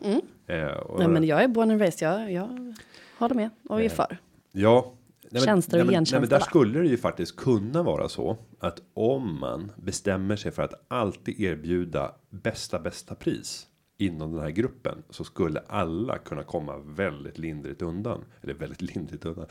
Eh, 0.46 0.66
och, 0.66 0.98
Nej, 0.98 1.08
men 1.08 1.24
jag 1.24 1.44
är 1.44 1.48
born 1.48 1.70
and 1.70 1.80
raised. 1.80 2.08
Jag, 2.08 2.32
jag 2.32 2.74
håller 3.18 3.34
med 3.34 3.50
och 3.68 3.82
är 3.82 3.88
för. 3.88 4.18
Ja. 4.52 4.94
Nej, 5.22 5.30
men, 5.32 5.42
Tjänster 5.42 5.80
och 5.80 5.86
nej, 5.86 6.04
nej, 6.10 6.20
men 6.20 6.28
där 6.28 6.40
skulle 6.40 6.78
det 6.78 6.88
ju 6.88 6.96
faktiskt 6.96 7.36
kunna 7.36 7.82
vara 7.82 8.08
så 8.08 8.36
att 8.60 8.82
om 8.94 9.40
man 9.40 9.72
bestämmer 9.76 10.36
sig 10.36 10.52
för 10.52 10.62
att 10.62 10.84
alltid 10.88 11.40
erbjuda 11.40 12.14
bästa 12.30 12.78
bästa 12.78 13.14
pris 13.14 13.66
inom 13.98 14.32
den 14.32 14.40
här 14.40 14.50
gruppen 14.50 15.02
så 15.10 15.24
skulle 15.24 15.60
alla 15.60 16.18
kunna 16.18 16.42
komma 16.42 16.78
väldigt 16.78 17.38
lindrigt 17.38 17.82
undan. 17.82 18.24
Eller 18.42 18.54
väldigt 18.54 18.82
lindrigt 18.82 19.24
undan. 19.24 19.46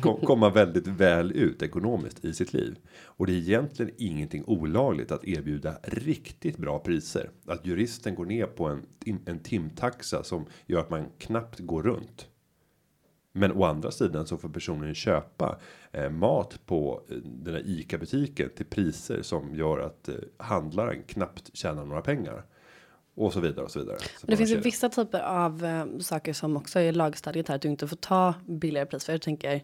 Komma 0.26 0.50
väldigt 0.50 0.86
väl 0.86 1.32
ut 1.32 1.62
ekonomiskt 1.62 2.24
i 2.24 2.34
sitt 2.34 2.52
liv. 2.52 2.78
Och 3.04 3.26
det 3.26 3.32
är 3.32 3.36
egentligen 3.36 3.92
ingenting 3.98 4.44
olagligt 4.46 5.12
att 5.12 5.24
erbjuda 5.24 5.76
riktigt 5.82 6.56
bra 6.56 6.78
priser. 6.78 7.30
Att 7.46 7.66
juristen 7.66 8.14
går 8.14 8.26
ner 8.26 8.46
på 8.46 8.66
en 8.66 8.82
en 9.26 9.38
timtaxa 9.38 10.24
som 10.24 10.46
gör 10.66 10.80
att 10.80 10.90
man 10.90 11.06
knappt 11.18 11.58
går 11.58 11.82
runt. 11.82 12.28
Men 13.32 13.52
å 13.52 13.64
andra 13.64 13.90
sidan 13.90 14.26
så 14.26 14.36
får 14.36 14.48
personen 14.48 14.94
köpa 14.94 15.58
eh, 15.92 16.10
mat 16.10 16.60
på 16.66 17.02
eh, 17.08 17.16
den 17.16 17.54
här 17.54 17.62
ICA 17.66 17.98
butiken 17.98 18.50
till 18.56 18.66
priser 18.66 19.22
som 19.22 19.54
gör 19.54 19.78
att 19.78 20.08
eh, 20.08 20.14
handlaren 20.36 21.02
knappt 21.02 21.56
tjänar 21.56 21.84
några 21.84 22.02
pengar. 22.02 22.44
Och 23.14 23.32
så 23.32 23.40
vidare 23.40 23.64
och 23.64 23.70
så 23.70 23.78
vidare. 23.78 23.98
Så 24.20 24.26
det 24.26 24.36
finns 24.36 24.50
ju 24.50 24.60
vissa 24.60 24.88
typer 24.88 25.20
av 25.20 25.64
eh, 25.64 25.98
saker 25.98 26.32
som 26.32 26.56
också 26.56 26.80
är 26.80 26.92
lagstadgat 26.92 27.48
här. 27.48 27.56
Att 27.56 27.62
du 27.62 27.68
inte 27.68 27.88
får 27.88 27.96
ta 27.96 28.34
billigare 28.46 28.86
pris. 28.86 29.04
För 29.04 29.12
jag 29.12 29.22
tänker 29.22 29.62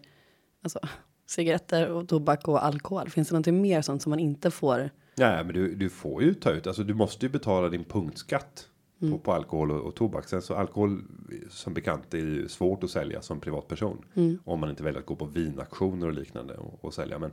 alltså 0.63 0.79
cigaretter 1.25 1.89
och 1.89 2.07
tobak 2.07 2.47
och 2.47 2.65
alkohol. 2.65 3.09
Finns 3.09 3.27
det 3.27 3.33
någonting 3.33 3.61
mer 3.61 3.81
sånt 3.81 4.01
som 4.01 4.09
man 4.09 4.19
inte 4.19 4.51
får? 4.51 4.89
Nej, 5.15 5.43
men 5.43 5.55
du, 5.55 5.75
du 5.75 5.89
får 5.89 6.23
ju 6.23 6.33
ta 6.33 6.51
ut, 6.51 6.67
alltså 6.67 6.83
du 6.83 6.93
måste 6.93 7.25
ju 7.25 7.31
betala 7.31 7.69
din 7.69 7.83
punktskatt. 7.83 8.67
På, 9.11 9.17
på 9.17 9.33
alkohol 9.33 9.71
och, 9.71 9.81
och 9.81 9.95
tobak. 9.95 10.27
Sen 10.27 10.41
så 10.41 10.55
alkohol 10.55 11.01
som 11.49 11.73
bekant 11.73 12.13
är 12.13 12.17
ju 12.17 12.47
svårt 12.47 12.83
att 12.83 12.89
sälja 12.89 13.21
som 13.21 13.39
privatperson. 13.39 14.05
Om 14.43 14.59
man 14.59 14.69
inte 14.69 14.83
väljer 14.83 14.99
att 14.99 15.05
gå 15.05 15.15
på 15.15 15.25
vinaktioner 15.25 16.07
och 16.07 16.13
liknande 16.13 16.57
och, 16.57 16.85
och 16.85 16.93
sälja. 16.93 17.19
Men 17.19 17.31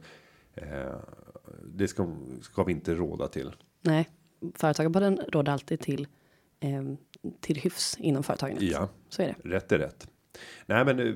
eh, 0.54 0.96
det 1.64 1.88
ska, 1.88 2.16
ska 2.42 2.64
vi 2.64 2.72
inte 2.72 2.94
råda 2.94 3.28
till. 3.28 3.52
Nej, 3.82 4.08
Företagarpodden 4.54 5.20
råder 5.28 5.52
alltid 5.52 5.80
till 5.80 6.06
eh, 6.60 6.82
till 7.40 7.56
hyfs 7.56 7.96
inom 7.98 8.22
företaget. 8.22 8.62
Ja. 8.62 8.88
Så 9.08 9.22
är 9.22 9.26
det. 9.26 9.48
Rätt 9.48 9.72
är 9.72 9.78
rätt. 9.78 10.08
Nej 10.66 10.84
men 10.84 11.00
eh, 11.00 11.14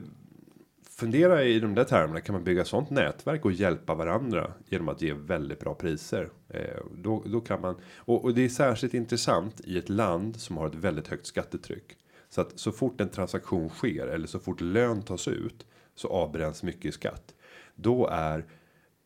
fundera 0.90 1.44
i 1.44 1.60
de 1.60 1.74
där 1.74 1.84
termerna. 1.84 2.20
Kan 2.20 2.32
man 2.32 2.44
bygga 2.44 2.64
sånt 2.64 2.90
nätverk 2.90 3.44
och 3.44 3.52
hjälpa 3.52 3.94
varandra 3.94 4.52
genom 4.68 4.88
att 4.88 5.02
ge 5.02 5.12
väldigt 5.12 5.60
bra 5.60 5.74
priser? 5.74 6.30
Eh, 6.48 6.60
då, 6.96 7.22
då 7.26 7.40
kan 7.40 7.60
man 7.60 7.76
och, 7.96 8.24
och 8.24 8.34
det 8.34 8.44
är 8.44 8.48
särskilt 8.48 8.94
intressant 8.94 9.60
i 9.64 9.78
ett 9.78 9.88
land 9.88 10.36
som 10.36 10.56
har 10.56 10.66
ett 10.66 10.74
väldigt 10.74 11.08
högt 11.08 11.26
skattetryck. 11.26 11.96
Så 12.28 12.40
att 12.40 12.58
så 12.58 12.72
fort 12.72 13.00
en 13.00 13.08
transaktion 13.08 13.68
sker 13.68 14.06
eller 14.06 14.26
så 14.26 14.38
fort 14.38 14.60
lön 14.60 15.02
tas 15.02 15.28
ut 15.28 15.66
så 15.94 16.08
avbränns 16.08 16.62
mycket 16.62 16.84
i 16.84 16.92
skatt. 16.92 17.34
Då 17.74 18.06
är 18.06 18.44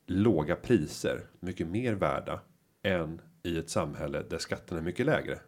låga 0.07 0.57
priser 0.57 1.21
mycket 1.41 1.67
mer 1.67 1.95
värda 1.95 2.41
än 2.83 3.21
i 3.47 3.59
ett 3.59 3.71
samhälle 3.71 4.23
där 4.31 4.39
skatten 4.39 4.79
är 4.79 4.83
mycket 4.83 5.07
lägre. 5.07 5.39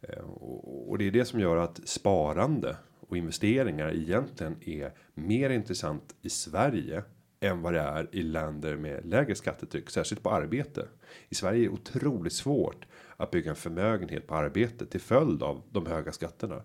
Eh, 0.00 0.24
och, 0.24 0.90
och 0.90 0.98
det 0.98 1.06
är 1.06 1.10
det 1.10 1.24
som 1.24 1.40
gör 1.40 1.56
att 1.56 1.88
sparande 1.88 2.76
och 3.00 3.16
investeringar 3.16 3.94
egentligen 3.94 4.56
är 4.60 4.92
mer 5.14 5.50
intressant 5.50 6.14
i 6.22 6.30
Sverige 6.30 7.02
än 7.40 7.62
vad 7.62 7.72
det 7.72 7.80
är 7.80 8.08
i 8.12 8.22
länder 8.22 8.76
med 8.76 9.06
lägre 9.06 9.34
skattetryck, 9.34 9.90
särskilt 9.90 10.22
på 10.22 10.30
arbete. 10.30 10.88
I 11.28 11.34
Sverige 11.34 11.60
är 11.60 11.62
det 11.62 11.68
otroligt 11.68 12.32
svårt 12.32 12.86
att 13.16 13.30
bygga 13.30 13.50
en 13.50 13.56
förmögenhet 13.56 14.26
på 14.26 14.34
arbete 14.34 14.86
till 14.86 15.00
följd 15.00 15.42
av 15.42 15.62
de 15.70 15.86
höga 15.86 16.12
skatterna. 16.12 16.62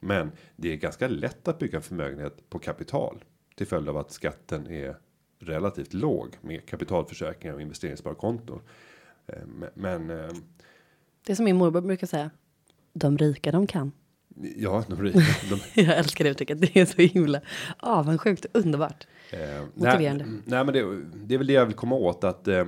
Men 0.00 0.32
det 0.56 0.72
är 0.72 0.76
ganska 0.76 1.08
lätt 1.08 1.48
att 1.48 1.58
bygga 1.58 1.76
en 1.76 1.82
förmögenhet 1.82 2.50
på 2.50 2.58
kapital 2.58 3.24
till 3.54 3.66
följd 3.66 3.88
av 3.88 3.96
att 3.96 4.10
skatten 4.10 4.66
är 4.66 4.96
relativt 5.38 5.94
låg 5.94 6.36
med 6.40 6.66
kapitalförsäkringar 6.66 7.54
och 7.54 7.60
investeringssparkonton. 7.60 8.60
Eh, 9.28 9.38
Men, 9.74 10.10
eh, 10.10 10.28
Det 11.26 11.32
är 11.32 11.36
som 11.36 11.44
min 11.44 11.56
morbror 11.56 11.80
brukar 11.80 12.06
säga. 12.06 12.30
De 12.92 13.18
rika 13.18 13.52
de 13.52 13.66
kan. 13.66 13.92
ja, 14.56 14.84
de, 14.88 15.02
rika, 15.02 15.18
de, 15.50 15.60
Jag 15.82 15.98
älskar 15.98 16.24
det 16.24 16.30
uttrycket. 16.30 16.60
Det 16.60 16.76
är 16.76 16.84
så 16.86 17.02
himla 17.02 17.40
avundsjukt 17.78 18.46
underbart. 18.52 19.06
Eh, 19.30 19.64
Motiverande. 19.74 20.24
Nej, 20.24 20.40
nej 20.44 20.64
men 20.64 20.74
det, 20.74 21.02
det 21.26 21.34
är 21.34 21.38
väl 21.38 21.46
det 21.46 21.52
jag 21.52 21.66
vill 21.66 21.74
komma 21.74 21.94
åt 21.96 22.24
att 22.24 22.48
eh, 22.48 22.64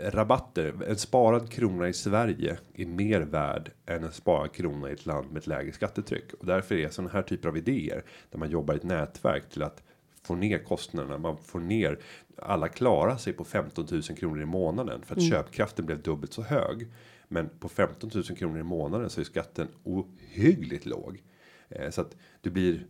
rabatter, 0.00 0.74
en 0.88 0.96
sparad 0.96 1.50
krona 1.50 1.88
i 1.88 1.92
Sverige 1.92 2.58
är 2.74 2.86
mer 2.86 3.20
värd 3.20 3.70
än 3.86 4.04
en 4.04 4.12
sparad 4.12 4.52
krona 4.52 4.90
i 4.90 4.92
ett 4.92 5.06
land 5.06 5.30
med 5.32 5.40
ett 5.40 5.46
lägre 5.46 5.72
skattetryck 5.72 6.32
och 6.40 6.46
därför 6.46 6.74
är 6.74 6.88
sådana 6.88 7.10
här 7.12 7.22
typer 7.22 7.48
av 7.48 7.56
idéer 7.56 8.02
där 8.30 8.38
man 8.38 8.50
jobbar 8.50 8.74
i 8.74 8.76
ett 8.76 8.82
nätverk 8.82 9.50
till 9.50 9.62
att 9.62 9.82
få 10.26 10.34
ner 10.34 10.58
kostnaderna. 10.58 11.18
Man 11.18 11.36
får 11.36 11.60
ner 11.60 11.98
alla 12.36 12.68
klarar 12.68 13.16
sig 13.16 13.32
på 13.32 13.44
15 13.44 13.86
000 13.90 14.02
kronor 14.02 14.42
i 14.42 14.46
månaden 14.46 15.02
för 15.02 15.16
att 15.16 15.28
köpkraften 15.28 15.86
blev 15.86 16.02
dubbelt 16.02 16.32
så 16.32 16.42
hög. 16.42 16.88
Men 17.28 17.48
på 17.48 17.68
15 17.68 18.10
000 18.14 18.24
kronor 18.24 18.58
i 18.58 18.62
månaden 18.62 19.10
så 19.10 19.20
är 19.20 19.24
skatten 19.24 19.68
ohyggligt 19.84 20.86
låg. 20.86 21.22
Eh, 21.68 21.90
så 21.90 22.00
att 22.00 22.16
du 22.40 22.50
blir 22.50 22.86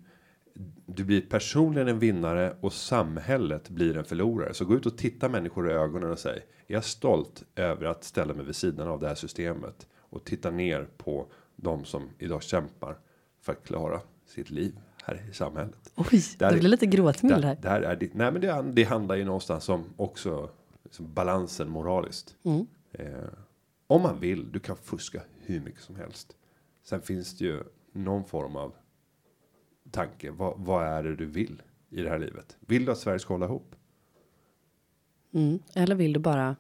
du 0.87 1.05
blir 1.05 1.21
personligen 1.21 1.89
en 1.89 1.99
vinnare 1.99 2.57
och 2.61 2.73
samhället 2.73 3.69
blir 3.69 3.97
en 3.97 4.05
förlorare. 4.05 4.55
Så 4.55 4.65
gå 4.65 4.75
ut 4.75 4.87
och 4.87 4.99
titta 4.99 5.29
människor 5.29 5.71
i 5.71 5.73
ögonen 5.73 6.11
och 6.11 6.19
säg. 6.19 6.37
Är 6.67 6.75
jag 6.75 6.85
stolt 6.85 7.43
över 7.57 7.87
att 7.87 8.05
ställa 8.05 8.35
mig 8.35 8.47
vid 8.47 8.57
sidan 8.57 8.89
av 8.89 9.01
det 9.01 9.09
här 9.09 9.15
systemet. 9.15 9.87
Och 9.95 10.25
titta 10.25 10.51
ner 10.51 10.89
på 10.97 11.27
de 11.57 11.85
som 11.85 12.09
idag 12.19 12.43
kämpar 12.43 12.97
för 13.41 13.53
att 13.53 13.65
klara 13.65 14.01
sitt 14.27 14.51
liv 14.51 14.79
här 15.07 15.27
i 15.31 15.35
samhället. 15.35 15.93
Oj, 15.97 16.07
Där 16.39 16.51
det 16.51 16.57
är- 16.57 16.59
blir 16.61 16.69
lite 16.71 16.87
gråtmild 16.87 17.45
här. 17.45 17.57
där 17.63 17.81
är 17.81 17.97
det, 17.97 18.15
nej 18.15 18.33
men 18.33 18.41
det, 18.41 18.63
det 18.73 18.85
handlar 18.85 19.17
ju 19.17 19.25
någonstans 19.25 19.69
om 19.69 19.85
också 19.97 20.51
liksom 20.85 21.15
balansen 21.15 21.69
moraliskt. 21.69 22.37
Mm. 22.43 22.67
Eh, 22.93 23.29
om 23.87 24.03
man 24.03 24.21
vill, 24.21 24.53
du 24.53 24.59
kan 24.59 24.77
fuska 24.77 25.23
hur 25.41 25.61
mycket 25.61 25.81
som 25.83 25.97
helst. 25.97 26.37
Sen 26.85 27.01
finns 27.03 27.39
det 27.39 27.45
ju 27.45 27.63
någon 27.93 28.25
form 28.25 28.57
av 28.57 28.73
tanke. 29.91 30.31
Vad, 30.31 30.55
vad 30.59 30.85
är 30.87 31.03
det 31.03 31.17
du 31.17 31.27
vill 31.27 31.63
i 31.91 32.03
det 32.03 32.09
här 32.11 32.19
livet? 32.19 32.57
Vill 32.61 32.85
du 32.85 32.93
att 32.93 32.99
Sverige 32.99 33.19
ska 33.19 33.35
hålla 33.35 33.47
ihop? 33.47 33.75
Mm. 35.35 35.59
Eller 35.75 35.95
vill 35.95 36.13
du 36.13 36.21
bara 36.21 36.57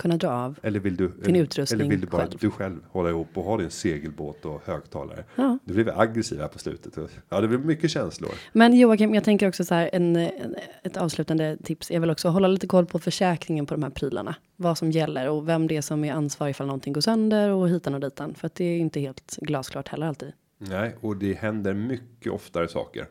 kunna 0.00 0.16
dra 0.16 0.30
av? 0.30 0.58
Eller 0.62 0.80
vill 0.80 0.96
du, 0.96 1.08
Din 1.08 1.36
utrustning 1.36 1.80
eller 1.80 1.90
vill 1.90 2.00
du 2.00 2.06
bara 2.06 2.22
själv. 2.22 2.38
du 2.40 2.50
själv 2.50 2.80
hålla 2.88 3.08
ihop 3.08 3.28
och 3.34 3.44
ha 3.44 3.56
din 3.56 3.70
segelbåt 3.70 4.44
och 4.44 4.62
högtalare? 4.64 5.24
Ja. 5.34 5.58
Du 5.64 5.74
blev 5.74 5.98
aggressiv 5.98 6.40
här 6.40 6.48
på 6.48 6.58
slutet. 6.58 6.98
Ja, 7.28 7.40
det 7.40 7.48
blir 7.48 7.58
mycket 7.58 7.90
känslor. 7.90 8.30
Men 8.52 8.76
Joakim, 8.76 9.14
jag 9.14 9.24
tänker 9.24 9.48
också 9.48 9.64
så 9.64 9.74
här, 9.74 9.90
en, 9.92 10.16
en, 10.16 10.56
ett 10.82 10.96
avslutande 10.96 11.56
tips 11.64 11.90
är 11.90 11.98
väl 12.00 12.10
också 12.10 12.28
att 12.28 12.34
hålla 12.34 12.48
lite 12.48 12.66
koll 12.66 12.86
på 12.86 12.98
försäkringen 12.98 13.66
på 13.66 13.74
de 13.74 13.82
här 13.82 13.90
prylarna. 13.90 14.34
Vad 14.56 14.78
som 14.78 14.90
gäller 14.90 15.28
och 15.28 15.48
vem 15.48 15.66
det 15.66 15.76
är 15.76 15.82
som 15.82 16.04
är 16.04 16.12
ansvarig 16.12 16.50
ifall 16.50 16.66
någonting 16.66 16.92
går 16.92 17.00
sönder 17.00 17.50
och 17.50 17.68
hitan 17.68 17.94
och 17.94 18.00
ditan. 18.00 18.34
För 18.34 18.46
att 18.46 18.54
det 18.54 18.64
är 18.64 18.78
inte 18.78 19.00
helt 19.00 19.36
glasklart 19.36 19.88
heller 19.88 20.06
alltid. 20.06 20.32
Nej, 20.58 20.96
och 21.00 21.16
det 21.16 21.32
händer 21.34 21.74
mycket 21.74 22.32
oftare 22.32 22.68
saker 22.68 23.06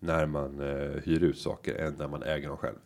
när 0.00 0.26
man 0.26 0.60
eh, 0.60 1.02
hyr 1.04 1.22
ut 1.22 1.38
saker 1.38 1.74
än 1.74 1.94
när 1.98 2.08
man 2.08 2.22
äger 2.22 2.48
dem 2.48 2.56
själv. 2.56 2.76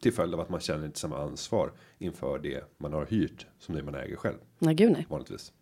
Till 0.00 0.12
följd 0.12 0.34
av 0.34 0.40
att 0.40 0.48
man 0.48 0.60
känner 0.60 0.86
inte 0.86 0.98
samma 0.98 1.18
ansvar 1.18 1.72
inför 1.98 2.38
det 2.38 2.64
man 2.78 2.92
har 2.92 3.06
hyrt 3.06 3.46
som 3.58 3.74
det 3.74 3.82
man 3.82 3.94
äger 3.94 4.16
själv 4.16 4.36
Nej, 4.58 4.74
gud 4.74 4.92
nej. 4.92 5.06
vanligtvis. 5.10 5.52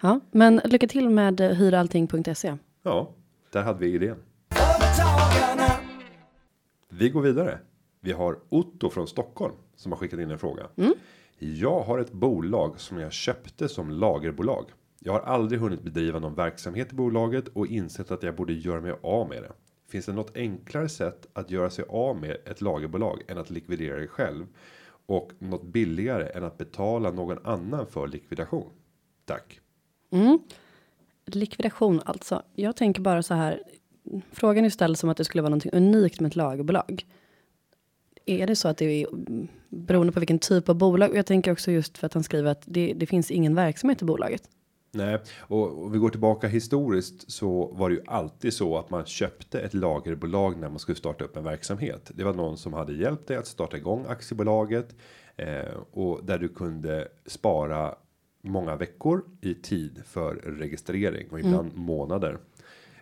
Ja, 0.00 0.20
men 0.30 0.60
lycka 0.64 0.88
till 0.88 1.08
med 1.10 1.40
hyrallting.se. 1.40 2.56
Ja, 2.82 3.10
där 3.52 3.62
hade 3.62 3.78
vi 3.78 3.94
idén. 3.94 4.16
Vi 6.88 7.08
går 7.10 7.22
vidare. 7.22 7.58
Vi 8.00 8.12
har 8.12 8.38
Otto 8.48 8.90
från 8.90 9.08
Stockholm 9.08 9.54
som 9.76 9.92
har 9.92 9.98
skickat 9.98 10.20
in 10.20 10.30
en 10.30 10.38
fråga. 10.38 10.66
Jag 11.38 11.80
har 11.80 11.98
ett 11.98 12.12
bolag 12.12 12.80
som 12.80 12.98
jag 12.98 13.12
köpte 13.12 13.68
som 13.68 13.90
lagerbolag. 13.90 14.64
Jag 14.98 15.12
har 15.12 15.20
aldrig 15.20 15.60
hunnit 15.60 15.82
bedriva 15.82 16.18
någon 16.18 16.34
verksamhet 16.34 16.92
i 16.92 16.94
bolaget 16.94 17.48
och 17.48 17.66
insett 17.66 18.10
att 18.10 18.22
jag 18.22 18.36
borde 18.36 18.52
göra 18.52 18.80
mig 18.80 18.94
av 19.02 19.28
med 19.28 19.42
det. 19.42 19.52
Finns 19.96 20.06
det 20.06 20.12
något 20.12 20.36
enklare 20.36 20.88
sätt 20.88 21.26
att 21.32 21.50
göra 21.50 21.70
sig 21.70 21.84
av 21.88 22.16
med 22.16 22.36
ett 22.44 22.60
lagerbolag 22.60 23.22
än 23.28 23.38
att 23.38 23.50
likvidera 23.50 23.98
det 23.98 24.06
själv? 24.06 24.46
Och 25.06 25.32
något 25.38 25.62
billigare 25.62 26.28
än 26.28 26.44
att 26.44 26.58
betala 26.58 27.10
någon 27.10 27.46
annan 27.46 27.86
för 27.86 28.06
likvidation? 28.06 28.70
Tack. 29.24 29.60
Mm. 30.10 30.38
Likvidation 31.26 32.00
alltså. 32.04 32.42
Jag 32.54 32.76
tänker 32.76 33.00
bara 33.00 33.22
så 33.22 33.34
här. 33.34 33.62
Frågan 34.32 34.64
är 34.64 34.70
ställd 34.70 34.98
som 34.98 35.10
att 35.10 35.16
det 35.16 35.24
skulle 35.24 35.42
vara 35.42 35.54
något 35.54 35.66
unikt 35.66 36.20
med 36.20 36.28
ett 36.28 36.36
lagerbolag. 36.36 37.06
Är 38.26 38.46
det 38.46 38.56
så 38.56 38.68
att 38.68 38.76
det 38.76 38.84
är 38.84 39.06
beroende 39.68 40.12
på 40.12 40.20
vilken 40.20 40.38
typ 40.38 40.68
av 40.68 40.74
bolag? 40.74 41.10
Och 41.10 41.16
jag 41.16 41.26
tänker 41.26 41.52
också 41.52 41.70
just 41.70 41.98
för 41.98 42.06
att 42.06 42.14
han 42.14 42.22
skriver 42.22 42.50
att 42.50 42.62
det, 42.64 42.92
det 42.96 43.06
finns 43.06 43.30
ingen 43.30 43.54
verksamhet 43.54 44.02
i 44.02 44.04
bolaget. 44.04 44.48
Nej, 44.90 45.18
och, 45.40 45.84
och 45.84 45.94
vi 45.94 45.98
går 45.98 46.10
tillbaka 46.10 46.48
historiskt 46.48 47.30
så 47.30 47.66
var 47.66 47.88
det 47.88 47.94
ju 47.94 48.02
alltid 48.06 48.52
så 48.52 48.78
att 48.78 48.90
man 48.90 49.06
köpte 49.06 49.60
ett 49.60 49.74
lagerbolag 49.74 50.58
när 50.58 50.68
man 50.68 50.78
skulle 50.78 50.96
starta 50.96 51.24
upp 51.24 51.36
en 51.36 51.44
verksamhet. 51.44 52.10
Det 52.14 52.24
var 52.24 52.34
någon 52.34 52.56
som 52.56 52.72
hade 52.72 52.92
hjälpt 52.92 53.28
dig 53.28 53.36
att 53.36 53.46
starta 53.46 53.76
igång 53.76 54.04
aktiebolaget 54.08 54.94
eh, 55.36 55.76
och 55.92 56.24
där 56.24 56.38
du 56.38 56.48
kunde 56.48 57.08
spara 57.26 57.94
många 58.42 58.76
veckor 58.76 59.24
i 59.40 59.54
tid 59.54 60.02
för 60.06 60.34
registrering 60.34 61.28
och 61.30 61.40
ibland 61.40 61.76
månader. 61.76 62.38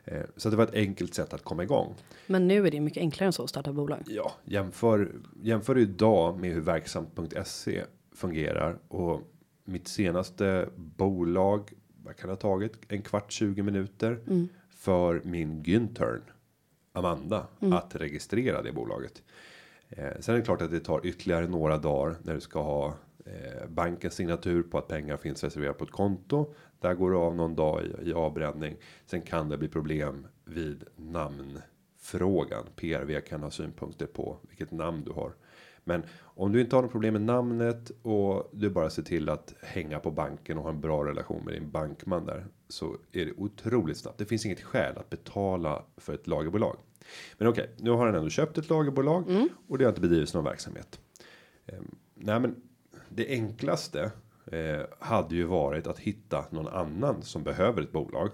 Eh, 0.04 0.22
så 0.36 0.50
det 0.50 0.56
var 0.56 0.64
ett 0.64 0.74
enkelt 0.74 1.14
sätt 1.14 1.34
att 1.34 1.44
komma 1.44 1.62
igång. 1.62 1.94
Men 2.26 2.48
nu 2.48 2.66
är 2.66 2.70
det 2.70 2.80
mycket 2.80 3.00
enklare 3.00 3.26
än 3.26 3.32
så 3.32 3.42
att 3.44 3.50
starta 3.50 3.72
bolag. 3.72 4.02
Ja, 4.06 4.32
jämför 4.44 5.12
jämför 5.42 5.78
idag 5.78 6.40
med 6.40 6.52
hur 6.52 6.60
verksamt.se 6.60 7.82
fungerar 8.14 8.78
och 8.88 9.20
mitt 9.64 9.88
senaste 9.88 10.68
bolag. 10.76 11.72
Vad 12.02 12.16
kan 12.16 12.30
ha 12.30 12.36
tagit 12.36 12.72
en 12.88 13.02
kvart 13.02 13.32
20 13.32 13.62
minuter 13.62 14.20
för 14.70 15.20
min 15.24 15.62
Güntern 15.62 16.20
Amanda 16.92 17.46
att 17.60 17.96
registrera 17.96 18.62
det 18.62 18.72
bolaget. 18.72 19.22
Eh, 19.88 20.20
sen 20.20 20.34
är 20.34 20.38
det 20.38 20.44
klart 20.44 20.62
att 20.62 20.70
det 20.70 20.80
tar 20.80 21.06
ytterligare 21.06 21.46
några 21.46 21.78
dagar 21.78 22.16
när 22.22 22.34
du 22.34 22.40
ska 22.40 22.62
ha 22.62 22.94
eh, 23.24 23.68
bankens 23.68 24.14
signatur 24.14 24.62
på 24.62 24.78
att 24.78 24.88
pengar 24.88 25.16
finns 25.16 25.44
reserverat 25.44 25.78
på 25.78 25.84
ett 25.84 25.90
konto. 25.90 26.54
Där 26.80 26.94
går 26.94 27.10
det 27.10 27.16
av 27.16 27.36
någon 27.36 27.54
dag 27.54 27.82
i, 27.84 28.08
i 28.10 28.12
avbränning. 28.12 28.76
Sen 29.06 29.22
kan 29.22 29.48
det 29.48 29.58
bli 29.58 29.68
problem 29.68 30.26
vid 30.44 30.84
namnfrågan. 30.96 32.64
PRV 32.76 33.20
kan 33.20 33.42
ha 33.42 33.50
synpunkter 33.50 34.06
på 34.06 34.38
vilket 34.48 34.70
namn 34.70 35.04
du 35.04 35.12
har. 35.12 35.32
Men 35.84 36.02
om 36.20 36.52
du 36.52 36.60
inte 36.60 36.76
har 36.76 36.82
något 36.82 36.92
problem 36.92 37.12
med 37.12 37.22
namnet 37.22 37.90
och 38.02 38.50
du 38.52 38.70
bara 38.70 38.90
ser 38.90 39.02
till 39.02 39.28
att 39.28 39.54
hänga 39.62 39.98
på 39.98 40.10
banken 40.10 40.58
och 40.58 40.64
ha 40.64 40.70
en 40.70 40.80
bra 40.80 41.04
relation 41.04 41.44
med 41.44 41.54
din 41.54 41.70
bankman 41.70 42.26
där 42.26 42.46
så 42.68 42.96
är 43.12 43.26
det 43.26 43.32
otroligt 43.36 43.96
snabbt. 43.96 44.18
Det 44.18 44.24
finns 44.24 44.46
inget 44.46 44.62
skäl 44.62 44.98
att 44.98 45.10
betala 45.10 45.82
för 45.96 46.14
ett 46.14 46.26
lagerbolag. 46.26 46.76
Men 47.38 47.48
okej, 47.48 47.70
nu 47.76 47.90
har 47.90 48.06
han 48.06 48.14
ändå 48.14 48.30
köpt 48.30 48.58
ett 48.58 48.70
lagerbolag 48.70 49.24
och 49.68 49.78
det 49.78 49.84
har 49.84 49.88
inte 49.90 50.00
bedrivits 50.00 50.34
någon 50.34 50.44
verksamhet. 50.44 51.00
Ehm, 51.66 51.94
nej, 52.14 52.40
men 52.40 52.56
det 53.08 53.28
enklaste 53.28 54.12
eh, 54.46 54.80
hade 54.98 55.34
ju 55.34 55.44
varit 55.44 55.86
att 55.86 55.98
hitta 55.98 56.44
någon 56.50 56.68
annan 56.68 57.22
som 57.22 57.42
behöver 57.42 57.82
ett 57.82 57.92
bolag 57.92 58.30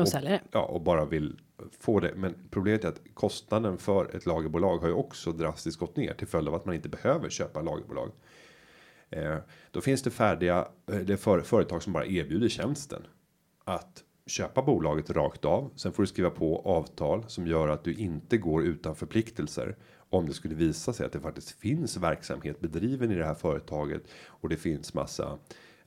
Och 0.00 0.08
sälja 0.08 0.30
det. 0.30 0.40
ja, 0.52 0.62
och 0.62 0.80
bara 0.80 1.04
vill 1.04 1.40
få 1.78 2.00
det. 2.00 2.12
Men 2.16 2.34
problemet 2.50 2.84
är 2.84 2.88
att 2.88 3.02
kostnaden 3.14 3.78
för 3.78 4.16
ett 4.16 4.26
lagerbolag 4.26 4.78
har 4.78 4.88
ju 4.88 4.94
också 4.94 5.32
drastiskt 5.32 5.78
gått 5.78 5.96
ner 5.96 6.14
till 6.14 6.26
följd 6.26 6.48
av 6.48 6.54
att 6.54 6.64
man 6.64 6.74
inte 6.74 6.88
behöver 6.88 7.30
köpa 7.30 7.60
lagerbolag. 7.60 8.10
Eh, 9.10 9.36
då 9.70 9.80
finns 9.80 10.02
det 10.02 10.10
färdiga 10.10 10.68
eh, 10.92 10.98
det 10.98 11.12
är 11.12 11.16
för, 11.16 11.40
företag 11.40 11.82
som 11.82 11.92
bara 11.92 12.06
erbjuder 12.06 12.48
tjänsten 12.48 13.02
att 13.64 14.02
köpa 14.26 14.62
bolaget 14.62 15.10
rakt 15.10 15.44
av. 15.44 15.70
Sen 15.76 15.92
får 15.92 16.02
du 16.02 16.06
skriva 16.06 16.30
på 16.30 16.62
avtal 16.64 17.24
som 17.26 17.46
gör 17.46 17.68
att 17.68 17.84
du 17.84 17.94
inte 17.94 18.36
går 18.36 18.64
utan 18.64 18.96
förpliktelser 18.96 19.76
Om 20.10 20.26
det 20.26 20.32
skulle 20.32 20.54
visa 20.54 20.92
sig 20.92 21.06
att 21.06 21.12
det 21.12 21.20
faktiskt 21.20 21.50
finns 21.50 21.96
verksamhet 21.96 22.60
bedriven 22.60 23.10
i 23.10 23.14
det 23.14 23.24
här 23.24 23.34
företaget 23.34 24.02
och 24.26 24.48
det 24.48 24.56
finns 24.56 24.94
massa 24.94 25.38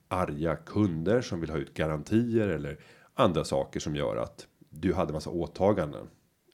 arga 0.08 0.56
kunder 0.56 1.22
som 1.22 1.40
vill 1.40 1.50
ha 1.50 1.58
ut 1.58 1.74
garantier 1.74 2.48
eller 2.48 2.80
andra 3.20 3.44
saker 3.44 3.80
som 3.80 3.96
gör 3.96 4.18
att 4.18 4.48
du 4.70 4.94
hade 4.94 5.14
massa 5.14 5.30
åtaganden. 5.30 6.08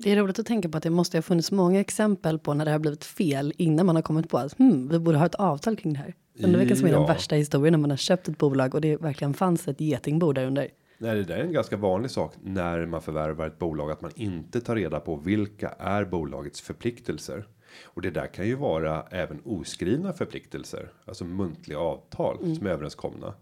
Det 0.03 0.11
är 0.11 0.15
roligt 0.15 0.39
att 0.39 0.45
tänka 0.45 0.69
på 0.69 0.77
att 0.77 0.83
det 0.83 0.89
måste 0.89 1.17
ha 1.17 1.21
funnits 1.21 1.51
många 1.51 1.79
exempel 1.79 2.39
på 2.39 2.53
när 2.53 2.65
det 2.65 2.71
har 2.71 2.79
blivit 2.79 3.05
fel 3.05 3.53
innan 3.57 3.85
man 3.85 3.95
har 3.95 4.03
kommit 4.03 4.29
på 4.29 4.37
att 4.37 4.57
hmm, 4.57 4.87
vi 4.87 4.99
borde 4.99 5.17
ha 5.17 5.25
ett 5.25 5.35
avtal 5.35 5.75
kring 5.75 5.93
det 5.93 5.99
här. 5.99 6.13
Det 6.33 6.47
verkar 6.47 6.75
som 6.75 6.87
är 6.87 6.91
den 6.91 7.01
Ja. 7.01 7.07
värsta 7.07 7.35
historien 7.35 7.71
när 7.71 7.79
man 7.79 7.89
har 7.89 7.97
köpt 7.97 8.27
ett 8.27 8.37
bolag 8.37 8.75
och 8.75 8.81
det 8.81 8.97
verkligen 8.97 9.33
fanns 9.33 9.67
ett 9.67 9.81
getingbo 9.81 10.33
där 10.33 10.45
under. 10.45 10.69
Nej, 10.97 11.15
det 11.15 11.23
där 11.23 11.37
är 11.37 11.43
en 11.43 11.53
ganska 11.53 11.77
vanlig 11.77 12.11
sak 12.11 12.33
när 12.43 12.85
man 12.85 13.01
förvärvar 13.01 13.47
ett 13.47 13.59
bolag 13.59 13.91
att 13.91 14.01
man 14.01 14.11
inte 14.15 14.61
tar 14.61 14.75
reda 14.75 14.99
på 14.99 15.15
vilka 15.15 15.69
är 15.69 16.05
bolagets 16.05 16.61
förpliktelser. 16.61 17.47
Och 17.83 18.01
det 18.01 18.09
där 18.11 18.27
kan 18.27 18.47
ju 18.47 18.55
vara 18.55 19.03
även 19.11 19.41
oskrivna 19.45 20.13
förpliktelser, 20.13 20.91
alltså 21.05 21.25
muntliga 21.25 21.79
avtal 21.79 22.55
som 22.57 22.67
är 22.67 22.71
överenskomna. 22.71 23.33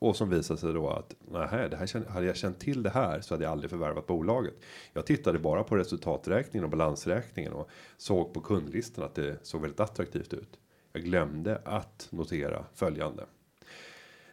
Och 0.00 0.16
som 0.16 0.30
visar 0.30 0.56
sig 0.56 0.72
då 0.72 0.88
att 0.88 1.14
nej, 1.20 1.68
det 1.70 1.76
här 1.76 2.08
hade 2.08 2.26
jag 2.26 2.36
känt 2.36 2.60
till 2.60 2.82
det 2.82 2.90
här 2.90 3.20
så 3.20 3.34
hade 3.34 3.44
jag 3.44 3.50
aldrig 3.50 3.70
förvärvat 3.70 4.06
bolaget. 4.06 4.54
Jag 4.92 5.06
tittade 5.06 5.38
bara 5.38 5.64
på 5.64 5.76
resultaträkningen 5.76 6.64
och 6.64 6.70
balansräkningen 6.70 7.52
och 7.52 7.70
såg 7.96 8.34
på 8.34 8.40
kundlistan 8.40 9.04
att 9.04 9.14
det 9.14 9.38
såg 9.42 9.60
väldigt 9.60 9.80
attraktivt 9.80 10.32
ut. 10.32 10.58
Jag 10.92 11.02
glömde 11.02 11.62
att 11.64 12.08
notera 12.10 12.64
följande. 12.74 13.26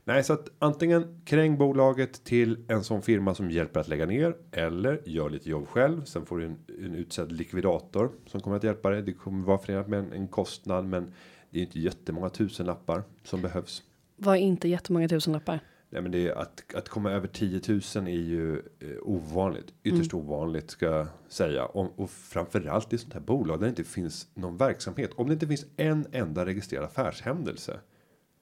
Nej, 0.03 0.23
så 0.23 0.33
att 0.33 0.49
antingen 0.59 1.21
kräng 1.25 1.57
bolaget 1.57 2.23
till 2.23 2.65
en 2.67 2.83
sån 2.83 3.01
firma 3.01 3.35
som 3.35 3.51
hjälper 3.51 3.79
att 3.79 3.87
lägga 3.87 4.05
ner 4.05 4.35
eller 4.51 5.01
gör 5.05 5.29
lite 5.29 5.49
jobb 5.49 5.67
själv. 5.67 6.05
Sen 6.05 6.25
får 6.25 6.37
du 6.37 6.45
en, 6.45 6.57
en 6.67 6.95
utsedd 6.95 7.31
likvidator 7.31 8.11
som 8.25 8.41
kommer 8.41 8.57
att 8.57 8.63
hjälpa 8.63 8.89
dig. 8.89 9.01
Det 9.01 9.13
kommer 9.13 9.45
vara 9.45 9.57
förenat 9.57 9.87
med 9.87 9.99
en, 9.99 10.13
en 10.13 10.27
kostnad, 10.27 10.85
men 10.85 11.13
det 11.49 11.59
är 11.59 11.63
inte 11.63 11.79
jättemånga 11.79 12.29
tusenlappar 12.29 13.03
som 13.23 13.41
behövs. 13.41 13.83
Var 14.17 14.35
inte 14.35 14.67
jättemånga 14.67 15.07
tusenlappar. 15.07 15.59
Nej, 15.89 16.01
men 16.01 16.11
det 16.11 16.27
är 16.27 16.35
att 16.35 16.75
att 16.75 16.89
komma 16.89 17.11
över 17.11 17.27
10 17.27 17.61
000 17.67 17.79
är 18.07 18.11
ju 18.11 18.55
eh, 18.55 18.87
ovanligt, 19.01 19.73
ytterst 19.83 20.13
ovanligt 20.13 20.71
ska 20.71 20.85
jag 20.85 21.07
säga 21.27 21.65
och, 21.65 21.99
och 21.99 22.09
framförallt 22.09 22.93
i 22.93 22.97
sånt 22.97 23.13
här 23.13 23.21
bolag 23.21 23.59
där 23.59 23.65
det 23.65 23.69
inte 23.69 23.83
finns 23.83 24.27
någon 24.33 24.57
verksamhet. 24.57 25.11
Om 25.15 25.27
det 25.27 25.33
inte 25.33 25.47
finns 25.47 25.65
en 25.77 26.05
enda 26.11 26.45
registrerad 26.45 26.85
affärshändelse 26.85 27.79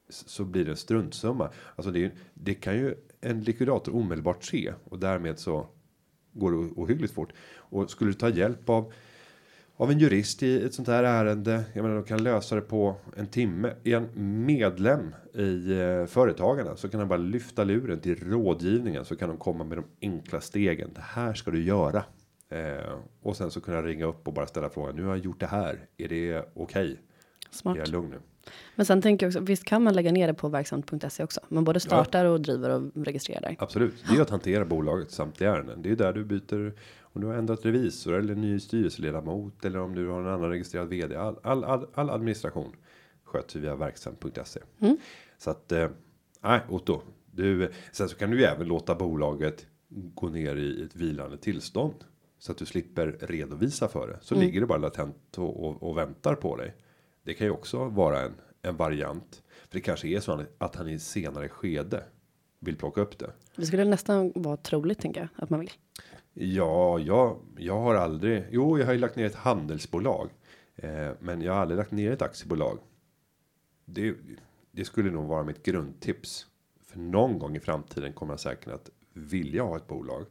så 0.08 0.44
blir 0.44 0.64
det 0.64 0.70
en 0.70 0.76
struntsumma. 0.76 1.50
Alltså 1.76 1.90
det, 1.90 2.04
är, 2.04 2.12
det 2.34 2.54
kan 2.54 2.76
ju 2.76 2.94
en 3.20 3.40
likvidator 3.40 3.94
omedelbart 3.94 4.44
se 4.44 4.72
och 4.84 4.98
därmed 4.98 5.38
så 5.38 5.66
går 6.32 6.52
det 6.52 6.56
ohyggligt 6.56 7.14
fort. 7.14 7.32
Och 7.56 7.90
skulle 7.90 8.10
du 8.10 8.14
ta 8.14 8.28
hjälp 8.28 8.68
av 8.68 8.92
av 9.76 9.90
en 9.90 9.98
jurist 9.98 10.42
i 10.42 10.64
ett 10.64 10.74
sånt 10.74 10.88
här 10.88 11.04
ärende. 11.04 11.64
Jag 11.72 11.82
menar, 11.82 11.96
de 11.96 12.04
kan 12.04 12.22
lösa 12.22 12.54
det 12.54 12.60
på 12.60 12.96
en 13.16 13.26
timme. 13.26 13.72
Är 13.84 13.96
en 13.96 14.08
medlem 14.46 15.14
i 15.34 15.72
eh, 15.72 16.06
företagarna 16.06 16.76
så 16.76 16.88
kan 16.88 17.00
han 17.00 17.08
bara 17.08 17.18
lyfta 17.18 17.64
luren 17.64 18.00
till 18.00 18.30
rådgivningen 18.30 19.04
så 19.04 19.16
kan 19.16 19.28
de 19.28 19.38
komma 19.38 19.64
med 19.64 19.78
de 19.78 19.84
enkla 20.02 20.40
stegen. 20.40 20.90
Det 20.94 21.04
här 21.04 21.34
ska 21.34 21.50
du 21.50 21.62
göra. 21.62 22.04
Eh, 22.48 22.98
och 23.22 23.36
sen 23.36 23.50
så 23.50 23.60
kunna 23.60 23.82
ringa 23.82 24.06
upp 24.06 24.28
och 24.28 24.34
bara 24.34 24.46
ställa 24.46 24.70
frågan. 24.70 24.96
Nu 24.96 25.02
har 25.02 25.10
jag 25.16 25.24
gjort 25.24 25.40
det 25.40 25.46
här. 25.46 25.78
Är 25.96 26.08
det 26.08 26.48
okej? 26.54 27.00
Smart. 27.50 27.76
Är 27.76 27.80
jag 27.80 27.88
lugn 27.88 28.10
nu? 28.10 28.20
Men 28.74 28.86
sen 28.86 29.02
tänker 29.02 29.26
jag 29.26 29.30
också, 29.30 29.40
visst 29.40 29.64
kan 29.64 29.82
man 29.82 29.94
lägga 29.94 30.12
ner 30.12 30.26
det 30.26 30.34
på 30.34 30.48
verksamt.se 30.48 31.24
också? 31.24 31.40
Man 31.48 31.64
både 31.64 31.80
startar 31.80 32.24
och 32.24 32.40
driver 32.40 32.70
och 32.70 33.04
registrerar 33.04 33.40
där. 33.40 33.56
Absolut. 33.58 34.04
Det 34.10 34.16
är 34.16 34.22
att 34.22 34.30
hantera 34.30 34.64
bolaget 34.64 35.10
samtliga 35.10 35.50
ärenden. 35.54 35.82
Det 35.82 35.90
är 35.90 35.96
där 35.96 36.12
du 36.12 36.24
byter 36.24 36.74
om 37.00 37.20
du 37.20 37.26
har 37.26 37.34
ändrat 37.34 37.64
revisor 37.64 38.14
eller 38.14 38.34
ny 38.34 38.60
styrelseledamot 38.60 39.64
eller 39.64 39.78
om 39.78 39.94
du 39.94 40.08
har 40.08 40.20
en 40.20 40.26
annan 40.26 40.50
registrerad 40.50 40.88
vd. 40.88 41.16
All, 41.16 41.36
all, 41.42 41.64
all, 41.64 41.86
all 41.94 42.10
administration 42.10 42.72
sköts 43.24 43.56
ju 43.56 43.60
via 43.60 43.76
verksamt.se. 43.76 44.60
Så 45.38 45.50
att 45.50 45.72
eh, 45.72 45.88
nej 46.40 46.60
Otto, 46.68 47.02
du 47.30 47.70
sen 47.92 48.08
så 48.08 48.16
kan 48.16 48.30
du 48.30 48.38
ju 48.38 48.44
även 48.44 48.66
låta 48.66 48.94
bolaget 48.94 49.66
gå 49.88 50.28
ner 50.28 50.56
i 50.56 50.82
ett 50.84 50.96
vilande 50.96 51.38
tillstånd 51.38 51.94
så 52.38 52.52
att 52.52 52.58
du 52.58 52.66
slipper 52.66 53.16
redovisa 53.20 53.88
för 53.88 54.08
det. 54.08 54.18
Så 54.20 54.34
ligger 54.34 54.60
det 54.60 54.66
bara 54.66 54.78
latent 54.78 55.38
och, 55.38 55.66
och, 55.66 55.82
och 55.82 55.96
väntar 55.96 56.34
på 56.34 56.56
dig. 56.56 56.74
Det 57.26 57.34
kan 57.34 57.46
ju 57.46 57.50
också 57.50 57.84
vara 57.84 58.20
en 58.22 58.32
en 58.66 58.76
variant. 58.76 59.42
För 59.68 59.78
det 59.78 59.80
kanske 59.80 60.08
är 60.08 60.20
så 60.20 60.44
att 60.58 60.76
han 60.76 60.88
i 60.88 60.98
senare 60.98 61.48
skede 61.48 62.04
vill 62.58 62.76
plocka 62.76 63.00
upp 63.00 63.18
det. 63.18 63.30
Det 63.56 63.66
skulle 63.66 63.84
nästan 63.84 64.32
vara 64.34 64.56
troligt 64.56 64.98
tänker 64.98 65.20
jag 65.20 65.28
att 65.42 65.50
man 65.50 65.60
vill. 65.60 65.70
Ja, 66.32 66.98
jag, 66.98 67.38
jag 67.58 67.80
har 67.80 67.94
aldrig. 67.94 68.44
Jo, 68.50 68.78
jag 68.78 68.86
har 68.86 68.92
ju 68.92 68.98
lagt 68.98 69.16
ner 69.16 69.26
ett 69.26 69.34
handelsbolag, 69.34 70.30
eh, 70.76 71.10
men 71.20 71.42
jag 71.42 71.52
har 71.52 71.60
aldrig 71.60 71.78
lagt 71.78 71.90
ner 71.90 72.10
ett 72.10 72.22
aktiebolag. 72.22 72.78
Det, 73.84 74.14
det 74.70 74.84
skulle 74.84 75.10
nog 75.10 75.28
vara 75.28 75.44
mitt 75.44 75.62
grundtips. 75.62 76.46
För 76.86 76.98
någon 76.98 77.38
gång 77.38 77.56
i 77.56 77.60
framtiden 77.60 78.12
kommer 78.12 78.32
jag 78.32 78.40
säkert 78.40 78.68
att 78.68 78.90
vilja 79.12 79.62
ha 79.62 79.76
ett 79.76 79.86
bolag 79.86 80.26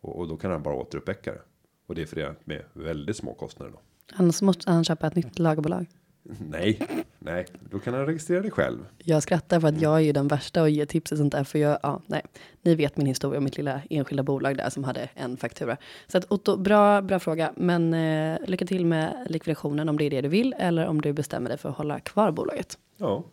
och, 0.00 0.18
och 0.18 0.28
då 0.28 0.36
kan 0.36 0.50
han 0.50 0.62
bara 0.62 0.74
återuppväcka 0.74 1.32
det. 1.32 1.42
Och 1.86 1.94
det 1.94 2.02
är 2.02 2.06
förenat 2.06 2.46
med 2.46 2.64
väldigt 2.72 3.16
små 3.16 3.34
kostnader 3.34 3.72
då. 3.72 3.80
Annars 4.12 4.42
måste 4.42 4.70
han 4.70 4.84
köpa 4.84 5.06
ett 5.06 5.14
nytt 5.14 5.38
lagerbolag. 5.38 5.86
Nej, 6.50 6.80
nej, 7.18 7.46
då 7.70 7.78
kan 7.78 7.94
han 7.94 8.06
registrera 8.06 8.40
det 8.40 8.50
själv. 8.50 8.78
Jag 8.98 9.22
skrattar 9.22 9.60
för 9.60 9.68
att 9.68 9.80
jag 9.80 9.96
är 9.96 10.00
ju 10.00 10.12
den 10.12 10.28
värsta 10.28 10.62
och 10.62 10.70
ger 10.70 10.86
tips 10.86 11.12
och 11.12 11.18
sånt 11.18 11.32
där. 11.32 11.44
För 11.44 11.58
jag, 11.58 11.78
ja, 11.82 12.02
nej. 12.06 12.22
Ni 12.62 12.74
vet 12.74 12.96
min 12.96 13.06
historia 13.06 13.38
om 13.38 13.44
mitt 13.44 13.56
lilla 13.56 13.80
enskilda 13.90 14.22
bolag 14.22 14.56
där 14.56 14.70
som 14.70 14.84
hade 14.84 15.08
en 15.14 15.36
faktura. 15.36 15.76
Så 16.06 16.18
att 16.18 16.32
Otto, 16.32 16.56
bra, 16.56 17.02
bra 17.02 17.18
fråga. 17.18 17.52
Men 17.56 17.94
eh, 17.94 18.38
lycka 18.46 18.66
till 18.66 18.86
med 18.86 19.26
likvidationen 19.28 19.88
om 19.88 19.98
det 19.98 20.04
är 20.04 20.10
det 20.10 20.20
du 20.20 20.28
vill. 20.28 20.54
Eller 20.58 20.86
om 20.86 21.00
du 21.00 21.12
bestämmer 21.12 21.48
dig 21.48 21.58
för 21.58 21.68
att 21.68 21.76
hålla 21.76 22.00
kvar 22.00 22.30
bolaget. 22.30 22.78
Ja. 22.96 23.24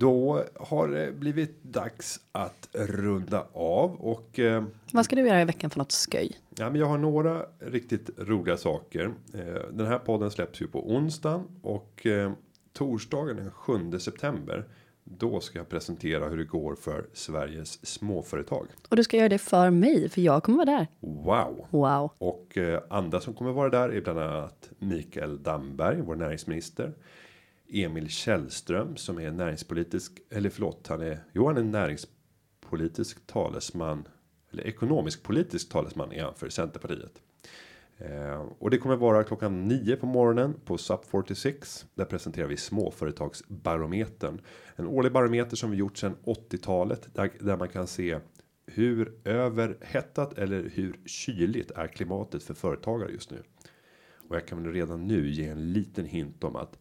Då 0.00 0.44
har 0.60 0.88
det 0.88 1.12
blivit 1.12 1.62
dags 1.62 2.20
att 2.32 2.68
runda 2.72 3.46
av 3.52 3.94
och 4.00 4.38
eh, 4.38 4.64
Vad 4.92 5.04
ska 5.04 5.16
du 5.16 5.26
göra 5.28 5.42
i 5.42 5.44
veckan 5.44 5.70
för 5.70 5.78
något 5.78 5.92
sköj? 5.92 6.38
Ja, 6.56 6.70
men 6.70 6.80
jag 6.80 6.86
har 6.86 6.98
några 6.98 7.46
riktigt 7.58 8.10
roliga 8.18 8.56
saker. 8.56 9.12
Eh, 9.34 9.62
Den 9.72 9.86
här 9.86 9.98
podden 9.98 10.30
släpps 10.30 10.62
ju 10.62 10.66
på 10.66 10.90
onsdagen 10.94 11.44
och 11.62 12.06
eh, 12.06 12.32
torsdagen 12.72 13.36
den 13.36 13.50
7 13.50 13.98
september. 13.98 14.64
Då 15.04 15.40
ska 15.40 15.58
jag 15.58 15.68
presentera 15.68 16.28
hur 16.28 16.36
det 16.36 16.44
går 16.44 16.74
för 16.74 17.06
Sveriges 17.12 17.86
småföretag. 17.86 18.66
Och 18.88 18.96
du 18.96 19.04
ska 19.04 19.16
göra 19.16 19.28
det 19.28 19.38
för 19.38 19.70
mig, 19.70 20.08
för 20.08 20.20
jag 20.20 20.42
kommer 20.42 20.66
vara 20.66 20.78
där. 20.78 20.86
Wow! 21.00 21.66
Wow. 21.70 22.10
Och 22.18 22.58
eh, 22.58 22.82
andra 22.90 23.20
som 23.20 23.34
kommer 23.34 23.52
vara 23.52 23.68
där 23.68 23.88
är 23.88 24.00
bland 24.00 24.18
annat 24.18 24.70
Mikael 24.78 25.42
Damberg, 25.42 26.00
vår 26.02 26.16
näringsminister. 26.16 26.92
Emil 27.72 28.08
Källström 28.08 28.96
som 28.96 29.18
är 29.18 29.30
näringspolitisk, 29.30 30.20
eller 30.30 30.50
förlåt, 30.50 30.86
han 30.86 31.00
är, 31.00 31.18
jo 31.32 31.46
han 31.46 31.56
är 31.56 31.62
näringspolitisk 31.62 33.26
talesman, 33.26 34.08
eller 34.50 34.66
ekonomisk 34.66 35.22
politisk 35.22 35.68
talesman 35.68 36.12
är 36.12 36.22
han 36.22 36.34
för 36.34 36.48
Centerpartiet. 36.48 37.22
Eh, 37.98 38.46
och 38.58 38.70
det 38.70 38.78
kommer 38.78 38.96
vara 38.96 39.24
klockan 39.24 39.68
9 39.68 39.96
på 39.96 40.06
morgonen 40.06 40.54
på 40.64 40.78
SUP 40.78 41.04
46. 41.04 41.86
Där 41.94 42.04
presenterar 42.04 42.46
vi 42.46 42.56
småföretagsbarometern. 42.56 44.40
En 44.76 44.86
årlig 44.86 45.12
barometer 45.12 45.56
som 45.56 45.70
vi 45.70 45.76
gjort 45.76 45.96
sedan 45.98 46.16
80-talet. 46.24 47.08
Där, 47.14 47.30
där 47.40 47.56
man 47.56 47.68
kan 47.68 47.86
se 47.86 48.18
hur 48.66 49.14
överhettat 49.24 50.38
eller 50.38 50.70
hur 50.74 51.00
kyligt 51.06 51.70
är 51.70 51.86
klimatet 51.86 52.42
för 52.42 52.54
företagare 52.54 53.12
just 53.12 53.30
nu. 53.30 53.42
Och 54.28 54.36
jag 54.36 54.46
kan 54.46 54.62
väl 54.62 54.72
redan 54.72 55.06
nu 55.06 55.30
ge 55.30 55.48
en 55.48 55.72
liten 55.72 56.04
hint 56.04 56.44
om 56.44 56.56
att 56.56 56.78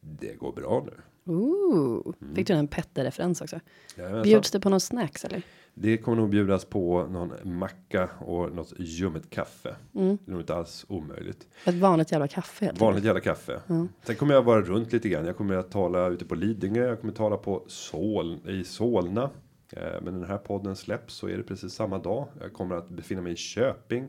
det 0.00 0.34
går 0.34 0.52
bra 0.52 0.86
nu. 0.86 0.92
Ooh. 1.32 2.14
Fick 2.34 2.46
du 2.46 2.52
en 2.52 2.68
Petter-referens 2.68 3.40
också? 3.40 3.60
Jajamensan. 3.96 4.22
Bjuds 4.22 4.50
det 4.50 4.60
på 4.60 4.68
någon 4.68 4.80
snacks 4.80 5.24
eller? 5.24 5.42
Det 5.74 5.98
kommer 5.98 6.16
nog 6.16 6.30
bjudas 6.30 6.64
på 6.64 7.06
någon 7.06 7.58
macka 7.58 8.10
och 8.18 8.52
något 8.52 8.72
ljummet 8.78 9.30
kaffe. 9.30 9.76
Mm. 9.94 10.18
Det 10.24 10.30
är 10.30 10.32
nog 10.32 10.40
inte 10.40 10.54
alls 10.54 10.84
omöjligt. 10.88 11.48
Ett 11.64 11.74
vanligt 11.74 12.12
jävla 12.12 12.28
kaffe 12.28 12.64
helt 12.64 12.80
Vanligt 12.80 13.04
jävla 13.04 13.20
kaffe. 13.20 13.60
Sen 14.02 14.16
kommer 14.16 14.34
jag 14.34 14.42
vara 14.42 14.60
runt 14.62 14.92
lite 14.92 15.08
grann. 15.08 15.24
Jag 15.26 15.36
kommer 15.36 15.54
att 15.54 15.70
tala 15.70 16.08
ute 16.08 16.24
på 16.24 16.34
Lidingö. 16.34 16.86
Jag 16.88 17.00
kommer 17.00 17.12
tala 17.12 17.36
på 17.36 17.64
Sol 17.66 18.38
i 18.48 18.64
Solna. 18.64 19.30
Eh, 19.72 19.82
Men 20.02 20.14
den 20.14 20.24
här 20.24 20.38
podden 20.38 20.76
släpps 20.76 21.14
så 21.14 21.28
är 21.28 21.36
det 21.36 21.42
precis 21.42 21.72
samma 21.72 21.98
dag. 21.98 22.28
Jag 22.40 22.52
kommer 22.52 22.76
att 22.76 22.88
befinna 22.88 23.22
mig 23.22 23.32
i 23.32 23.36
Köping. 23.36 24.08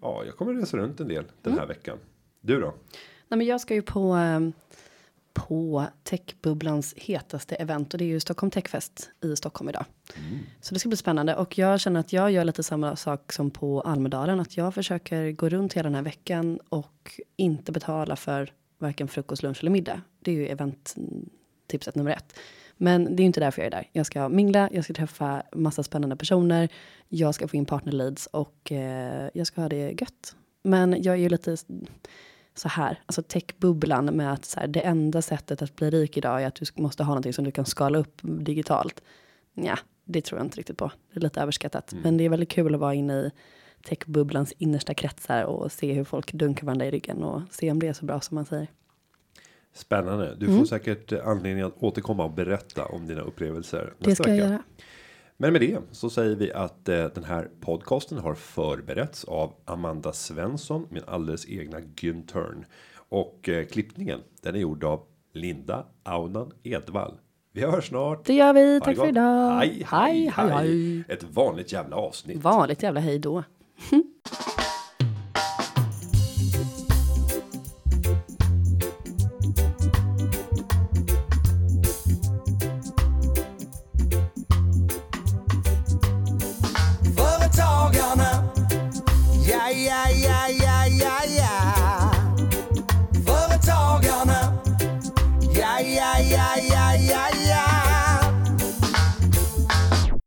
Ja, 0.00 0.22
jag 0.26 0.36
kommer 0.36 0.54
resa 0.54 0.76
runt 0.76 1.00
en 1.00 1.08
del 1.08 1.24
den 1.42 1.52
här 1.58 1.66
veckan. 1.66 1.98
Du 2.40 2.60
då? 2.60 2.74
Nej, 3.28 3.38
men 3.38 3.46
jag 3.46 3.60
ska 3.60 3.74
ju 3.74 3.82
på, 3.82 4.16
eh, 4.16 4.40
på 5.32 5.86
techbubblans 6.02 6.94
hetaste 6.96 7.54
event 7.54 7.94
och 7.94 7.98
det 7.98 8.04
är 8.04 8.06
ju 8.06 8.20
Stockholm 8.20 8.50
Techfest 8.50 9.10
i 9.24 9.36
Stockholm 9.36 9.68
idag. 9.68 9.84
Så 10.60 10.74
det 10.74 10.80
ska 10.80 10.88
bli 10.88 10.96
spännande 10.96 11.36
och 11.36 11.58
jag 11.58 11.80
känner 11.80 12.00
att 12.00 12.12
jag 12.12 12.30
gör 12.30 12.44
lite 12.44 12.62
samma 12.62 12.96
sak 12.96 13.32
som 13.32 13.50
på 13.50 13.80
Almedalen. 13.80 14.40
Att 14.40 14.56
jag 14.56 14.74
försöker 14.74 15.32
gå 15.32 15.48
runt 15.48 15.72
hela 15.72 15.88
den 15.88 15.94
här 15.94 16.02
veckan 16.02 16.58
och 16.68 17.20
inte 17.36 17.72
betala 17.72 18.16
för 18.16 18.52
varken 18.78 19.08
frukost, 19.08 19.42
lunch 19.42 19.58
eller 19.60 19.70
middag. 19.70 20.00
Det 20.20 20.30
är 20.30 20.34
ju 20.34 20.46
eventtipset 20.46 21.94
nummer 21.94 22.10
ett. 22.10 22.38
Men 22.76 23.04
det 23.04 23.20
är 23.20 23.24
ju 23.24 23.26
inte 23.26 23.40
därför 23.40 23.62
jag 23.62 23.66
är 23.66 23.70
där. 23.70 23.88
Jag 23.92 24.06
ska 24.06 24.28
mingla, 24.28 24.68
jag 24.72 24.84
ska 24.84 24.92
träffa 24.92 25.42
massa 25.52 25.82
spännande 25.82 26.16
personer. 26.16 26.68
Jag 27.08 27.34
ska 27.34 27.48
få 27.48 27.56
in 27.56 27.66
partner 27.66 27.92
leads 27.92 28.26
och 28.26 28.72
eh, 28.72 29.28
jag 29.34 29.46
ska 29.46 29.60
ha 29.60 29.68
det 29.68 30.00
gött. 30.00 30.36
Men 30.62 31.02
jag 31.02 31.14
är 31.14 31.18
ju 31.18 31.28
lite 31.28 31.56
så 32.54 32.68
här, 32.68 33.00
alltså 33.06 33.22
techbubblan 33.22 34.04
med 34.04 34.32
att 34.32 34.44
så 34.44 34.60
här, 34.60 34.66
det 34.66 34.80
enda 34.80 35.22
sättet 35.22 35.62
att 35.62 35.76
bli 35.76 35.90
rik 35.90 36.16
idag 36.16 36.42
är 36.42 36.46
att 36.46 36.54
du 36.54 36.82
måste 36.82 37.02
ha 37.02 37.10
någonting 37.10 37.32
som 37.32 37.44
du 37.44 37.50
kan 37.50 37.66
skala 37.66 37.98
upp 37.98 38.20
digitalt. 38.22 39.02
Ja, 39.54 39.78
det 40.04 40.22
tror 40.22 40.38
jag 40.38 40.46
inte 40.46 40.58
riktigt 40.58 40.76
på. 40.76 40.90
Det 41.12 41.18
är 41.18 41.20
lite 41.20 41.40
överskattat. 41.40 41.94
Men 42.02 42.16
det 42.16 42.24
är 42.24 42.28
väldigt 42.28 42.50
kul 42.50 42.74
att 42.74 42.80
vara 42.80 42.94
inne 42.94 43.14
i 43.14 43.30
techbubblans 43.84 44.52
innersta 44.58 44.94
kretsar 44.94 45.44
och 45.44 45.72
se 45.72 45.92
hur 45.92 46.04
folk 46.04 46.32
dunkar 46.32 46.66
varandra 46.66 46.86
i 46.86 46.90
ryggen 46.90 47.22
och 47.22 47.42
se 47.50 47.70
om 47.70 47.78
det 47.78 47.88
är 47.88 47.92
så 47.92 48.04
bra 48.04 48.20
som 48.20 48.34
man 48.34 48.44
säger. 48.44 48.68
Spännande. 49.74 50.34
Du 50.38 50.58
får 50.58 50.64
säkert 50.64 51.12
eh, 51.12 51.28
anledning 51.28 51.64
att 51.64 51.82
återkomma 51.82 52.24
och 52.24 52.30
berätta 52.30 52.84
om 52.84 53.06
dina 53.06 53.20
upplevelser. 53.20 53.94
Det 53.98 54.08
nästa 54.08 54.22
ska 54.24 54.34
jag 54.34 54.38
göra. 54.38 54.62
Men 55.36 55.52
med 55.52 55.60
det 55.60 55.78
så 55.90 56.10
säger 56.10 56.36
vi 56.36 56.52
att 56.52 56.88
eh, 56.88 57.04
den 57.04 57.24
här 57.24 57.48
podcasten 57.60 58.18
har 58.18 58.34
förberetts 58.34 59.24
av 59.24 59.52
Amanda 59.64 60.12
Svensson, 60.12 60.86
min 60.90 61.02
alldeles 61.06 61.48
egna 61.48 61.80
Güntern. 61.80 62.64
Och 63.08 63.48
eh, 63.48 63.66
klippningen 63.66 64.20
den 64.42 64.54
är 64.54 64.58
gjord 64.58 64.84
av 64.84 65.02
Linda 65.32 65.86
Aunan 66.02 66.52
Edvall. 66.62 67.14
Vi 67.52 67.60
hörs 67.60 67.88
snart. 67.88 68.24
Det 68.24 68.34
gör 68.34 68.52
vi. 68.52 68.74
Ha 68.74 68.84
Tack 68.84 68.96
för 68.96 69.08
idag. 69.08 69.56
Hej, 69.58 69.86
hej, 69.86 70.32
hej, 70.36 70.50
hej. 70.50 71.04
Ett 71.08 71.24
vanligt 71.24 71.72
jävla 71.72 71.96
avsnitt. 71.96 72.36
Vanligt 72.42 72.82
jävla 72.82 73.00
hej 73.00 73.18
då. 73.18 73.44